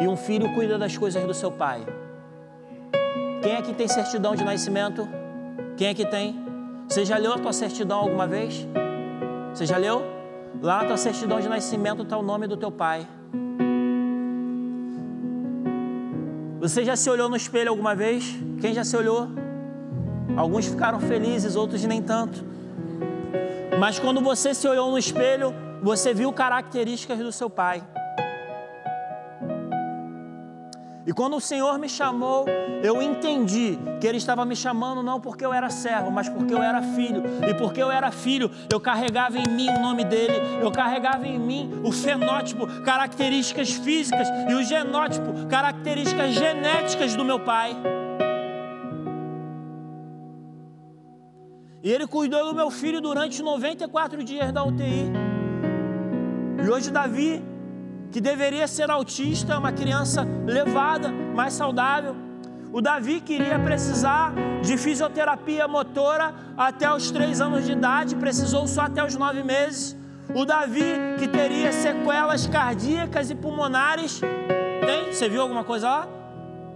e 0.00 0.08
um 0.08 0.16
filho 0.16 0.52
cuida 0.52 0.76
das 0.76 0.96
coisas 0.98 1.24
do 1.24 1.32
seu 1.32 1.52
pai. 1.52 1.86
Quem 3.40 3.56
aqui 3.56 3.72
tem 3.72 3.86
certidão 3.86 4.34
de 4.34 4.42
nascimento? 4.42 5.08
Quem 5.76 5.90
aqui 5.90 6.04
tem? 6.04 6.44
Você 6.88 7.04
já 7.04 7.16
leu 7.16 7.32
a 7.32 7.38
tua 7.38 7.52
certidão 7.52 8.00
alguma 8.00 8.26
vez? 8.26 8.66
Você 9.54 9.66
já 9.66 9.76
leu? 9.76 10.02
Lá 10.60 10.78
na 10.78 10.88
tua 10.88 10.96
certidão 10.96 11.38
de 11.38 11.48
nascimento 11.48 12.02
está 12.02 12.18
o 12.18 12.22
nome 12.22 12.48
do 12.48 12.56
teu 12.56 12.72
pai. 12.72 13.06
Você 16.58 16.84
já 16.84 16.96
se 16.96 17.08
olhou 17.08 17.28
no 17.28 17.36
espelho 17.36 17.70
alguma 17.70 17.94
vez? 17.94 18.36
Quem 18.60 18.74
já 18.74 18.82
se 18.82 18.96
olhou? 18.96 19.28
Alguns 20.36 20.66
ficaram 20.66 20.98
felizes, 20.98 21.54
outros 21.54 21.84
nem 21.84 22.02
tanto. 22.02 22.44
Mas 23.78 24.00
quando 24.00 24.20
você 24.20 24.52
se 24.54 24.66
olhou 24.66 24.90
no 24.90 24.98
espelho, 24.98 25.54
você 25.80 26.12
viu 26.12 26.32
características 26.32 27.18
do 27.20 27.30
seu 27.30 27.48
pai. 27.48 27.80
E 31.06 31.12
quando 31.12 31.36
o 31.36 31.40
Senhor 31.40 31.78
me 31.78 31.88
chamou, 31.88 32.46
eu 32.82 33.02
entendi 33.02 33.78
que 34.00 34.06
Ele 34.06 34.16
estava 34.16 34.44
me 34.46 34.56
chamando 34.56 35.02
não 35.02 35.20
porque 35.20 35.44
eu 35.44 35.52
era 35.52 35.68
servo, 35.68 36.10
mas 36.10 36.30
porque 36.30 36.54
eu 36.54 36.62
era 36.62 36.80
filho. 36.80 37.22
E 37.46 37.52
porque 37.54 37.82
eu 37.82 37.90
era 37.90 38.10
filho, 38.10 38.50
eu 38.72 38.80
carregava 38.80 39.36
em 39.38 39.46
mim 39.46 39.68
o 39.68 39.80
nome 39.80 40.02
dele, 40.02 40.34
eu 40.62 40.72
carregava 40.72 41.26
em 41.26 41.38
mim 41.38 41.82
o 41.84 41.92
fenótipo, 41.92 42.66
características 42.82 43.72
físicas, 43.72 44.28
e 44.48 44.54
o 44.54 44.62
genótipo, 44.62 45.46
características 45.46 46.32
genéticas 46.32 47.14
do 47.14 47.24
meu 47.24 47.38
pai. 47.38 47.76
E 51.82 51.92
Ele 51.92 52.06
cuidou 52.06 52.46
do 52.46 52.54
meu 52.54 52.70
filho 52.70 52.98
durante 53.02 53.42
94 53.42 54.24
dias 54.24 54.50
da 54.50 54.64
UTI. 54.64 55.12
E 56.64 56.70
hoje, 56.70 56.90
Davi 56.90 57.42
que 58.14 58.20
deveria 58.20 58.68
ser 58.68 58.92
autista, 58.92 59.58
uma 59.58 59.72
criança 59.72 60.24
levada, 60.46 61.10
mais 61.10 61.52
saudável. 61.52 62.14
O 62.72 62.80
Davi 62.80 63.20
queria 63.20 63.58
precisar 63.58 64.32
de 64.62 64.78
fisioterapia 64.78 65.66
motora 65.66 66.32
até 66.56 66.88
os 66.94 67.10
três 67.10 67.40
anos 67.40 67.64
de 67.66 67.72
idade, 67.72 68.14
precisou 68.14 68.68
só 68.68 68.82
até 68.82 69.04
os 69.04 69.16
nove 69.16 69.42
meses. 69.42 69.96
O 70.32 70.44
Davi 70.44 70.94
que 71.18 71.26
teria 71.26 71.72
sequelas 71.72 72.46
cardíacas 72.46 73.30
e 73.30 73.34
pulmonares, 73.34 74.20
tem? 74.86 75.12
Você 75.12 75.28
viu 75.28 75.42
alguma 75.42 75.64
coisa 75.64 75.88
lá? 75.88 76.08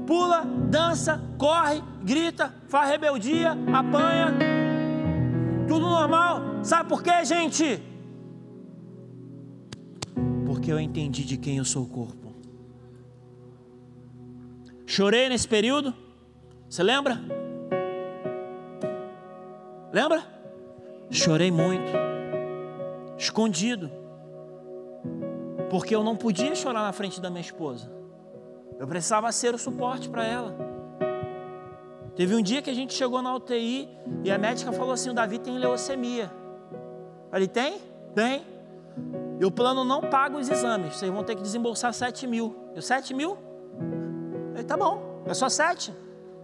Pula, 0.08 0.42
dança, 0.44 1.22
corre, 1.38 1.80
grita, 2.02 2.52
faz 2.66 2.90
rebeldia, 2.90 3.56
apanha, 3.72 4.34
tudo 5.68 5.86
normal. 5.88 6.64
Sabe 6.64 6.88
por 6.88 7.00
quê, 7.00 7.24
gente? 7.24 7.87
Porque 10.68 10.72
eu 10.74 10.80
entendi 10.80 11.24
de 11.24 11.38
quem 11.38 11.56
eu 11.56 11.64
sou 11.64 11.84
o 11.84 11.88
corpo. 11.88 12.34
Chorei 14.84 15.26
nesse 15.30 15.48
período? 15.48 15.94
Você 16.68 16.82
lembra? 16.82 17.18
Lembra? 19.90 20.22
Chorei 21.10 21.50
muito, 21.50 21.90
escondido, 23.16 23.90
porque 25.70 25.96
eu 25.96 26.04
não 26.04 26.14
podia 26.14 26.54
chorar 26.54 26.82
na 26.82 26.92
frente 26.92 27.18
da 27.18 27.30
minha 27.30 27.40
esposa. 27.40 27.90
Eu 28.78 28.86
precisava 28.86 29.32
ser 29.32 29.54
o 29.54 29.58
suporte 29.58 30.10
para 30.10 30.26
ela. 30.26 30.54
Teve 32.14 32.34
um 32.34 32.42
dia 32.42 32.60
que 32.60 32.68
a 32.68 32.74
gente 32.74 32.92
chegou 32.92 33.22
na 33.22 33.34
UTI 33.34 33.88
e 34.22 34.30
a 34.30 34.36
médica 34.36 34.70
falou 34.70 34.92
assim: 34.92 35.08
o 35.08 35.14
Davi 35.14 35.38
tem 35.38 35.56
leucemia. 35.56 36.30
Eu 36.70 37.30
falei: 37.30 37.48
tem? 37.48 37.78
Tem. 38.14 38.57
E 39.40 39.44
o 39.44 39.50
plano 39.50 39.84
não 39.84 40.00
paga 40.00 40.36
os 40.36 40.48
exames. 40.48 40.96
Vocês 40.96 41.12
vão 41.12 41.22
ter 41.22 41.36
que 41.36 41.42
desembolsar 41.42 41.92
7 41.92 42.26
mil. 42.26 42.56
Eu, 42.74 42.82
7 42.82 43.14
mil? 43.14 43.38
Ele, 44.54 44.64
tá 44.64 44.76
bom. 44.76 45.22
É 45.26 45.34
só 45.34 45.48
7? 45.48 45.94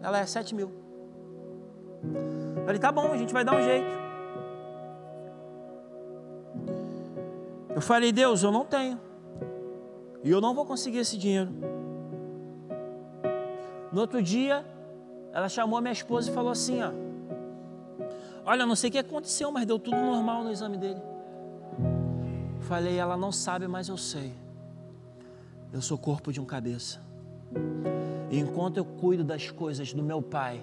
Ela 0.00 0.18
é 0.18 0.26
7 0.26 0.54
mil. 0.54 0.70
Eu 2.56 2.64
falei, 2.64 2.78
tá 2.78 2.92
bom, 2.92 3.10
a 3.12 3.16
gente 3.16 3.32
vai 3.32 3.44
dar 3.44 3.56
um 3.56 3.62
jeito. 3.62 4.04
Eu 7.74 7.80
falei, 7.80 8.12
Deus, 8.12 8.42
eu 8.42 8.52
não 8.52 8.64
tenho. 8.64 9.00
E 10.22 10.30
eu 10.30 10.40
não 10.40 10.54
vou 10.54 10.64
conseguir 10.64 10.98
esse 10.98 11.18
dinheiro. 11.18 11.50
No 13.90 14.00
outro 14.00 14.22
dia, 14.22 14.64
ela 15.32 15.48
chamou 15.48 15.78
a 15.78 15.80
minha 15.82 15.92
esposa 15.92 16.30
e 16.30 16.34
falou 16.34 16.52
assim: 16.52 16.82
ó, 16.82 16.90
Olha, 18.46 18.66
não 18.66 18.76
sei 18.76 18.90
o 18.90 18.92
que 18.92 18.98
aconteceu, 18.98 19.50
mas 19.50 19.66
deu 19.66 19.78
tudo 19.78 19.96
normal 19.96 20.44
no 20.44 20.50
exame 20.50 20.76
dele. 20.76 21.00
Falei, 22.64 22.96
ela 22.96 23.16
não 23.16 23.30
sabe, 23.30 23.68
mas 23.68 23.88
eu 23.88 23.96
sei. 23.96 24.32
Eu 25.72 25.82
sou 25.82 25.98
corpo 25.98 26.32
de 26.32 26.40
um 26.40 26.44
cabeça. 26.44 27.00
E 28.30 28.38
enquanto 28.38 28.78
eu 28.78 28.84
cuido 28.84 29.22
das 29.22 29.50
coisas 29.50 29.92
do 29.92 30.02
meu 30.02 30.22
pai, 30.22 30.62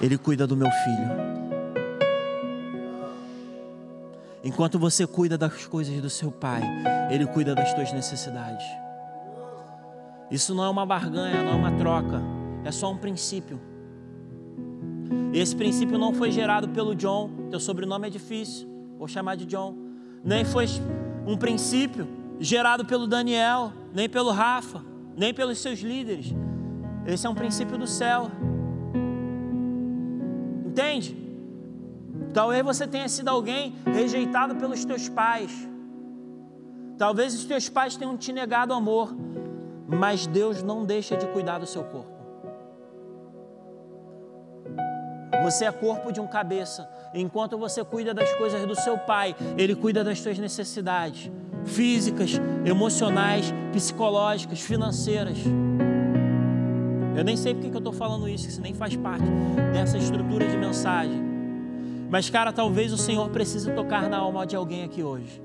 ele 0.00 0.16
cuida 0.16 0.46
do 0.46 0.56
meu 0.56 0.70
filho. 0.70 1.34
Enquanto 4.44 4.78
você 4.78 5.06
cuida 5.06 5.36
das 5.36 5.66
coisas 5.66 6.00
do 6.00 6.08
seu 6.08 6.30
pai, 6.30 6.62
ele 7.10 7.26
cuida 7.26 7.54
das 7.54 7.72
tuas 7.74 7.92
necessidades. 7.92 8.66
Isso 10.30 10.54
não 10.54 10.64
é 10.64 10.68
uma 10.68 10.86
barganha, 10.86 11.42
não 11.42 11.52
é 11.52 11.54
uma 11.54 11.72
troca, 11.72 12.20
é 12.64 12.70
só 12.70 12.92
um 12.92 12.96
princípio. 12.96 13.60
Esse 15.32 15.56
princípio 15.56 15.98
não 15.98 16.14
foi 16.14 16.30
gerado 16.30 16.68
pelo 16.68 16.94
John, 16.94 17.30
teu 17.50 17.58
sobrenome 17.58 18.06
é 18.06 18.10
difícil, 18.10 18.68
vou 18.96 19.08
chamar 19.08 19.36
de 19.36 19.46
John. 19.46 19.74
Nem 20.22 20.44
foi 20.44 20.66
um 21.26 21.36
princípio 21.36 22.06
gerado 22.38 22.84
pelo 22.84 23.06
Daniel, 23.06 23.72
nem 23.92 24.08
pelo 24.08 24.30
Rafa, 24.30 24.82
nem 25.16 25.32
pelos 25.32 25.58
seus 25.58 25.80
líderes. 25.80 26.34
Esse 27.06 27.26
é 27.26 27.30
um 27.30 27.34
princípio 27.34 27.78
do 27.78 27.86
céu. 27.86 28.30
Entende? 30.66 31.16
Talvez 32.32 32.64
você 32.64 32.86
tenha 32.86 33.08
sido 33.08 33.28
alguém 33.28 33.74
rejeitado 33.86 34.56
pelos 34.56 34.84
teus 34.84 35.08
pais. 35.08 35.52
Talvez 36.98 37.34
os 37.34 37.44
teus 37.44 37.68
pais 37.68 37.96
tenham 37.96 38.16
te 38.16 38.32
negado 38.32 38.72
amor, 38.72 39.14
mas 39.86 40.26
Deus 40.26 40.62
não 40.62 40.84
deixa 40.84 41.16
de 41.16 41.26
cuidar 41.28 41.58
do 41.58 41.66
seu 41.66 41.84
corpo. 41.84 42.14
Você 45.42 45.64
é 45.64 45.72
corpo 45.72 46.10
de 46.10 46.20
um 46.20 46.26
cabeça. 46.26 46.88
Enquanto 47.14 47.56
você 47.56 47.84
cuida 47.84 48.12
das 48.12 48.32
coisas 48.34 48.66
do 48.66 48.74
seu 48.74 48.98
pai, 48.98 49.36
ele 49.56 49.76
cuida 49.76 50.02
das 50.02 50.20
suas 50.20 50.36
necessidades 50.36 51.30
físicas, 51.64 52.32
emocionais, 52.64 53.54
psicológicas, 53.72 54.60
financeiras. 54.60 55.38
Eu 57.16 57.22
nem 57.22 57.36
sei 57.36 57.54
porque 57.54 57.70
que 57.70 57.76
eu 57.76 57.78
estou 57.78 57.92
falando 57.92 58.28
isso, 58.28 58.48
isso 58.48 58.60
nem 58.60 58.74
faz 58.74 58.96
parte 58.96 59.24
dessa 59.72 59.96
estrutura 59.96 60.48
de 60.48 60.56
mensagem. 60.56 61.22
Mas, 62.10 62.28
cara, 62.28 62.52
talvez 62.52 62.92
o 62.92 62.98
Senhor 62.98 63.30
precise 63.30 63.70
tocar 63.72 64.08
na 64.08 64.18
alma 64.18 64.44
de 64.44 64.56
alguém 64.56 64.84
aqui 64.84 65.02
hoje. 65.02 65.40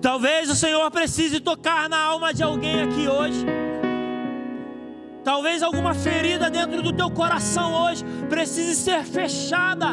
Talvez 0.00 0.48
o 0.48 0.54
Senhor 0.54 0.90
precise 0.90 1.40
tocar 1.40 1.88
na 1.88 1.98
alma 1.98 2.32
de 2.32 2.42
alguém 2.42 2.80
aqui 2.80 3.06
hoje. 3.06 3.44
Talvez 5.28 5.62
alguma 5.62 5.92
ferida 5.92 6.48
dentro 6.48 6.80
do 6.82 6.90
teu 6.90 7.10
coração 7.10 7.84
hoje 7.84 8.02
precise 8.30 8.74
ser 8.74 9.04
fechada. 9.04 9.88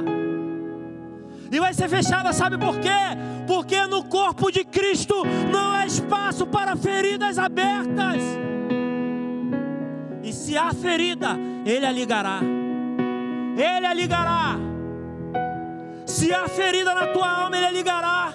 E 1.51 1.59
vai 1.59 1.73
ser 1.73 1.89
fechada, 1.89 2.31
sabe 2.31 2.57
por 2.57 2.79
quê? 2.79 2.87
Porque 3.45 3.85
no 3.85 4.05
corpo 4.05 4.49
de 4.49 4.63
Cristo 4.63 5.25
não 5.51 5.71
há 5.71 5.85
espaço 5.85 6.47
para 6.47 6.77
feridas 6.77 7.37
abertas. 7.37 8.23
E 10.23 10.31
se 10.31 10.57
há 10.57 10.73
ferida, 10.73 11.37
Ele 11.65 11.85
a 11.85 11.91
ligará. 11.91 12.39
Ele 13.57 13.87
a 13.87 13.93
ligará. 13.93 14.55
Se 16.05 16.33
há 16.33 16.47
ferida 16.47 16.95
na 16.95 17.07
tua 17.07 17.29
alma, 17.29 17.57
Ele 17.57 17.65
a 17.65 17.71
ligará. 17.71 18.33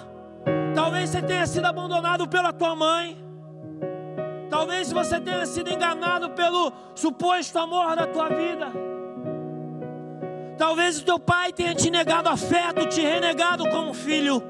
Talvez 0.75 1.09
você 1.09 1.23
tenha 1.23 1.47
sido 1.47 1.65
abandonado 1.65 2.27
pela 2.27 2.53
tua 2.53 2.75
mãe. 2.75 3.20
Talvez 4.51 4.91
você 4.91 5.17
tenha 5.17 5.45
sido 5.45 5.71
enganado 5.71 6.31
pelo 6.31 6.73
suposto 6.93 7.57
amor 7.57 7.95
da 7.95 8.05
tua 8.05 8.27
vida. 8.27 8.67
Talvez 10.57 10.99
o 10.99 11.05
teu 11.05 11.17
pai 11.17 11.53
tenha 11.53 11.73
te 11.73 11.89
negado 11.89 12.27
afeto, 12.27 12.85
te 12.89 12.99
renegado 12.99 13.63
como 13.69 13.93
filho. 13.93 14.43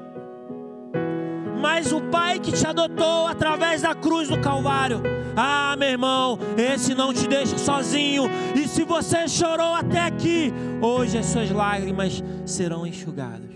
Mas 1.60 1.92
o 1.92 2.00
pai 2.00 2.40
que 2.40 2.50
te 2.50 2.66
adotou 2.66 3.28
através 3.28 3.82
da 3.82 3.94
cruz 3.94 4.28
do 4.28 4.40
Calvário, 4.40 5.00
ah, 5.36 5.76
meu 5.78 5.90
irmão, 5.90 6.36
esse 6.58 6.96
não 6.96 7.14
te 7.14 7.28
deixa 7.28 7.56
sozinho. 7.56 8.24
E 8.56 8.66
se 8.66 8.82
você 8.82 9.28
chorou 9.28 9.72
até 9.72 10.00
aqui, 10.00 10.52
hoje 10.82 11.16
as 11.16 11.26
suas 11.26 11.48
lágrimas 11.52 12.20
serão 12.44 12.84
enxugadas. 12.84 13.54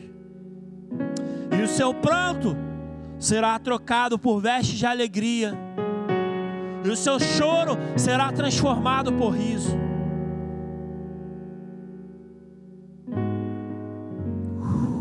E 1.58 1.60
o 1.60 1.66
seu 1.66 1.92
pranto 1.92 2.56
será 3.18 3.58
trocado 3.58 4.16
por 4.16 4.40
vestes 4.40 4.78
de 4.78 4.86
alegria. 4.86 5.65
E 6.86 6.88
o 6.88 6.94
seu 6.94 7.18
choro 7.18 7.76
será 7.96 8.30
transformado 8.30 9.12
por 9.12 9.30
riso. 9.30 9.76
Uh. 14.62 14.96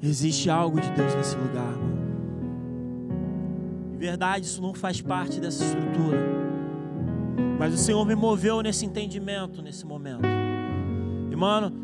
Existe 0.00 0.48
algo 0.48 0.80
de 0.80 0.88
Deus 0.92 1.12
nesse 1.16 1.34
lugar, 1.34 1.76
mano. 1.76 2.04
De 3.90 3.98
verdade, 3.98 4.46
isso 4.46 4.62
não 4.62 4.74
faz 4.74 5.00
parte 5.00 5.40
dessa 5.40 5.64
estrutura. 5.64 6.20
Mas 7.58 7.74
o 7.74 7.76
Senhor 7.76 8.06
me 8.06 8.14
moveu 8.14 8.60
nesse 8.60 8.86
entendimento, 8.86 9.60
nesse 9.60 9.84
momento. 9.84 10.22
E, 11.32 11.34
mano, 11.34 11.83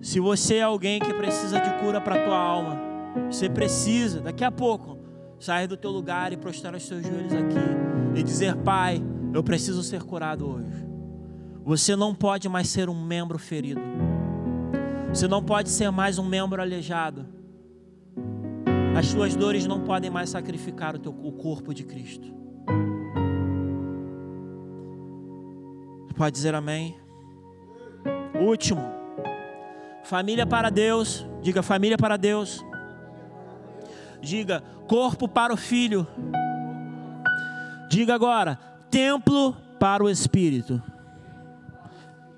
se 0.00 0.20
você 0.20 0.56
é 0.56 0.62
alguém 0.62 1.00
que 1.00 1.12
precisa 1.12 1.60
de 1.60 1.70
cura 1.80 2.00
para 2.00 2.14
a 2.14 2.24
tua 2.24 2.38
alma, 2.38 2.78
você 3.30 3.48
precisa, 3.48 4.20
daqui 4.20 4.44
a 4.44 4.50
pouco, 4.50 4.98
sair 5.38 5.66
do 5.66 5.76
teu 5.76 5.90
lugar 5.90 6.32
e 6.32 6.36
prostrar 6.36 6.74
os 6.74 6.86
teus 6.86 7.02
joelhos 7.02 7.32
aqui 7.32 8.18
e 8.18 8.22
dizer: 8.22 8.56
Pai, 8.56 9.02
eu 9.32 9.42
preciso 9.42 9.82
ser 9.82 10.02
curado 10.02 10.48
hoje. 10.48 10.86
Você 11.64 11.94
não 11.96 12.14
pode 12.14 12.48
mais 12.48 12.68
ser 12.68 12.88
um 12.88 13.04
membro 13.04 13.38
ferido. 13.38 13.80
Você 15.08 15.26
não 15.26 15.42
pode 15.42 15.68
ser 15.68 15.90
mais 15.90 16.18
um 16.18 16.24
membro 16.24 16.62
aleijado. 16.62 17.26
As 18.96 19.06
suas 19.06 19.34
dores 19.36 19.66
não 19.66 19.80
podem 19.80 20.10
mais 20.10 20.30
sacrificar 20.30 20.94
o 20.94 20.98
teu 20.98 21.12
o 21.12 21.32
corpo 21.32 21.74
de 21.74 21.84
Cristo. 21.84 22.28
Pode 26.16 26.34
dizer 26.34 26.54
amém? 26.54 26.96
Último. 28.40 28.97
Família 30.04 30.46
para 30.46 30.70
Deus. 30.70 31.26
Diga 31.42 31.62
família 31.62 31.96
para 31.96 32.16
Deus. 32.16 32.64
Diga 34.20 34.62
corpo 34.86 35.28
para 35.28 35.52
o 35.52 35.56
filho. 35.56 36.06
Diga 37.90 38.14
agora 38.14 38.56
templo 38.90 39.54
para 39.78 40.02
o 40.02 40.08
Espírito. 40.08 40.82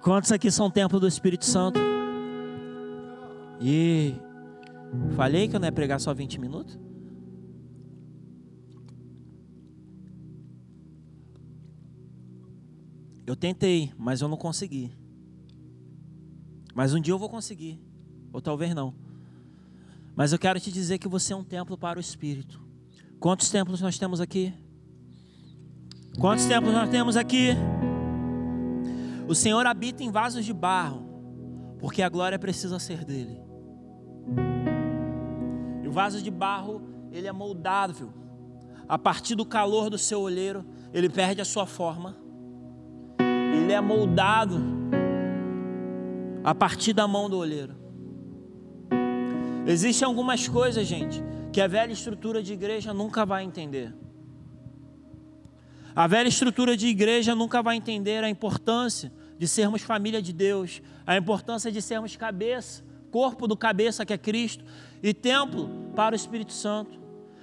Quantos 0.01 0.33
aqui 0.33 0.51
são 0.51 0.71
templo 0.71 0.99
do 0.99 1.07
Espírito 1.07 1.45
Santo? 1.45 1.79
E 3.61 4.15
Falei 5.15 5.49
que 5.49 5.55
eu 5.55 5.61
não 5.61 5.69
ia 5.69 5.73
pregar 5.73 6.01
só 6.01 6.13
20 6.13 6.41
minutos? 6.41 6.79
Eu 13.27 13.37
tentei, 13.37 13.93
mas 13.97 14.21
eu 14.21 14.29
não 14.29 14.37
consegui. 14.37 14.93
Mas 16.75 16.95
um 16.95 17.01
dia 17.01 17.13
eu 17.13 17.19
vou 17.19 17.29
conseguir, 17.29 17.81
ou 18.33 18.41
talvez 18.41 18.75
não. 18.75 18.95
Mas 20.15 20.33
eu 20.33 20.39
quero 20.39 20.61
te 20.61 20.71
dizer 20.71 20.99
que 20.99 21.09
você 21.09 21.33
é 21.33 21.37
um 21.37 21.45
templo 21.45 21.77
para 21.77 21.99
o 21.99 22.01
Espírito. 22.01 22.61
Quantos 23.19 23.51
templos 23.51 23.81
nós 23.81 23.99
temos 23.99 24.21
aqui? 24.21 24.53
Quantos 26.19 26.45
templos 26.47 26.73
nós 26.73 26.89
temos 26.89 27.17
aqui? 27.17 27.51
O 29.29 29.35
Senhor 29.35 29.67
habita 29.67 30.03
em 30.03 30.11
vasos 30.11 30.45
de 30.45 30.53
barro, 30.53 31.07
porque 31.79 32.03
a 32.03 32.09
glória 32.09 32.39
precisa 32.39 32.79
ser 32.79 33.05
dele. 33.05 33.41
O 35.87 35.93
vaso 35.93 36.23
de 36.23 36.31
barro, 36.31 36.83
ele 37.11 37.27
é 37.27 37.33
moldável. 37.33 38.13
A 38.89 38.97
partir 38.97 39.35
do 39.35 39.45
calor 39.45 39.91
do 39.91 39.99
seu 39.99 40.21
olheiro, 40.21 40.65
ele 40.93 41.09
perde 41.09 41.41
a 41.41 41.45
sua 41.45 41.67
forma. 41.67 42.17
Ele 43.19 43.73
é 43.73 43.81
moldado 43.81 44.80
a 46.43 46.55
partir 46.55 46.93
da 46.93 47.07
mão 47.07 47.29
do 47.29 47.37
olheiro. 47.37 47.75
Existem 49.67 50.07
algumas 50.07 50.49
coisas, 50.49 50.87
gente, 50.87 51.23
que 51.53 51.61
a 51.61 51.67
velha 51.67 51.93
estrutura 51.93 52.43
de 52.43 52.53
igreja 52.53 52.95
nunca 52.95 53.27
vai 53.27 53.45
entender. 53.45 53.95
A 55.95 56.07
velha 56.07 56.29
estrutura 56.29 56.77
de 56.77 56.87
igreja 56.87 57.35
nunca 57.35 57.63
vai 57.63 57.77
entender 57.77 58.25
a 58.25 58.31
importância 58.31 59.13
de 59.37 59.47
sermos 59.49 59.83
família 59.83 60.23
de 60.23 60.33
Deus, 60.33 60.81
a 61.07 61.17
importância 61.17 61.71
de 61.71 61.83
sermos 61.83 62.17
cabeça, 62.17 62.85
corpo 63.11 63.47
do 63.47 63.57
cabeça 63.57 64.07
que 64.07 64.13
é 64.13 64.19
Cristo, 64.19 64.65
e 65.03 65.13
templo 65.13 65.69
para 65.95 66.13
o 66.13 66.17
Espírito 66.17 66.53
Santo. 66.53 66.99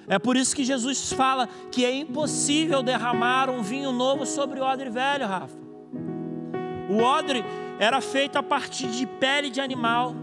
É 0.07 0.17
por 0.17 0.37
isso 0.37 0.55
que 0.55 0.63
Jesus 0.63 1.11
fala 1.11 1.47
que 1.69 1.83
é 1.83 1.93
impossível 1.93 2.81
derramar 2.81 3.49
um 3.49 3.61
vinho 3.61 3.91
novo 3.91 4.25
sobre 4.25 4.59
o 4.59 4.63
odre 4.63 4.89
velho, 4.89 5.27
Rafa. 5.27 5.57
O 6.89 7.01
odre 7.01 7.43
era 7.79 8.01
feito 8.01 8.37
a 8.37 8.43
partir 8.43 8.87
de 8.87 9.05
pele 9.05 9.49
de 9.49 9.61
animal. 9.61 10.15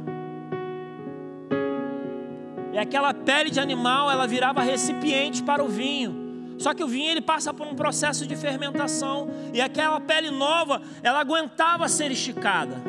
E 2.73 2.79
aquela 2.79 3.15
pele 3.15 3.51
de 3.51 3.61
animal, 3.61 4.11
ela 4.11 4.27
virava 4.27 4.61
recipiente 4.61 5.43
para 5.43 5.63
o 5.63 5.69
vinho. 5.69 6.57
Só 6.59 6.75
que 6.75 6.83
o 6.83 6.89
vinho 6.89 7.11
ele 7.11 7.21
passa 7.21 7.53
por 7.53 7.67
um 7.67 7.75
processo 7.75 8.27
de 8.27 8.37
fermentação 8.37 9.29
e 9.53 9.61
aquela 9.61 10.01
pele 10.01 10.31
nova, 10.31 10.83
ela 11.03 11.21
aguentava 11.21 11.89
ser 11.89 12.11
esticada. 12.11 12.83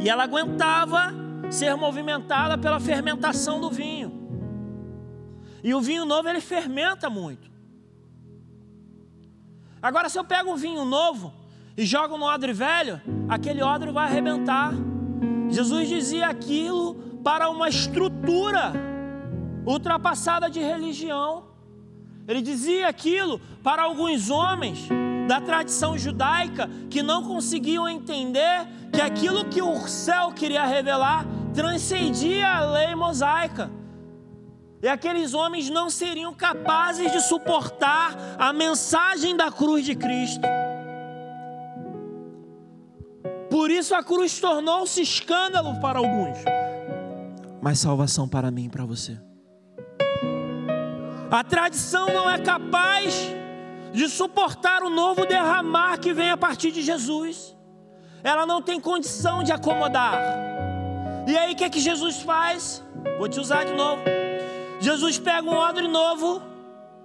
E 0.00 0.08
ela 0.08 0.24
aguentava 0.24 1.12
ser 1.50 1.74
movimentada 1.76 2.58
pela 2.58 2.78
fermentação 2.78 3.60
do 3.60 3.70
vinho. 3.70 4.12
E 5.62 5.74
o 5.74 5.80
vinho 5.80 6.04
novo 6.04 6.28
ele 6.28 6.40
fermenta 6.40 7.10
muito. 7.10 7.50
Agora, 9.82 10.08
se 10.08 10.18
eu 10.18 10.24
pego 10.24 10.52
um 10.52 10.56
vinho 10.56 10.84
novo 10.84 11.32
e 11.76 11.84
jogo 11.84 12.16
no 12.16 12.24
odre 12.24 12.52
velho, 12.52 13.00
aquele 13.28 13.62
odre 13.62 13.92
vai 13.92 14.06
arrebentar. 14.06 14.72
Jesus 15.50 15.88
dizia 15.88 16.28
aquilo 16.28 16.94
para 17.22 17.50
uma 17.50 17.68
estrutura 17.68 18.72
ultrapassada 19.66 20.48
de 20.48 20.60
religião. 20.60 21.44
Ele 22.26 22.40
dizia 22.40 22.88
aquilo 22.88 23.38
para 23.62 23.82
alguns 23.82 24.30
homens 24.30 24.88
da 25.28 25.40
tradição 25.40 25.98
judaica 25.98 26.68
que 26.88 27.02
não 27.02 27.22
conseguiam 27.22 27.88
entender 27.88 28.66
que 28.92 29.00
aquilo 29.00 29.44
que 29.44 29.60
o 29.60 29.76
céu 29.86 30.32
queria 30.32 30.64
revelar 30.64 31.26
transcendia 31.54 32.48
a 32.48 32.64
lei 32.64 32.94
mosaica. 32.94 33.70
E 34.82 34.88
aqueles 34.88 35.34
homens 35.34 35.68
não 35.68 35.90
seriam 35.90 36.32
capazes 36.32 37.10
de 37.10 37.20
suportar 37.20 38.16
a 38.38 38.52
mensagem 38.52 39.36
da 39.36 39.50
cruz 39.50 39.84
de 39.84 39.94
Cristo. 39.94 40.46
Por 43.56 43.70
isso 43.70 43.94
a 43.94 44.04
cruz 44.04 44.38
tornou-se 44.38 45.00
escândalo 45.00 45.80
para 45.80 45.98
alguns, 45.98 46.36
mas 47.62 47.78
salvação 47.78 48.28
para 48.28 48.50
mim 48.50 48.66
e 48.66 48.68
para 48.68 48.84
você. 48.84 49.18
A 51.30 51.42
tradição 51.42 52.04
não 52.04 52.28
é 52.28 52.36
capaz 52.36 53.14
de 53.94 54.10
suportar 54.10 54.82
o 54.82 54.90
novo 54.90 55.24
derramar 55.24 55.96
que 55.96 56.12
vem 56.12 56.30
a 56.30 56.36
partir 56.36 56.70
de 56.70 56.82
Jesus. 56.82 57.56
Ela 58.22 58.44
não 58.44 58.60
tem 58.60 58.78
condição 58.78 59.42
de 59.42 59.52
acomodar. 59.52 60.20
E 61.26 61.34
aí 61.34 61.54
o 61.54 61.56
que 61.56 61.64
é 61.64 61.70
que 61.70 61.80
Jesus 61.80 62.20
faz? 62.20 62.84
Vou 63.16 63.26
te 63.26 63.40
usar 63.40 63.64
de 63.64 63.72
novo. 63.72 64.02
Jesus 64.80 65.18
pega 65.18 65.48
um 65.48 65.54
odre 65.54 65.88
novo. 65.88 66.42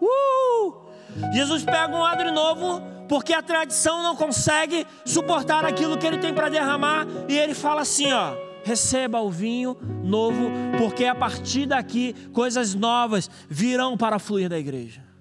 Uh! 0.02 1.32
Jesus 1.32 1.64
pega 1.64 1.96
um 1.96 2.02
odre 2.02 2.30
novo, 2.30 2.91
porque 3.12 3.34
a 3.34 3.42
tradição 3.42 4.02
não 4.02 4.16
consegue 4.16 4.88
suportar 5.06 5.66
aquilo 5.66 5.98
que 5.98 6.08
ele 6.08 6.18
tem 6.18 6.34
para 6.34 6.48
derramar, 6.48 7.06
e 7.28 7.38
ele 7.38 7.54
fala 7.54 7.82
assim, 7.82 8.10
ó: 8.14 8.34
receba 8.64 9.20
o 9.20 9.30
vinho 9.30 9.76
novo, 10.02 10.50
porque 10.78 11.04
a 11.04 11.14
partir 11.14 11.66
daqui 11.66 12.16
coisas 12.32 12.74
novas 12.74 13.30
virão 13.50 13.98
para 13.98 14.18
fluir 14.18 14.48
da 14.48 14.58
igreja 14.58 15.12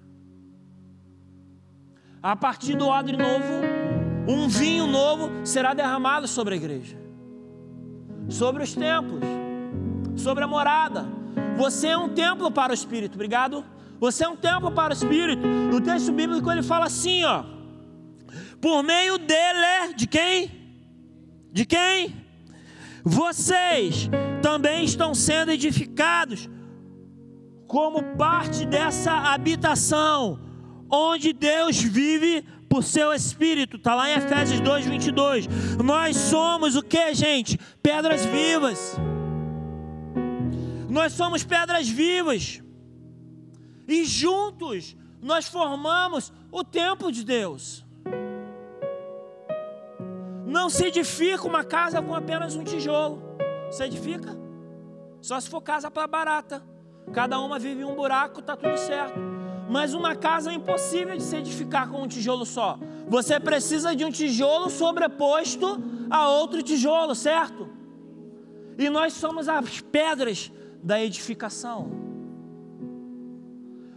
a 2.23 2.35
partir 2.35 2.75
do 2.75 2.87
odre 2.87 3.17
novo, 3.17 3.61
um 4.27 4.47
vinho 4.47 4.85
novo 4.85 5.31
será 5.43 5.73
derramado 5.73 6.27
sobre 6.27 6.53
a 6.53 6.57
igreja, 6.57 6.95
sobre 8.29 8.61
os 8.63 8.75
templos, 8.75 9.23
sobre 10.15 10.43
a 10.43 10.47
morada. 10.47 11.05
Você 11.57 11.87
é 11.87 11.97
um 11.97 12.09
templo 12.09 12.51
para 12.51 12.71
o 12.71 12.75
Espírito, 12.75 13.15
obrigado. 13.15 13.65
Você 13.99 14.23
é 14.23 14.27
um 14.27 14.35
templo 14.35 14.71
para 14.71 14.91
o 14.91 14.93
Espírito. 14.93 15.47
O 15.75 15.81
texto 15.81 16.11
bíblico 16.11 16.51
ele 16.51 16.63
fala 16.63 16.85
assim, 16.85 17.23
ó. 17.23 17.43
Por 18.61 18.83
meio 18.83 19.17
dele, 19.17 19.93
de 19.95 20.07
quem? 20.07 20.51
De 21.51 21.65
quem? 21.65 22.15
Vocês 23.03 24.09
também 24.41 24.85
estão 24.85 25.15
sendo 25.15 25.51
edificados 25.51 26.47
como 27.67 28.15
parte 28.15 28.65
dessa 28.65 29.11
habitação 29.11 30.39
onde 30.89 31.33
Deus 31.33 31.81
vive 31.81 32.43
por 32.69 32.83
seu 32.83 33.13
espírito. 33.13 33.77
Está 33.77 33.95
lá 33.95 34.09
em 34.09 34.13
Efésios 34.13 34.59
2, 34.59 34.85
22. 34.85 35.47
Nós 35.83 36.15
somos 36.15 36.75
o 36.75 36.83
que, 36.83 37.13
gente? 37.13 37.57
Pedras 37.81 38.25
vivas. 38.25 38.95
Nós 40.89 41.13
somos 41.13 41.43
pedras 41.43 41.87
vivas. 41.87 42.61
E 43.87 44.05
juntos 44.05 44.95
nós 45.21 45.47
formamos 45.47 46.31
o 46.51 46.63
templo 46.63 47.11
de 47.11 47.23
Deus. 47.23 47.85
Não 50.51 50.69
se 50.69 50.85
edifica 50.85 51.47
uma 51.47 51.63
casa 51.63 52.01
com 52.01 52.13
apenas 52.13 52.57
um 52.57 52.63
tijolo. 52.65 53.23
Se 53.71 53.85
edifica? 53.85 54.37
Só 55.21 55.39
se 55.39 55.49
for 55.49 55.61
casa 55.61 55.89
para 55.89 56.05
barata. 56.05 56.61
Cada 57.13 57.39
uma 57.39 57.57
vive 57.57 57.81
em 57.81 57.85
um 57.85 57.95
buraco, 57.95 58.41
tá 58.41 58.57
tudo 58.57 58.77
certo. 58.77 59.17
Mas 59.69 59.93
uma 59.93 60.13
casa 60.13 60.51
é 60.51 60.53
impossível 60.53 61.15
de 61.15 61.23
se 61.23 61.37
edificar 61.37 61.89
com 61.89 62.01
um 62.01 62.07
tijolo 62.07 62.45
só. 62.45 62.77
Você 63.07 63.39
precisa 63.39 63.95
de 63.95 64.03
um 64.03 64.11
tijolo 64.11 64.69
sobreposto 64.69 65.81
a 66.09 66.27
outro 66.27 66.61
tijolo, 66.61 67.15
certo? 67.15 67.69
E 68.77 68.89
nós 68.89 69.13
somos 69.13 69.47
as 69.47 69.79
pedras 69.79 70.51
da 70.83 71.01
edificação. 71.01 71.89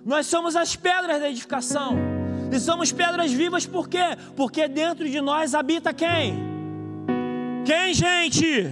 Nós 0.05 0.29
somos 0.29 0.55
as 0.55 0.77
pedras 0.77 1.19
da 1.19 1.29
edificação. 1.29 2.14
E 2.53 2.59
somos 2.61 2.93
pedras 2.93 3.33
vivas 3.33 3.67
por 3.67 3.89
quê? 3.89 4.17
Porque 4.37 4.69
dentro 4.69 5.09
de 5.09 5.21
nós 5.21 5.55
habita 5.55 5.93
quem? 5.93 6.55
Quem, 7.65 7.95
gente? 7.95 8.71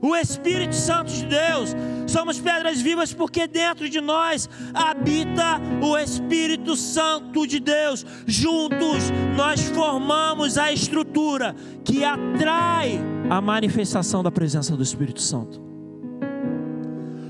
O 0.00 0.14
Espírito 0.14 0.74
Santo 0.74 1.10
de 1.10 1.24
Deus. 1.24 1.74
Somos 2.06 2.38
pedras 2.38 2.80
vivas 2.80 3.12
porque 3.12 3.46
dentro 3.46 3.88
de 3.88 4.00
nós 4.00 4.48
habita 4.74 5.60
o 5.82 5.96
Espírito 5.96 6.76
Santo 6.76 7.46
de 7.46 7.58
Deus. 7.58 8.04
Juntos 8.26 9.10
nós 9.36 9.62
formamos 9.62 10.58
a 10.58 10.70
estrutura 10.70 11.54
que 11.84 12.04
atrai 12.04 13.00
a 13.30 13.40
manifestação 13.40 14.22
da 14.22 14.30
presença 14.30 14.76
do 14.76 14.82
Espírito 14.82 15.22
Santo. 15.22 15.62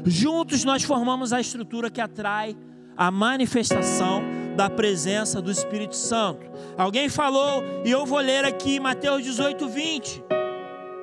Juntos 0.05 0.65
nós 0.65 0.83
formamos 0.83 1.33
a 1.33 1.41
estrutura 1.41 1.91
que 1.91 2.01
atrai 2.01 2.57
a 2.97 3.11
manifestação 3.11 4.23
da 4.55 4.71
presença 4.71 5.41
do 5.41 5.51
Espírito 5.51 5.97
Santo. 5.97 6.47
Alguém 6.77 7.09
falou, 7.09 7.63
e 7.85 7.91
eu 7.91 8.07
vou 8.07 8.19
ler 8.19 8.45
aqui 8.45 8.79
Mateus 8.81 9.23
18, 9.23 9.69
20. 9.69 10.25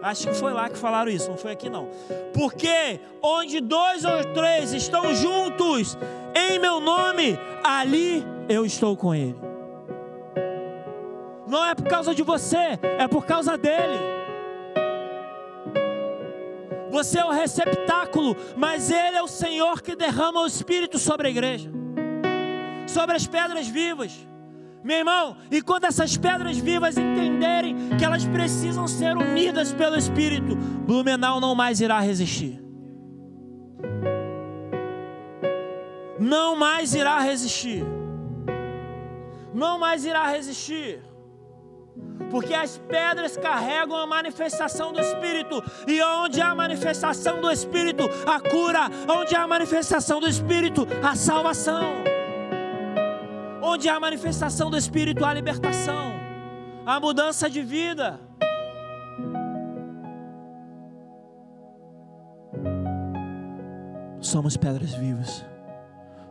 Acho 0.01 0.27
que 0.27 0.33
foi 0.33 0.51
lá 0.51 0.67
que 0.67 0.77
falaram 0.77 1.11
isso, 1.11 1.29
não 1.29 1.37
foi 1.37 1.51
aqui 1.51 1.69
não. 1.69 1.87
Porque 2.33 2.99
onde 3.21 3.61
dois 3.61 4.03
ou 4.03 4.23
três 4.33 4.73
estão 4.73 5.13
juntos 5.13 5.95
em 6.35 6.57
meu 6.57 6.79
nome, 6.79 7.37
ali 7.63 8.25
eu 8.49 8.65
estou 8.65 8.97
com 8.97 9.13
ele. 9.13 9.35
Não 11.47 11.65
é 11.65 11.75
por 11.75 11.87
causa 11.87 12.15
de 12.15 12.23
você, 12.23 12.79
é 12.97 13.07
por 13.07 13.25
causa 13.25 13.57
dele. 13.57 13.99
Você 16.89 17.19
é 17.19 17.25
o 17.25 17.29
receptáculo, 17.31 18.35
mas 18.55 18.89
ele 18.89 19.17
é 19.17 19.21
o 19.21 19.27
Senhor 19.27 19.81
que 19.81 19.95
derrama 19.95 20.41
o 20.41 20.45
Espírito 20.45 20.97
sobre 20.97 21.27
a 21.27 21.29
igreja, 21.29 21.69
sobre 22.87 23.15
as 23.15 23.25
pedras 23.27 23.67
vivas. 23.67 24.27
Meu 24.83 24.97
irmão, 24.97 25.37
e 25.51 25.61
quando 25.61 25.85
essas 25.85 26.17
pedras 26.17 26.57
vivas 26.57 26.97
entenderem 26.97 27.75
que 27.97 28.03
elas 28.03 28.25
precisam 28.25 28.87
ser 28.87 29.15
unidas 29.15 29.71
pelo 29.73 29.95
Espírito, 29.95 30.55
Blumenau 30.55 31.39
não 31.39 31.53
mais 31.53 31.79
irá 31.79 31.99
resistir. 31.99 32.59
Não 36.19 36.55
mais 36.55 36.95
irá 36.95 37.19
resistir. 37.19 37.83
Não 39.53 39.77
mais 39.77 40.03
irá 40.03 40.27
resistir. 40.27 41.01
Porque 42.31 42.53
as 42.53 42.77
pedras 42.77 43.35
carregam 43.37 43.97
a 43.97 44.07
manifestação 44.07 44.93
do 44.93 44.99
Espírito, 44.99 45.61
e 45.87 46.01
onde 46.01 46.41
há 46.41 46.51
a 46.51 46.55
manifestação 46.55 47.41
do 47.41 47.51
Espírito, 47.51 48.03
a 48.25 48.39
cura, 48.39 48.89
onde 49.09 49.35
há 49.35 49.43
a 49.43 49.47
manifestação 49.47 50.19
do 50.19 50.27
Espírito, 50.27 50.87
a 51.03 51.15
salvação. 51.15 52.11
Onde 53.61 53.87
há 53.87 53.95
a 53.95 53.99
manifestação 53.99 54.69
do 54.69 54.77
Espírito, 54.77 55.23
há 55.23 55.29
a 55.29 55.33
libertação, 55.33 56.13
a 56.85 56.99
mudança 56.99 57.49
de 57.49 57.61
vida. 57.61 58.19
Somos 64.19 64.57
pedras 64.57 64.93
vivas, 64.93 65.45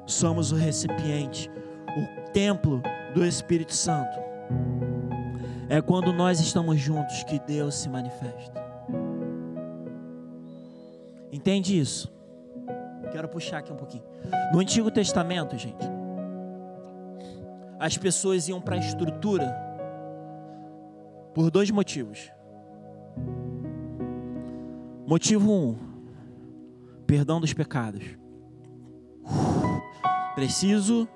somos 0.06 0.52
o 0.52 0.56
recipiente, 0.56 1.50
o 1.88 2.30
templo 2.32 2.82
do 3.14 3.24
Espírito 3.24 3.74
Santo. 3.74 4.18
É 5.68 5.80
quando 5.80 6.12
nós 6.12 6.40
estamos 6.40 6.80
juntos 6.80 7.22
que 7.24 7.38
Deus 7.38 7.76
se 7.76 7.88
manifesta. 7.88 8.60
Entende 11.30 11.78
isso? 11.78 12.12
Quero 13.12 13.28
puxar 13.28 13.58
aqui 13.58 13.72
um 13.72 13.76
pouquinho. 13.76 14.04
No 14.52 14.58
Antigo 14.58 14.90
Testamento, 14.90 15.56
gente, 15.56 15.88
as 17.80 17.96
pessoas 17.96 18.46
iam 18.46 18.60
para 18.60 18.76
a 18.76 18.78
estrutura 18.78 19.50
por 21.34 21.50
dois 21.50 21.70
motivos. 21.70 22.30
Motivo 25.06 25.50
um, 25.50 25.78
perdão 27.06 27.40
dos 27.40 27.54
pecados. 27.54 28.04
Preciso 30.34 31.08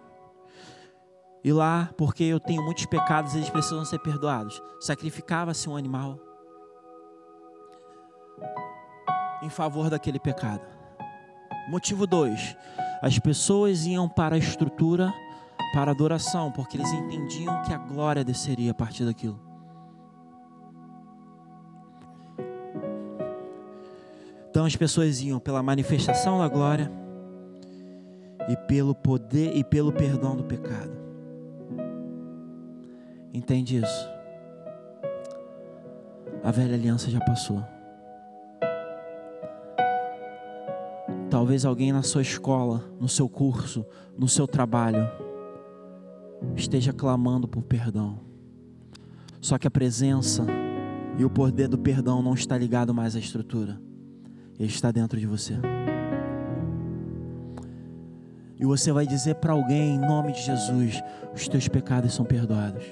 ir 1.45 1.53
lá 1.53 1.91
porque 1.99 2.25
eu 2.25 2.41
tenho 2.41 2.65
muitos 2.65 2.87
pecados 2.87 3.35
e 3.35 3.39
eles 3.39 3.51
precisam 3.51 3.85
ser 3.85 3.99
perdoados. 3.99 4.61
Sacrificava-se 4.81 5.69
um 5.69 5.77
animal 5.77 6.19
em 9.43 9.51
favor 9.51 9.91
daquele 9.91 10.19
pecado. 10.19 10.63
Motivo 11.69 12.07
dois, 12.07 12.57
as 13.03 13.19
pessoas 13.19 13.85
iam 13.85 14.09
para 14.09 14.37
a 14.37 14.39
estrutura 14.39 15.13
para 15.75 15.91
adoração, 15.91 16.53
porque 16.53 16.77
eles 16.77 16.93
entendiam 16.93 17.61
que 17.65 17.73
a 17.75 17.79
glória 17.79 18.23
desceria 18.23 18.71
a 18.71 18.75
partir 18.75 19.05
daquilo. 19.05 19.41
Então 24.49 24.65
as 24.65 24.77
pessoas 24.77 25.21
iam 25.21 25.41
pela 25.41 25.65
manifestação 25.65 26.39
da 26.39 26.47
glória 26.47 26.89
e 28.49 28.57
pelo 28.69 28.95
poder 28.95 29.57
e 29.57 29.65
pelo 29.65 29.93
perdão 29.93 30.37
do 30.37 30.45
pecado. 30.45 30.93
Entende 33.33 33.79
isso? 33.79 34.09
A 36.45 36.53
velha 36.53 36.75
aliança 36.75 37.11
já 37.11 37.19
passou. 37.19 37.65
Talvez 41.29 41.65
alguém 41.65 41.91
na 41.91 42.05
sua 42.05 42.23
escola, 42.23 42.85
no 43.01 43.09
seu 43.09 43.29
curso, 43.29 43.85
no 44.17 44.29
seu 44.29 44.47
trabalho, 44.47 45.24
esteja 46.57 46.93
clamando 46.93 47.49
por 47.49 47.63
perdão. 47.63 48.21
Só 49.41 49.59
que 49.59 49.67
a 49.67 49.71
presença 49.71 50.47
e 51.19 51.25
o 51.25 51.31
poder 51.31 51.69
do 51.69 51.79
perdão 51.79 52.23
não 52.23 52.35
está 52.35 52.57
ligado 52.57 52.95
mais 52.95 53.15
à 53.15 53.19
estrutura. 53.19 53.81
Ele 54.59 54.69
está 54.69 54.91
dentro 54.91 55.19
de 55.19 55.27
você. 55.27 55.55
E 58.59 58.65
você 58.65 58.93
vai 58.93 59.07
dizer 59.07 59.35
para 59.37 59.53
alguém, 59.53 59.97
em 59.97 59.99
nome 59.99 60.33
de 60.33 60.43
Jesus, 60.43 61.03
os 61.35 61.49
teus 61.49 61.69
pecados 61.69 62.15
são 62.15 62.25
perdoados. 62.25 62.85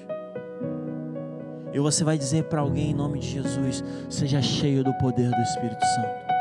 E 1.73 1.79
você 1.79 2.03
vai 2.03 2.17
dizer 2.17 2.43
para 2.43 2.61
alguém, 2.61 2.91
em 2.91 2.93
nome 2.93 3.19
de 3.19 3.27
Jesus, 3.27 3.83
seja 4.09 4.41
cheio 4.41 4.83
do 4.83 4.93
poder 4.95 5.31
do 5.31 5.41
Espírito 5.41 5.83
Santo. 5.83 6.33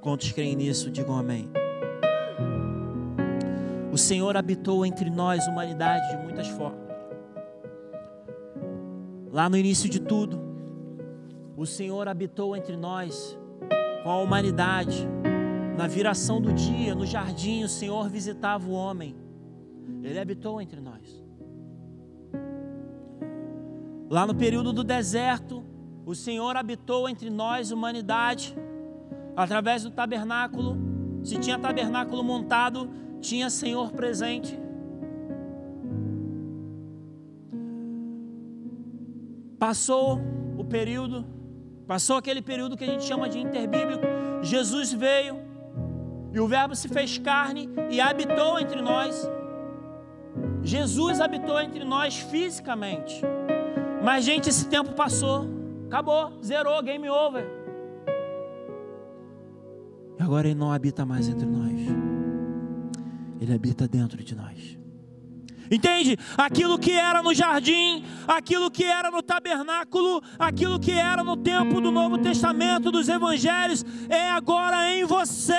Quantos 0.00 0.32
creem 0.32 0.56
nisso, 0.56 0.90
digam 0.90 1.16
amém. 1.16 1.50
O 3.92 3.98
Senhor 3.98 4.38
habitou 4.38 4.86
entre 4.86 5.10
nós, 5.10 5.46
humanidade, 5.46 6.16
de 6.16 6.16
muitas 6.16 6.48
formas. 6.48 6.80
Lá 9.30 9.50
no 9.50 9.56
início 9.56 9.86
de 9.86 10.00
tudo, 10.00 10.40
o 11.54 11.66
Senhor 11.66 12.08
habitou 12.08 12.56
entre 12.56 12.74
nós, 12.74 13.38
com 14.02 14.10
a 14.10 14.18
humanidade. 14.18 15.06
Na 15.76 15.86
viração 15.86 16.40
do 16.40 16.54
dia, 16.54 16.94
no 16.94 17.04
jardim, 17.04 17.64
o 17.64 17.68
Senhor 17.68 18.08
visitava 18.08 18.66
o 18.66 18.72
homem. 18.72 19.14
Ele 20.02 20.18
habitou 20.18 20.58
entre 20.58 20.80
nós. 20.80 21.22
Lá 24.08 24.26
no 24.26 24.34
período 24.34 24.72
do 24.72 24.82
deserto, 24.82 25.62
o 26.06 26.14
Senhor 26.14 26.56
habitou 26.56 27.10
entre 27.10 27.28
nós, 27.28 27.70
humanidade, 27.70 28.56
através 29.36 29.82
do 29.82 29.90
tabernáculo. 29.90 30.78
Se 31.22 31.38
tinha 31.38 31.58
tabernáculo 31.58 32.24
montado, 32.24 32.90
tinha 33.22 33.48
Senhor 33.48 33.92
presente. 33.92 34.58
Passou 39.58 40.20
o 40.58 40.64
período, 40.64 41.24
passou 41.86 42.16
aquele 42.16 42.42
período 42.42 42.76
que 42.76 42.84
a 42.84 42.86
gente 42.86 43.04
chama 43.04 43.28
de 43.28 43.38
interbíblico. 43.38 44.02
Jesus 44.42 44.92
veio 44.92 45.36
e 46.32 46.40
o 46.40 46.46
Verbo 46.48 46.74
se 46.74 46.88
fez 46.88 47.16
carne 47.16 47.70
e 47.88 48.00
habitou 48.00 48.58
entre 48.58 48.82
nós. 48.82 49.30
Jesus 50.62 51.20
habitou 51.20 51.60
entre 51.60 51.84
nós 51.84 52.18
fisicamente. 52.18 53.22
Mas, 54.02 54.24
gente, 54.24 54.48
esse 54.48 54.66
tempo 54.68 54.94
passou, 54.94 55.46
acabou, 55.86 56.32
zerou, 56.42 56.82
game 56.82 57.08
over. 57.08 57.46
E 60.18 60.22
agora 60.22 60.48
Ele 60.48 60.58
não 60.58 60.72
habita 60.72 61.06
mais 61.06 61.28
entre 61.28 61.46
nós, 61.46 61.72
Ele 63.42 63.54
habita 63.54 63.88
dentro 63.88 64.22
de 64.22 64.36
nós. 64.36 64.78
Entende? 65.68 66.16
Aquilo 66.38 66.78
que 66.78 66.92
era 66.92 67.20
no 67.22 67.34
jardim, 67.34 68.04
aquilo 68.28 68.70
que 68.70 68.84
era 68.84 69.10
no 69.10 69.20
tabernáculo, 69.20 70.22
aquilo 70.38 70.78
que 70.78 70.92
era 70.92 71.24
no 71.24 71.36
tempo 71.36 71.80
do 71.80 71.90
Novo 71.90 72.18
Testamento, 72.18 72.92
dos 72.92 73.08
Evangelhos, 73.08 73.84
é 74.08 74.30
agora 74.30 74.94
em 74.94 75.04
você. 75.04 75.54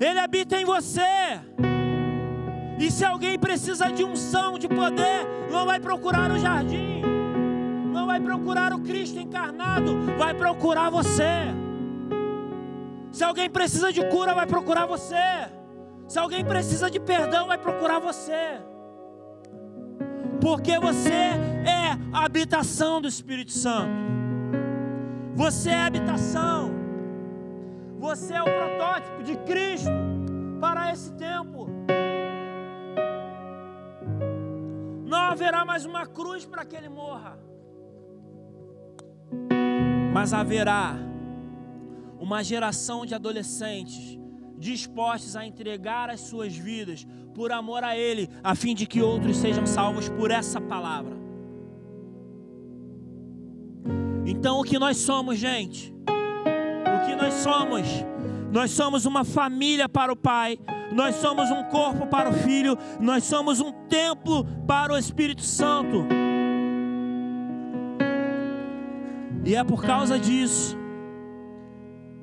Ele 0.00 0.18
habita 0.18 0.60
em 0.60 0.64
você. 0.64 1.40
E 2.80 2.90
se 2.90 3.04
alguém 3.04 3.38
precisa 3.38 3.92
de 3.92 4.02
unção, 4.02 4.58
de 4.58 4.66
poder, 4.66 5.24
não 5.52 5.66
vai 5.66 5.78
procurar 5.78 6.32
o 6.32 6.38
jardim, 6.38 7.02
não 7.92 8.06
vai 8.06 8.18
procurar 8.18 8.72
o 8.72 8.80
Cristo 8.80 9.20
encarnado, 9.20 9.96
vai 10.16 10.34
procurar 10.34 10.90
você. 10.90 11.54
Se 13.18 13.24
alguém 13.24 13.50
precisa 13.50 13.92
de 13.92 14.00
cura, 14.10 14.32
vai 14.32 14.46
procurar 14.46 14.86
você. 14.86 15.16
Se 16.06 16.20
alguém 16.20 16.44
precisa 16.44 16.88
de 16.88 17.00
perdão, 17.00 17.48
vai 17.48 17.58
procurar 17.58 17.98
você. 17.98 18.60
Porque 20.40 20.78
você 20.78 21.10
é 21.10 21.98
a 22.12 22.24
habitação 22.24 23.00
do 23.00 23.08
Espírito 23.08 23.50
Santo. 23.50 23.90
Você 25.34 25.70
é 25.70 25.80
a 25.80 25.86
habitação. 25.86 26.70
Você 27.98 28.34
é 28.34 28.40
o 28.40 28.44
protótipo 28.44 29.24
de 29.24 29.36
Cristo 29.38 29.90
para 30.60 30.92
esse 30.92 31.12
tempo. 31.14 31.68
Não 35.04 35.18
haverá 35.18 35.64
mais 35.64 35.84
uma 35.84 36.06
cruz 36.06 36.46
para 36.46 36.64
que 36.64 36.76
ele 36.76 36.88
morra. 36.88 37.36
Mas 40.14 40.32
haverá 40.32 41.08
uma 42.18 42.42
geração 42.42 43.06
de 43.06 43.14
adolescentes 43.14 44.18
dispostos 44.58 45.36
a 45.36 45.46
entregar 45.46 46.10
as 46.10 46.20
suas 46.20 46.54
vidas 46.54 47.06
por 47.34 47.52
amor 47.52 47.84
a 47.84 47.96
Ele, 47.96 48.28
a 48.42 48.54
fim 48.54 48.74
de 48.74 48.86
que 48.86 49.00
outros 49.00 49.36
sejam 49.36 49.64
salvos 49.66 50.08
por 50.08 50.30
essa 50.30 50.60
palavra. 50.60 51.16
Então, 54.26 54.60
o 54.60 54.64
que 54.64 54.78
nós 54.78 54.96
somos, 54.98 55.38
gente? 55.38 55.94
O 56.06 57.06
que 57.06 57.14
nós 57.14 57.34
somos? 57.34 57.86
Nós 58.52 58.70
somos 58.70 59.06
uma 59.06 59.24
família 59.24 59.88
para 59.88 60.12
o 60.12 60.16
Pai, 60.16 60.58
nós 60.92 61.16
somos 61.16 61.50
um 61.50 61.62
corpo 61.64 62.06
para 62.06 62.30
o 62.30 62.32
Filho, 62.32 62.76
nós 63.00 63.24
somos 63.24 63.60
um 63.60 63.72
templo 63.88 64.44
para 64.66 64.92
o 64.92 64.98
Espírito 64.98 65.42
Santo. 65.42 66.06
E 69.44 69.54
é 69.54 69.62
por 69.64 69.82
causa 69.82 70.18
disso, 70.18 70.77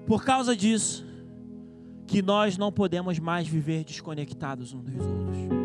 por 0.05 0.23
causa 0.23 0.55
disso, 0.55 1.05
que 2.07 2.21
nós 2.21 2.57
não 2.57 2.71
podemos 2.71 3.19
mais 3.19 3.47
viver 3.47 3.83
desconectados 3.83 4.73
uns 4.73 4.83
dos 4.83 5.05
outros. 5.05 5.64